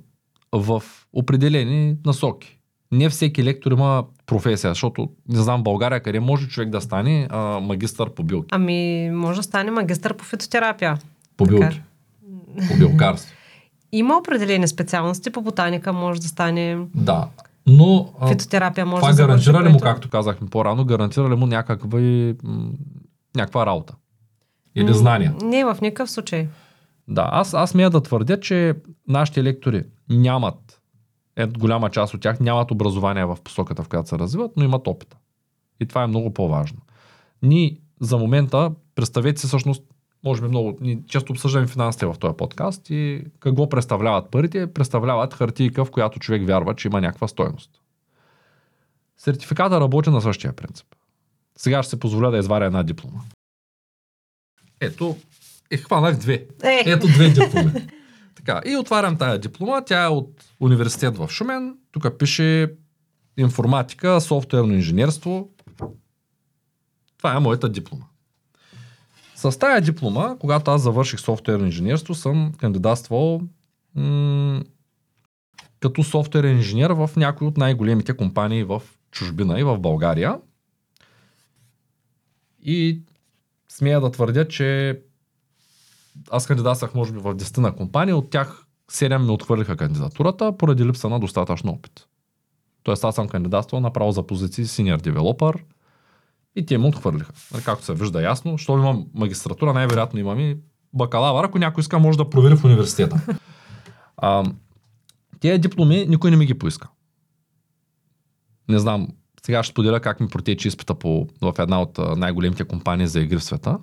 в 0.53 0.83
определени 1.13 1.97
насоки. 2.07 2.59
Не 2.93 3.09
всеки 3.09 3.45
лектор 3.45 3.73
има 3.73 4.05
професия, 4.27 4.71
защото 4.71 5.11
не 5.29 5.39
знам 5.39 5.63
България 5.63 6.03
къде 6.03 6.21
може 6.21 6.49
човек 6.49 6.71
да 6.71 6.81
стане 6.81 7.29
а, 7.31 7.61
магистър 7.61 8.15
по 8.15 8.23
билки. 8.23 8.49
Ами, 8.51 9.11
може 9.11 9.37
да 9.37 9.43
стане 9.43 9.71
магистър 9.71 10.17
по 10.17 10.25
фитотерапия. 10.25 10.99
По 11.37 11.45
билки. 11.45 11.83
По 12.69 12.79
билкарство. 12.79 13.35
Има 13.93 14.17
определени 14.17 14.69
специалности 14.69 15.31
по 15.31 15.43
ботаника, 15.43 15.93
може 15.93 16.21
да 16.21 16.29
стане. 16.29 16.79
Да. 16.95 17.29
Но 17.67 18.13
фитотерапия 18.29 18.87
може 18.87 19.01
това 19.01 19.13
да 19.13 19.27
гарантира 19.27 19.63
ли 19.63 19.69
му, 19.69 19.71
което... 19.71 19.85
както 19.85 20.11
казахме 20.11 20.49
по-рано, 20.49 20.85
гарантира 20.85 21.31
ли 21.31 21.35
му 21.35 21.47
някаква, 21.47 22.01
и, 22.01 22.35
някаква 23.37 23.67
работа? 23.67 23.95
Или 24.75 24.95
знания? 24.95 25.35
Не, 25.43 25.65
в 25.65 25.79
никакъв 25.83 26.11
случай. 26.11 26.49
Да, 27.09 27.29
аз, 27.33 27.55
аз 27.55 27.75
мия 27.75 27.91
да 27.91 28.01
твърдя, 28.01 28.41
че 28.41 28.75
нашите 29.09 29.43
лектори 29.43 29.85
нямат, 30.09 30.81
е, 31.37 31.47
голяма 31.47 31.91
част 31.91 32.15
от 32.15 32.21
тях 32.21 32.41
нямат 32.41 32.71
образование 32.71 33.25
в 33.25 33.39
посоката, 33.45 33.83
в 33.83 33.89
която 33.89 34.09
се 34.09 34.19
развиват, 34.19 34.51
но 34.57 34.65
имат 34.65 34.87
опита. 34.87 35.17
И 35.81 35.87
това 35.87 36.03
е 36.03 36.07
много 36.07 36.35
по-важно. 36.35 36.79
Ние 37.43 37.77
за 38.01 38.19
момента, 38.19 38.71
представете 38.95 39.41
си 39.41 39.47
всъщност 39.47 39.83
може 40.25 40.43
би 40.43 40.49
много, 40.49 40.79
ние 40.81 41.03
често 41.09 41.33
обсъждаме 41.33 41.67
финансите 41.67 42.07
в 42.07 42.15
този 42.21 42.37
подкаст 42.37 42.91
и 42.91 43.25
какво 43.41 43.69
представляват 43.69 44.31
парите? 44.31 44.73
Представляват 44.73 45.35
хартийка, 45.35 45.85
в 45.85 45.91
която 45.91 46.19
човек 46.19 46.47
вярва, 46.47 46.75
че 46.75 46.89
има 46.89 47.01
някаква 47.01 47.29
стойност. 47.29 47.71
Сертификата 49.17 49.81
работи 49.81 50.11
на 50.11 50.21
същия 50.21 50.53
принцип. 50.53 50.87
Сега 51.59 51.83
ще 51.83 51.91
се 51.91 52.01
позволя 52.01 52.31
да 52.31 52.39
изваря 52.39 52.65
една 52.65 52.83
диплома. 52.83 53.21
Ето, 54.81 55.17
е, 55.71 55.77
хванах 55.77 56.17
две. 56.17 56.47
Е. 56.63 56.83
Ето 56.87 57.07
две 57.07 57.29
дипломи. 57.29 57.73
така, 58.35 58.61
и 58.67 58.77
отварям 58.77 59.19
тая 59.19 59.39
диплома. 59.39 59.85
Тя 59.85 60.05
е 60.05 60.09
от 60.09 60.45
университет 60.61 61.17
в 61.17 61.29
Шумен. 61.31 61.77
Тук 61.93 62.19
пише 62.19 62.75
информатика, 63.37 64.21
софтуерно 64.21 64.75
инженерство. 64.75 65.49
Това 67.19 67.37
е 67.37 67.39
моята 67.39 67.69
диплома. 67.69 68.05
С 69.43 69.59
тая 69.59 69.81
диплома, 69.81 70.37
когато 70.41 70.71
аз 70.71 70.83
завърших 70.83 71.21
софтуерно 71.21 71.65
инженерство, 71.65 72.15
съм 72.15 72.53
кандидатствал 72.59 73.41
м- 73.95 74.63
като 75.81 76.05
софтуерен 76.05 76.57
инженер 76.57 76.91
в 76.91 77.11
някои 77.17 77.47
от 77.47 77.57
най-големите 77.57 78.17
компании 78.17 78.65
в 78.65 78.83
чужбина 79.11 79.61
и 79.61 79.65
в 79.65 79.79
България. 79.79 80.39
И 82.63 83.01
смея 83.69 84.01
да 84.01 84.11
твърдя, 84.11 84.49
че 84.49 85.01
аз 86.31 86.47
кандидатствах 86.47 86.95
може 86.95 87.13
би 87.13 87.19
в 87.19 87.35
10 87.35 87.59
на 87.59 87.77
компании, 87.77 88.15
от 88.15 88.31
тях 88.31 88.67
7 88.91 89.17
ме 89.17 89.33
отхвърлиха 89.33 89.77
кандидатурата 89.77 90.57
поради 90.59 90.85
липса 90.85 91.09
на 91.09 91.21
достатъчно 91.21 91.73
опит. 91.73 92.07
Тоест 92.83 93.05
аз 93.05 93.15
съм 93.15 93.29
кандидатствал 93.29 93.81
направо 93.81 94.13
за 94.13 94.27
позиции 94.27 94.65
senior 94.65 94.99
developer, 94.99 95.61
и 96.57 96.67
те 96.67 96.79
му 96.79 96.89
отхвърлиха. 96.89 97.33
Нали, 97.53 97.65
както 97.65 97.85
се 97.85 97.95
вижда 97.95 98.23
ясно, 98.23 98.59
що 98.59 98.79
имам 98.79 99.07
магистратура, 99.15 99.73
най-вероятно 99.73 100.21
имам 100.21 100.41
и 100.41 100.57
бакалавър, 100.93 101.45
ако 101.45 101.59
някой 101.59 101.81
иска, 101.81 101.99
може 101.99 102.19
да 102.19 102.31
провери 102.31 102.57
в 102.57 102.65
университета. 102.65 103.21
А, 104.17 104.45
тези 105.41 105.59
дипломи 105.59 106.07
никой 106.09 106.31
не 106.31 106.37
ми 106.37 106.47
ги 106.47 106.59
поиска. 106.59 106.89
Не 108.69 108.79
знам, 108.79 109.09
сега 109.47 109.63
ще 109.63 109.73
споделя 109.73 110.01
как 110.01 110.21
ми 110.21 110.29
протече 110.29 110.69
изпита 110.69 110.95
по, 110.95 111.29
в 111.41 111.55
една 111.59 111.83
от 111.83 111.99
най-големите 112.17 112.65
компании 112.65 113.07
за 113.07 113.21
игри 113.21 113.37
в 113.37 113.45
света. 113.45 113.79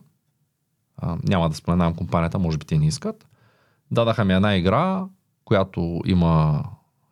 А, 0.97 1.17
няма 1.24 1.49
да 1.49 1.55
споменавам 1.55 1.95
компанията, 1.95 2.39
може 2.39 2.57
би 2.57 2.65
те 2.65 2.78
не 2.78 2.88
искат. 2.88 3.28
Дадаха 3.91 4.26
ми 4.26 4.34
една 4.34 4.55
игра, 4.55 5.05
която 5.45 6.01
има 6.05 6.63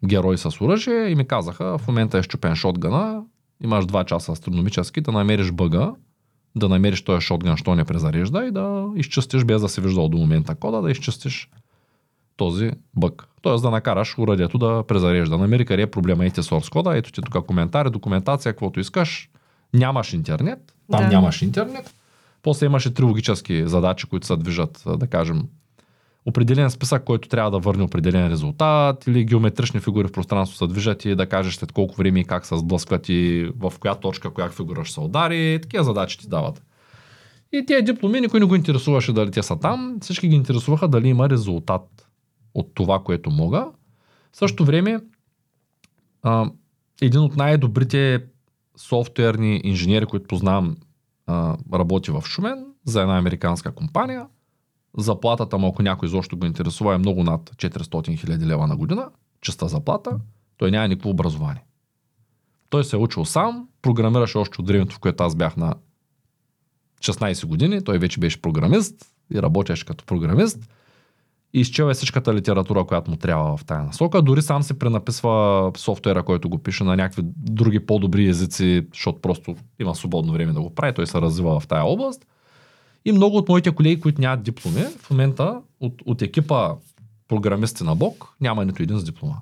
герой 0.06 0.38
с 0.38 0.62
оръжие 0.62 1.08
и 1.08 1.16
ми 1.16 1.28
казаха, 1.28 1.78
в 1.78 1.88
момента 1.88 2.18
е 2.18 2.24
щупен 2.24 2.56
шотгана, 2.56 3.24
имаш 3.64 3.86
2 3.86 4.06
часа 4.06 4.32
астрономически 4.32 5.02
да 5.02 5.12
намериш 5.12 5.52
бъга, 5.52 5.92
да 6.56 6.70
намериш 6.70 7.02
този 7.02 7.22
шотган, 7.22 7.58
що 7.58 7.76
не 7.76 7.86
презарежда 7.86 8.46
и 8.46 8.52
да 8.52 8.88
изчистиш, 8.96 9.44
без 9.44 9.62
да 9.62 9.70
си 9.70 9.82
виждал 9.82 10.10
до 10.10 10.18
момента 10.18 10.56
кода, 10.56 10.82
да 10.82 10.92
изчистиш 10.92 11.50
този 12.38 12.72
бъг. 12.96 13.28
Тоест 13.42 13.64
да 13.64 13.72
накараш 13.72 14.18
урадието 14.18 14.58
да 14.58 14.84
презарежда. 14.88 15.38
Намери 15.38 15.66
къде 15.66 15.82
е 15.82 15.92
проблема 15.92 16.26
и 16.26 16.32
ти 16.32 16.42
source 16.42 16.72
кода, 16.72 16.98
ето 16.98 17.12
ти 17.12 17.22
тук 17.22 17.46
коментари, 17.46 17.90
документация, 17.90 18.54
каквото 18.54 18.80
искаш. 18.80 19.30
Нямаш 19.74 20.14
интернет, 20.14 20.74
там 20.92 21.04
да. 21.04 21.08
нямаш 21.08 21.42
интернет. 21.42 21.94
После 22.44 22.66
имаше 22.66 22.94
три 22.94 23.04
логически 23.04 23.68
задачи, 23.68 24.08
които 24.08 24.28
се 24.28 24.36
движат, 24.36 24.84
да 24.98 25.08
кажем, 25.08 25.44
определен 26.28 26.70
списък, 26.70 27.04
който 27.04 27.30
трябва 27.30 27.52
да 27.52 27.60
върне 27.60 27.84
определен 27.84 28.28
резултат 28.28 29.08
или 29.08 29.26
геометрични 29.26 29.80
фигури 29.80 30.08
в 30.08 30.12
пространство 30.12 30.58
се 30.58 30.68
движат 30.68 31.06
и 31.06 31.16
да 31.16 31.30
кажеш 31.30 31.56
след 31.56 31.72
колко 31.72 31.96
време 31.96 32.20
и 32.20 32.24
как 32.24 32.46
се 32.46 32.58
сблъскват 32.58 33.10
и 33.10 33.52
в 33.60 33.74
коя 33.80 33.96
точка, 33.96 34.34
коя 34.34 34.50
фигура 34.50 34.86
ще 34.86 34.94
се 34.94 35.00
удари. 35.00 35.60
Такива 35.62 35.84
задачи 35.84 36.20
ти 36.20 36.30
дават. 36.30 36.64
И 37.52 37.66
тези 37.66 37.82
дипломи 37.82 38.22
никой 38.22 38.40
не 38.40 38.46
го 38.46 38.56
интересуваше 38.56 39.14
дали 39.14 39.32
те 39.32 39.44
са 39.44 39.60
там. 39.60 39.98
Всички 40.02 40.28
ги 40.28 40.36
интересуваха 40.36 40.88
дали 40.88 41.08
има 41.08 41.30
резултат 41.30 42.10
от 42.54 42.72
това, 42.74 43.00
което 43.04 43.32
мога. 43.32 43.68
В 44.32 44.38
същото 44.38 44.66
време 44.66 45.00
а, 46.24 46.52
един 47.02 47.20
от 47.22 47.36
най-добрите 47.36 48.24
софтуерни 48.78 49.62
инженери, 49.64 50.06
които 50.06 50.28
познавам, 50.28 50.78
а, 51.28 51.58
работи 51.74 52.12
в 52.12 52.24
Шумен 52.26 52.66
за 52.86 53.02
една 53.02 53.18
американска 53.18 53.72
компания– 53.72 54.26
заплатата 54.98 55.58
му, 55.58 55.68
ако 55.68 55.82
някой 55.82 56.08
изобщо 56.08 56.38
го 56.38 56.46
интересува, 56.46 56.96
е 56.96 56.98
много 56.98 57.24
над 57.24 57.50
400 57.50 58.20
хиляди 58.20 58.46
лева 58.46 58.68
на 58.68 58.76
година, 58.76 59.10
чиста 59.42 59.68
заплата, 59.68 60.20
той 60.58 60.72
няма 60.72 60.88
никакво 60.88 61.10
образование. 61.10 61.64
Той 62.70 62.84
се 62.84 62.96
е 62.96 63.00
учил 63.00 63.26
сам, 63.26 63.68
програмираше 63.82 64.38
още 64.38 64.62
от 64.62 64.68
времето, 64.68 64.96
в 64.96 65.00
което 65.00 65.24
аз 65.24 65.36
бях 65.36 65.58
на 65.58 65.76
16 67.02 67.46
години, 67.46 67.84
той 67.84 67.98
вече 67.98 68.20
беше 68.20 68.42
програмист 68.42 69.14
и 69.34 69.42
работеше 69.42 69.86
като 69.86 70.06
програмист. 70.06 70.70
И 71.54 71.60
изчел 71.60 71.90
е 71.90 71.94
всичката 71.94 72.34
литература, 72.34 72.86
която 72.86 73.12
му 73.12 73.18
трябва 73.18 73.58
в 73.58 73.66
тая 73.66 73.84
насока. 73.84 74.22
Дори 74.22 74.42
сам 74.42 74.64
се 74.64 74.80
пренаписва 74.80 75.72
софтуера, 75.78 76.24
който 76.24 76.50
го 76.50 76.58
пише 76.58 76.84
на 76.84 76.96
някакви 76.96 77.22
други 77.26 77.86
по-добри 77.86 78.28
езици, 78.28 78.88
защото 78.94 79.22
просто 79.22 79.56
има 79.80 79.96
свободно 79.96 80.34
време 80.34 80.54
да 80.54 80.62
го 80.62 80.76
прави. 80.76 80.94
Той 80.94 81.08
се 81.08 81.22
развива 81.22 81.60
в 81.60 81.68
тая 81.68 81.86
област. 81.86 82.26
И 83.06 83.12
много 83.12 83.38
от 83.38 83.50
моите 83.50 83.72
колеги, 83.72 84.02
които 84.02 84.22
нямат 84.22 84.44
дипломи, 84.44 84.82
в 85.00 85.10
момента 85.10 85.62
от, 85.80 85.94
от 86.06 86.22
екипа 86.22 86.76
програмисти 87.28 87.84
на 87.84 87.96
Бог 87.96 88.36
няма 88.42 88.66
нито 88.66 88.84
един 88.84 88.98
с 88.98 89.04
диплома. 89.04 89.36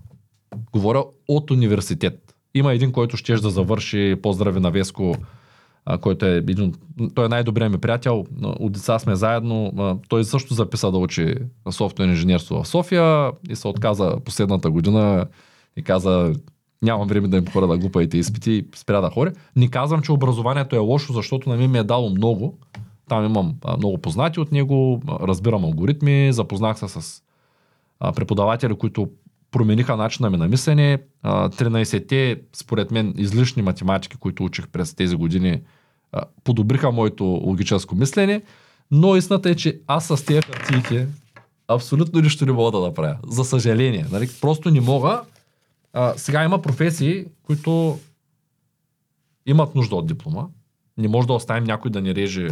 Говоря 0.73 1.03
от 1.27 1.51
университет. 1.51 2.35
Има 2.53 2.73
един, 2.73 2.91
който 2.91 3.17
ще 3.17 3.35
да 3.35 3.49
завърши, 3.49 4.15
поздрави 4.21 4.59
на 4.59 4.71
Веско, 4.71 5.15
а, 5.85 5.97
който 5.97 6.25
е 6.25 6.35
един, 6.35 6.73
той 7.15 7.25
е 7.25 7.29
най-добрият 7.29 7.71
ми 7.71 7.77
приятел, 7.77 8.25
от 8.43 8.71
деца 8.71 8.99
сме 8.99 9.15
заедно, 9.15 9.73
а, 9.77 9.97
той 10.09 10.23
също 10.23 10.53
записа 10.53 10.91
да 10.91 10.97
учи 10.97 11.35
софтуер 11.71 12.07
инженерство 12.07 12.63
в 12.63 12.67
София 12.67 13.31
и 13.49 13.55
се 13.55 13.67
отказа 13.67 14.15
последната 14.25 14.71
година 14.71 15.25
и 15.77 15.81
каза, 15.83 16.33
нямам 16.81 17.07
време 17.07 17.27
да 17.27 17.37
им 17.37 17.47
хора 17.47 17.67
да 17.67 17.77
глупаете 17.77 18.17
изпити 18.17 18.51
и 18.51 18.65
спря 18.75 19.01
да 19.01 19.09
хори. 19.09 19.31
Не 19.55 19.67
казвам, 19.67 20.01
че 20.01 20.11
образованието 20.11 20.75
е 20.75 20.79
лошо, 20.79 21.13
защото 21.13 21.49
на 21.49 21.55
мен 21.57 21.71
ми 21.71 21.77
е 21.77 21.83
дало 21.83 22.09
много, 22.09 22.57
там 23.07 23.25
имам 23.25 23.55
много 23.77 23.97
познати 23.97 24.39
от 24.39 24.51
него, 24.51 25.01
разбирам 25.09 25.65
алгоритми, 25.65 26.33
запознах 26.33 26.79
се 26.79 26.87
с 26.87 27.21
преподаватели, 28.15 28.75
които 28.75 29.09
промениха 29.51 29.97
начина 29.97 30.29
ми 30.29 30.37
на 30.37 30.47
мислене. 30.47 30.99
А, 31.23 31.49
13-те, 31.49 32.41
според 32.53 32.91
мен, 32.91 33.13
излишни 33.17 33.61
математики, 33.61 34.17
които 34.17 34.43
учих 34.43 34.67
през 34.67 34.93
тези 34.93 35.15
години, 35.15 35.61
подобриха 36.43 36.91
моето 36.91 37.23
логическо 37.23 37.95
мислене. 37.95 38.41
Но 38.91 39.15
истината 39.15 39.49
е, 39.49 39.55
че 39.55 39.79
аз 39.87 40.07
с 40.07 40.25
тези 40.25 40.41
хартиите 40.41 41.07
абсолютно 41.67 42.21
нищо 42.21 42.45
не 42.45 42.51
мога 42.51 42.71
да 42.71 42.85
направя. 42.85 43.17
За 43.27 43.45
съжаление. 43.45 44.05
Нали? 44.11 44.29
Просто 44.41 44.71
не 44.71 44.81
мога. 44.81 45.21
А, 45.93 46.13
сега 46.17 46.43
има 46.43 46.61
професии, 46.61 47.25
които 47.43 47.99
имат 49.45 49.75
нужда 49.75 49.95
от 49.95 50.07
диплома. 50.07 50.47
Не 50.97 51.07
може 51.07 51.27
да 51.27 51.33
оставим 51.33 51.63
някой 51.63 51.91
да 51.91 52.01
ни 52.01 52.15
реже 52.15 52.47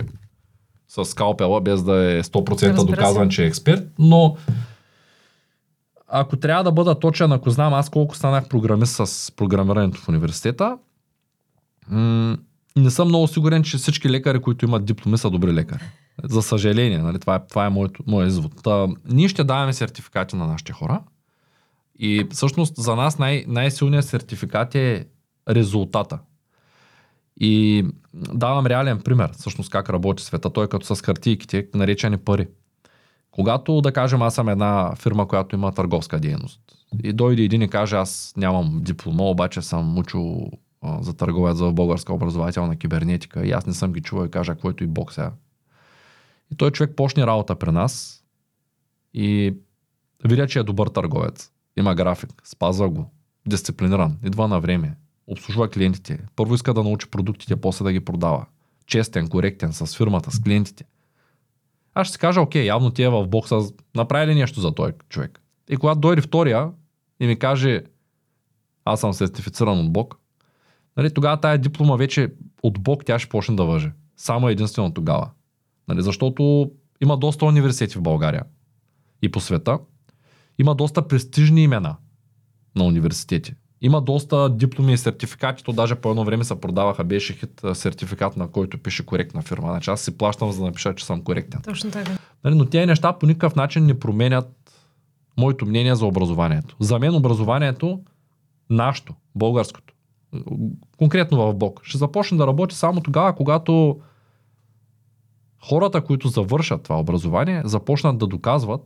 с 0.95 1.05
скалпела, 1.05 1.61
без 1.61 1.83
да 1.83 1.95
е 2.13 2.23
100% 2.23 2.51
Разбира 2.51 2.75
се. 2.77 2.85
доказан, 2.85 3.29
че 3.29 3.43
е 3.43 3.47
експерт, 3.47 3.83
но 3.99 4.37
ако 6.07 6.37
трябва 6.37 6.63
да 6.63 6.71
бъда 6.71 6.99
точен, 6.99 7.31
ако 7.31 7.49
знам 7.49 7.73
аз 7.73 7.89
колко 7.89 8.15
станах 8.15 8.47
програмист 8.47 8.95
с 9.05 9.31
програмирането 9.31 9.99
в 10.01 10.09
университета, 10.09 10.77
м- 11.87 12.37
не 12.75 12.91
съм 12.91 13.07
много 13.07 13.27
сигурен, 13.27 13.63
че 13.63 13.77
всички 13.77 14.09
лекари, 14.09 14.41
които 14.41 14.65
имат 14.65 14.85
дипломи, 14.85 15.17
са 15.17 15.29
добри 15.29 15.53
лекари. 15.53 15.83
За 16.23 16.41
съжаление, 16.41 16.97
нали? 16.97 17.19
това 17.19 17.35
е, 17.35 17.39
това 17.49 17.65
е 17.65 17.69
моето, 17.69 18.03
моят 18.07 18.29
извод. 18.29 18.51
Та, 18.63 18.87
ние 19.05 19.29
ще 19.29 19.43
даваме 19.43 19.73
сертификати 19.73 20.35
на 20.35 20.47
нашите 20.47 20.73
хора 20.73 21.01
и 21.99 22.27
всъщност 22.31 22.73
за 22.77 22.95
нас 22.95 23.19
най- 23.19 23.45
най-силният 23.47 24.05
сертификат 24.05 24.75
е 24.75 25.05
резултата. 25.49 26.19
И 27.38 27.86
давам 28.34 28.65
реален 28.65 29.01
пример, 29.01 29.31
всъщност 29.34 29.69
как 29.69 29.89
работи 29.89 30.23
света. 30.23 30.49
Той 30.49 30.65
е 30.65 30.67
като 30.67 30.95
с 30.95 31.01
хартийките, 31.01 31.67
наречени 31.73 32.17
пари. 32.17 32.47
Когато, 33.31 33.81
да 33.81 33.91
кажем, 33.91 34.21
аз 34.21 34.36
съм 34.36 34.49
една 34.49 34.95
фирма, 34.95 35.27
която 35.27 35.55
има 35.55 35.71
търговска 35.71 36.19
дейност 36.19 36.61
и 37.03 37.13
дойде 37.13 37.43
един 37.43 37.61
и 37.61 37.69
каже, 37.69 37.95
аз 37.95 38.34
нямам 38.38 38.81
диплома, 38.84 39.23
обаче 39.23 39.61
съм 39.61 39.97
учил 39.97 40.51
за 40.99 41.13
търговец 41.13 41.59
в 41.59 41.73
българска 41.73 42.13
образователна 42.13 42.75
кибернетика 42.75 43.45
и 43.45 43.51
аз 43.51 43.65
не 43.65 43.73
съм 43.73 43.93
ги 43.93 44.01
чувал 44.01 44.25
и 44.25 44.31
кажа, 44.31 44.55
който 44.55 44.84
и 44.84 44.88
бог 44.88 45.13
сега. 45.13 45.31
И 46.51 46.55
той 46.55 46.71
човек 46.71 46.95
почне 46.95 47.27
работа 47.27 47.55
при 47.55 47.71
нас 47.71 48.23
и 49.13 49.55
видя, 50.25 50.47
че 50.47 50.59
е 50.59 50.63
добър 50.63 50.88
търговец. 50.88 51.51
Има 51.77 51.95
график, 51.95 52.41
спазва 52.43 52.89
го, 52.89 53.11
дисциплиниран, 53.47 54.17
идва 54.23 54.47
на 54.47 54.59
време, 54.59 54.97
обслужва 55.28 55.69
клиентите. 55.69 56.19
Първо 56.36 56.55
иска 56.55 56.74
да 56.74 56.84
научи 56.84 57.09
продуктите, 57.09 57.55
после 57.55 57.84
да 57.84 57.93
ги 57.93 57.99
продава. 57.99 58.45
Честен, 58.86 59.28
коректен 59.30 59.74
с 59.74 59.97
фирмата, 59.97 60.32
с 60.32 60.41
клиентите. 60.41 60.86
Аз 61.93 62.07
ще 62.07 62.13
си 62.13 62.19
кажа, 62.19 62.41
окей, 62.41 62.65
явно 62.65 62.91
ти 62.91 63.03
е 63.03 63.09
в 63.09 63.28
бокса, 63.28 63.59
направи 63.95 64.28
ли 64.28 64.36
нещо 64.36 64.61
за 64.61 64.76
този 64.76 64.93
човек? 65.09 65.41
И 65.69 65.78
когато 65.78 65.99
дойде 65.99 66.21
втория 66.21 66.71
и 67.19 67.28
ми 67.28 67.39
каже, 67.39 67.84
аз 68.86 68.99
съм 68.99 69.13
сертифициран 69.13 69.80
от 69.80 69.93
Бог, 69.93 70.19
нали, 70.97 71.13
тогава 71.13 71.39
тая 71.39 71.57
диплома 71.57 71.95
вече 71.95 72.34
от 72.63 72.80
Бог 72.80 73.05
тя 73.05 73.19
ще 73.19 73.30
почне 73.30 73.55
да 73.55 73.65
въже. 73.65 73.91
Само 74.17 74.49
единствено 74.49 74.93
тогава. 74.93 75.30
Нали, 75.88 76.01
защото 76.01 76.71
има 77.01 77.17
доста 77.17 77.45
университети 77.45 77.97
в 77.97 78.01
България 78.01 78.43
и 79.21 79.32
по 79.32 79.39
света. 79.39 79.80
Има 80.59 80.76
доста 80.76 81.07
престижни 81.07 81.63
имена 81.63 81.95
на 82.76 82.84
университети. 82.84 83.53
Има 83.86 84.01
доста 84.01 84.49
дипломи 84.49 84.93
и 84.93 84.97
сертификати, 84.97 85.63
то 85.63 85.73
даже 85.73 85.95
по 85.95 86.09
едно 86.09 86.23
време 86.23 86.43
се 86.43 86.59
продаваха, 86.59 87.03
беше 87.03 87.34
хит 87.34 87.61
сертификат, 87.73 88.38
на 88.38 88.47
който 88.47 88.77
пише 88.77 89.05
коректна 89.05 89.41
фирма. 89.41 89.67
Значи 89.67 89.89
аз 89.89 90.01
си 90.01 90.17
плащам 90.17 90.51
за 90.51 90.59
да 90.59 90.65
напиша, 90.65 90.95
че 90.95 91.05
съм 91.05 91.21
коректен. 91.21 91.61
Точно 91.61 91.91
така. 91.91 92.11
Нали, 92.43 92.55
но 92.55 92.65
тези 92.65 92.86
неща 92.86 93.13
по 93.13 93.25
никакъв 93.25 93.55
начин 93.55 93.86
не 93.86 93.99
променят 93.99 94.81
моето 95.38 95.65
мнение 95.65 95.95
за 95.95 96.05
образованието. 96.05 96.75
За 96.79 96.99
мен 96.99 97.15
образованието, 97.15 97.99
нашето, 98.69 99.13
българското, 99.36 99.93
конкретно 100.97 101.38
в 101.38 101.53
Бог, 101.53 101.79
ще 101.84 101.97
започне 101.97 102.38
да 102.38 102.47
работи 102.47 102.75
само 102.75 103.01
тогава, 103.01 103.36
когато 103.36 103.99
хората, 105.63 106.03
които 106.03 106.27
завършат 106.27 106.84
това 106.84 106.99
образование, 106.99 107.61
започнат 107.65 108.17
да 108.17 108.27
доказват 108.27 108.81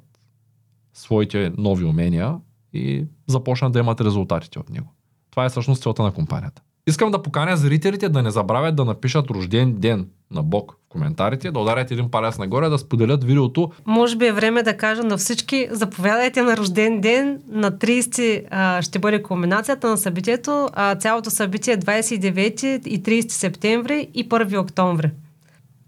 своите 0.93 1.51
нови 1.57 1.85
умения 1.85 2.35
и 2.73 3.05
започнат 3.27 3.73
да 3.73 3.79
имат 3.79 4.01
резултатите 4.01 4.59
от 4.59 4.69
него. 4.69 4.87
Това 5.31 5.45
е 5.45 5.49
всъщност 5.49 5.83
целта 5.83 6.03
на 6.03 6.11
компанията. 6.11 6.61
Искам 6.87 7.11
да 7.11 7.21
поканя 7.23 7.57
зрителите 7.57 8.09
да 8.09 8.23
не 8.23 8.31
забравят 8.31 8.75
да 8.75 8.85
напишат 8.85 9.29
рожден 9.29 9.73
ден 9.73 10.07
на 10.31 10.43
Бог 10.43 10.71
в 10.85 10.89
коментарите, 10.89 11.51
да 11.51 11.59
ударят 11.59 11.91
един 11.91 12.11
палец 12.11 12.37
нагоре, 12.37 12.69
да 12.69 12.77
споделят 12.77 13.23
видеото. 13.23 13.71
Може 13.85 14.15
би 14.15 14.25
е 14.25 14.31
време 14.31 14.63
да 14.63 14.77
кажа 14.77 15.03
на 15.03 15.17
всички, 15.17 15.67
заповядайте 15.71 16.41
на 16.41 16.57
рожден 16.57 17.01
ден. 17.01 17.41
На 17.49 17.71
30 17.71 18.45
а, 18.51 18.81
ще 18.81 18.99
бъде 18.99 19.23
кулминацията 19.23 19.89
на 19.89 19.97
събитието. 19.97 20.69
А, 20.73 20.95
цялото 20.95 21.29
събитие 21.29 21.73
е 21.73 21.77
29 21.77 22.87
и 22.87 23.03
30 23.03 23.29
септември 23.29 24.07
и 24.13 24.29
1 24.29 24.59
октомври. 24.59 25.11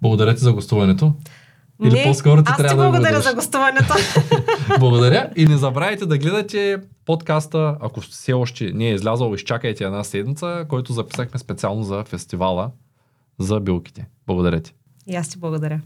Благодаря 0.01 0.35
ти 0.35 0.39
за 0.39 0.53
гостуването. 0.53 1.13
Или 1.83 1.93
Не, 1.93 2.03
по-скоро 2.03 2.43
ти 2.43 2.51
аз 2.51 2.57
ти 2.57 2.63
трябва 2.63 2.83
да 2.83 2.89
благодаря 2.89 3.21
за 3.21 3.33
гостуването. 3.33 3.93
Благодаря 4.79 5.29
и 5.35 5.45
не 5.45 5.57
забравяйте 5.57 6.05
да 6.05 6.17
гледате 6.17 6.77
подкаста, 7.05 7.77
ако 7.81 8.01
все 8.01 8.33
още 8.33 8.71
не 8.73 8.89
е 8.89 8.93
излязъл, 8.93 9.33
изчакайте 9.33 9.83
една 9.83 10.03
седмица, 10.03 10.65
който 10.69 10.93
записахме 10.93 11.39
специално 11.39 11.83
за 11.83 12.03
фестивала 12.03 12.71
за 13.39 13.59
билките. 13.59 14.07
Благодаря 14.27 14.59
ти. 14.59 14.73
и 15.07 15.15
аз 15.15 15.29
ти 15.29 15.37
благодаря. 15.37 15.81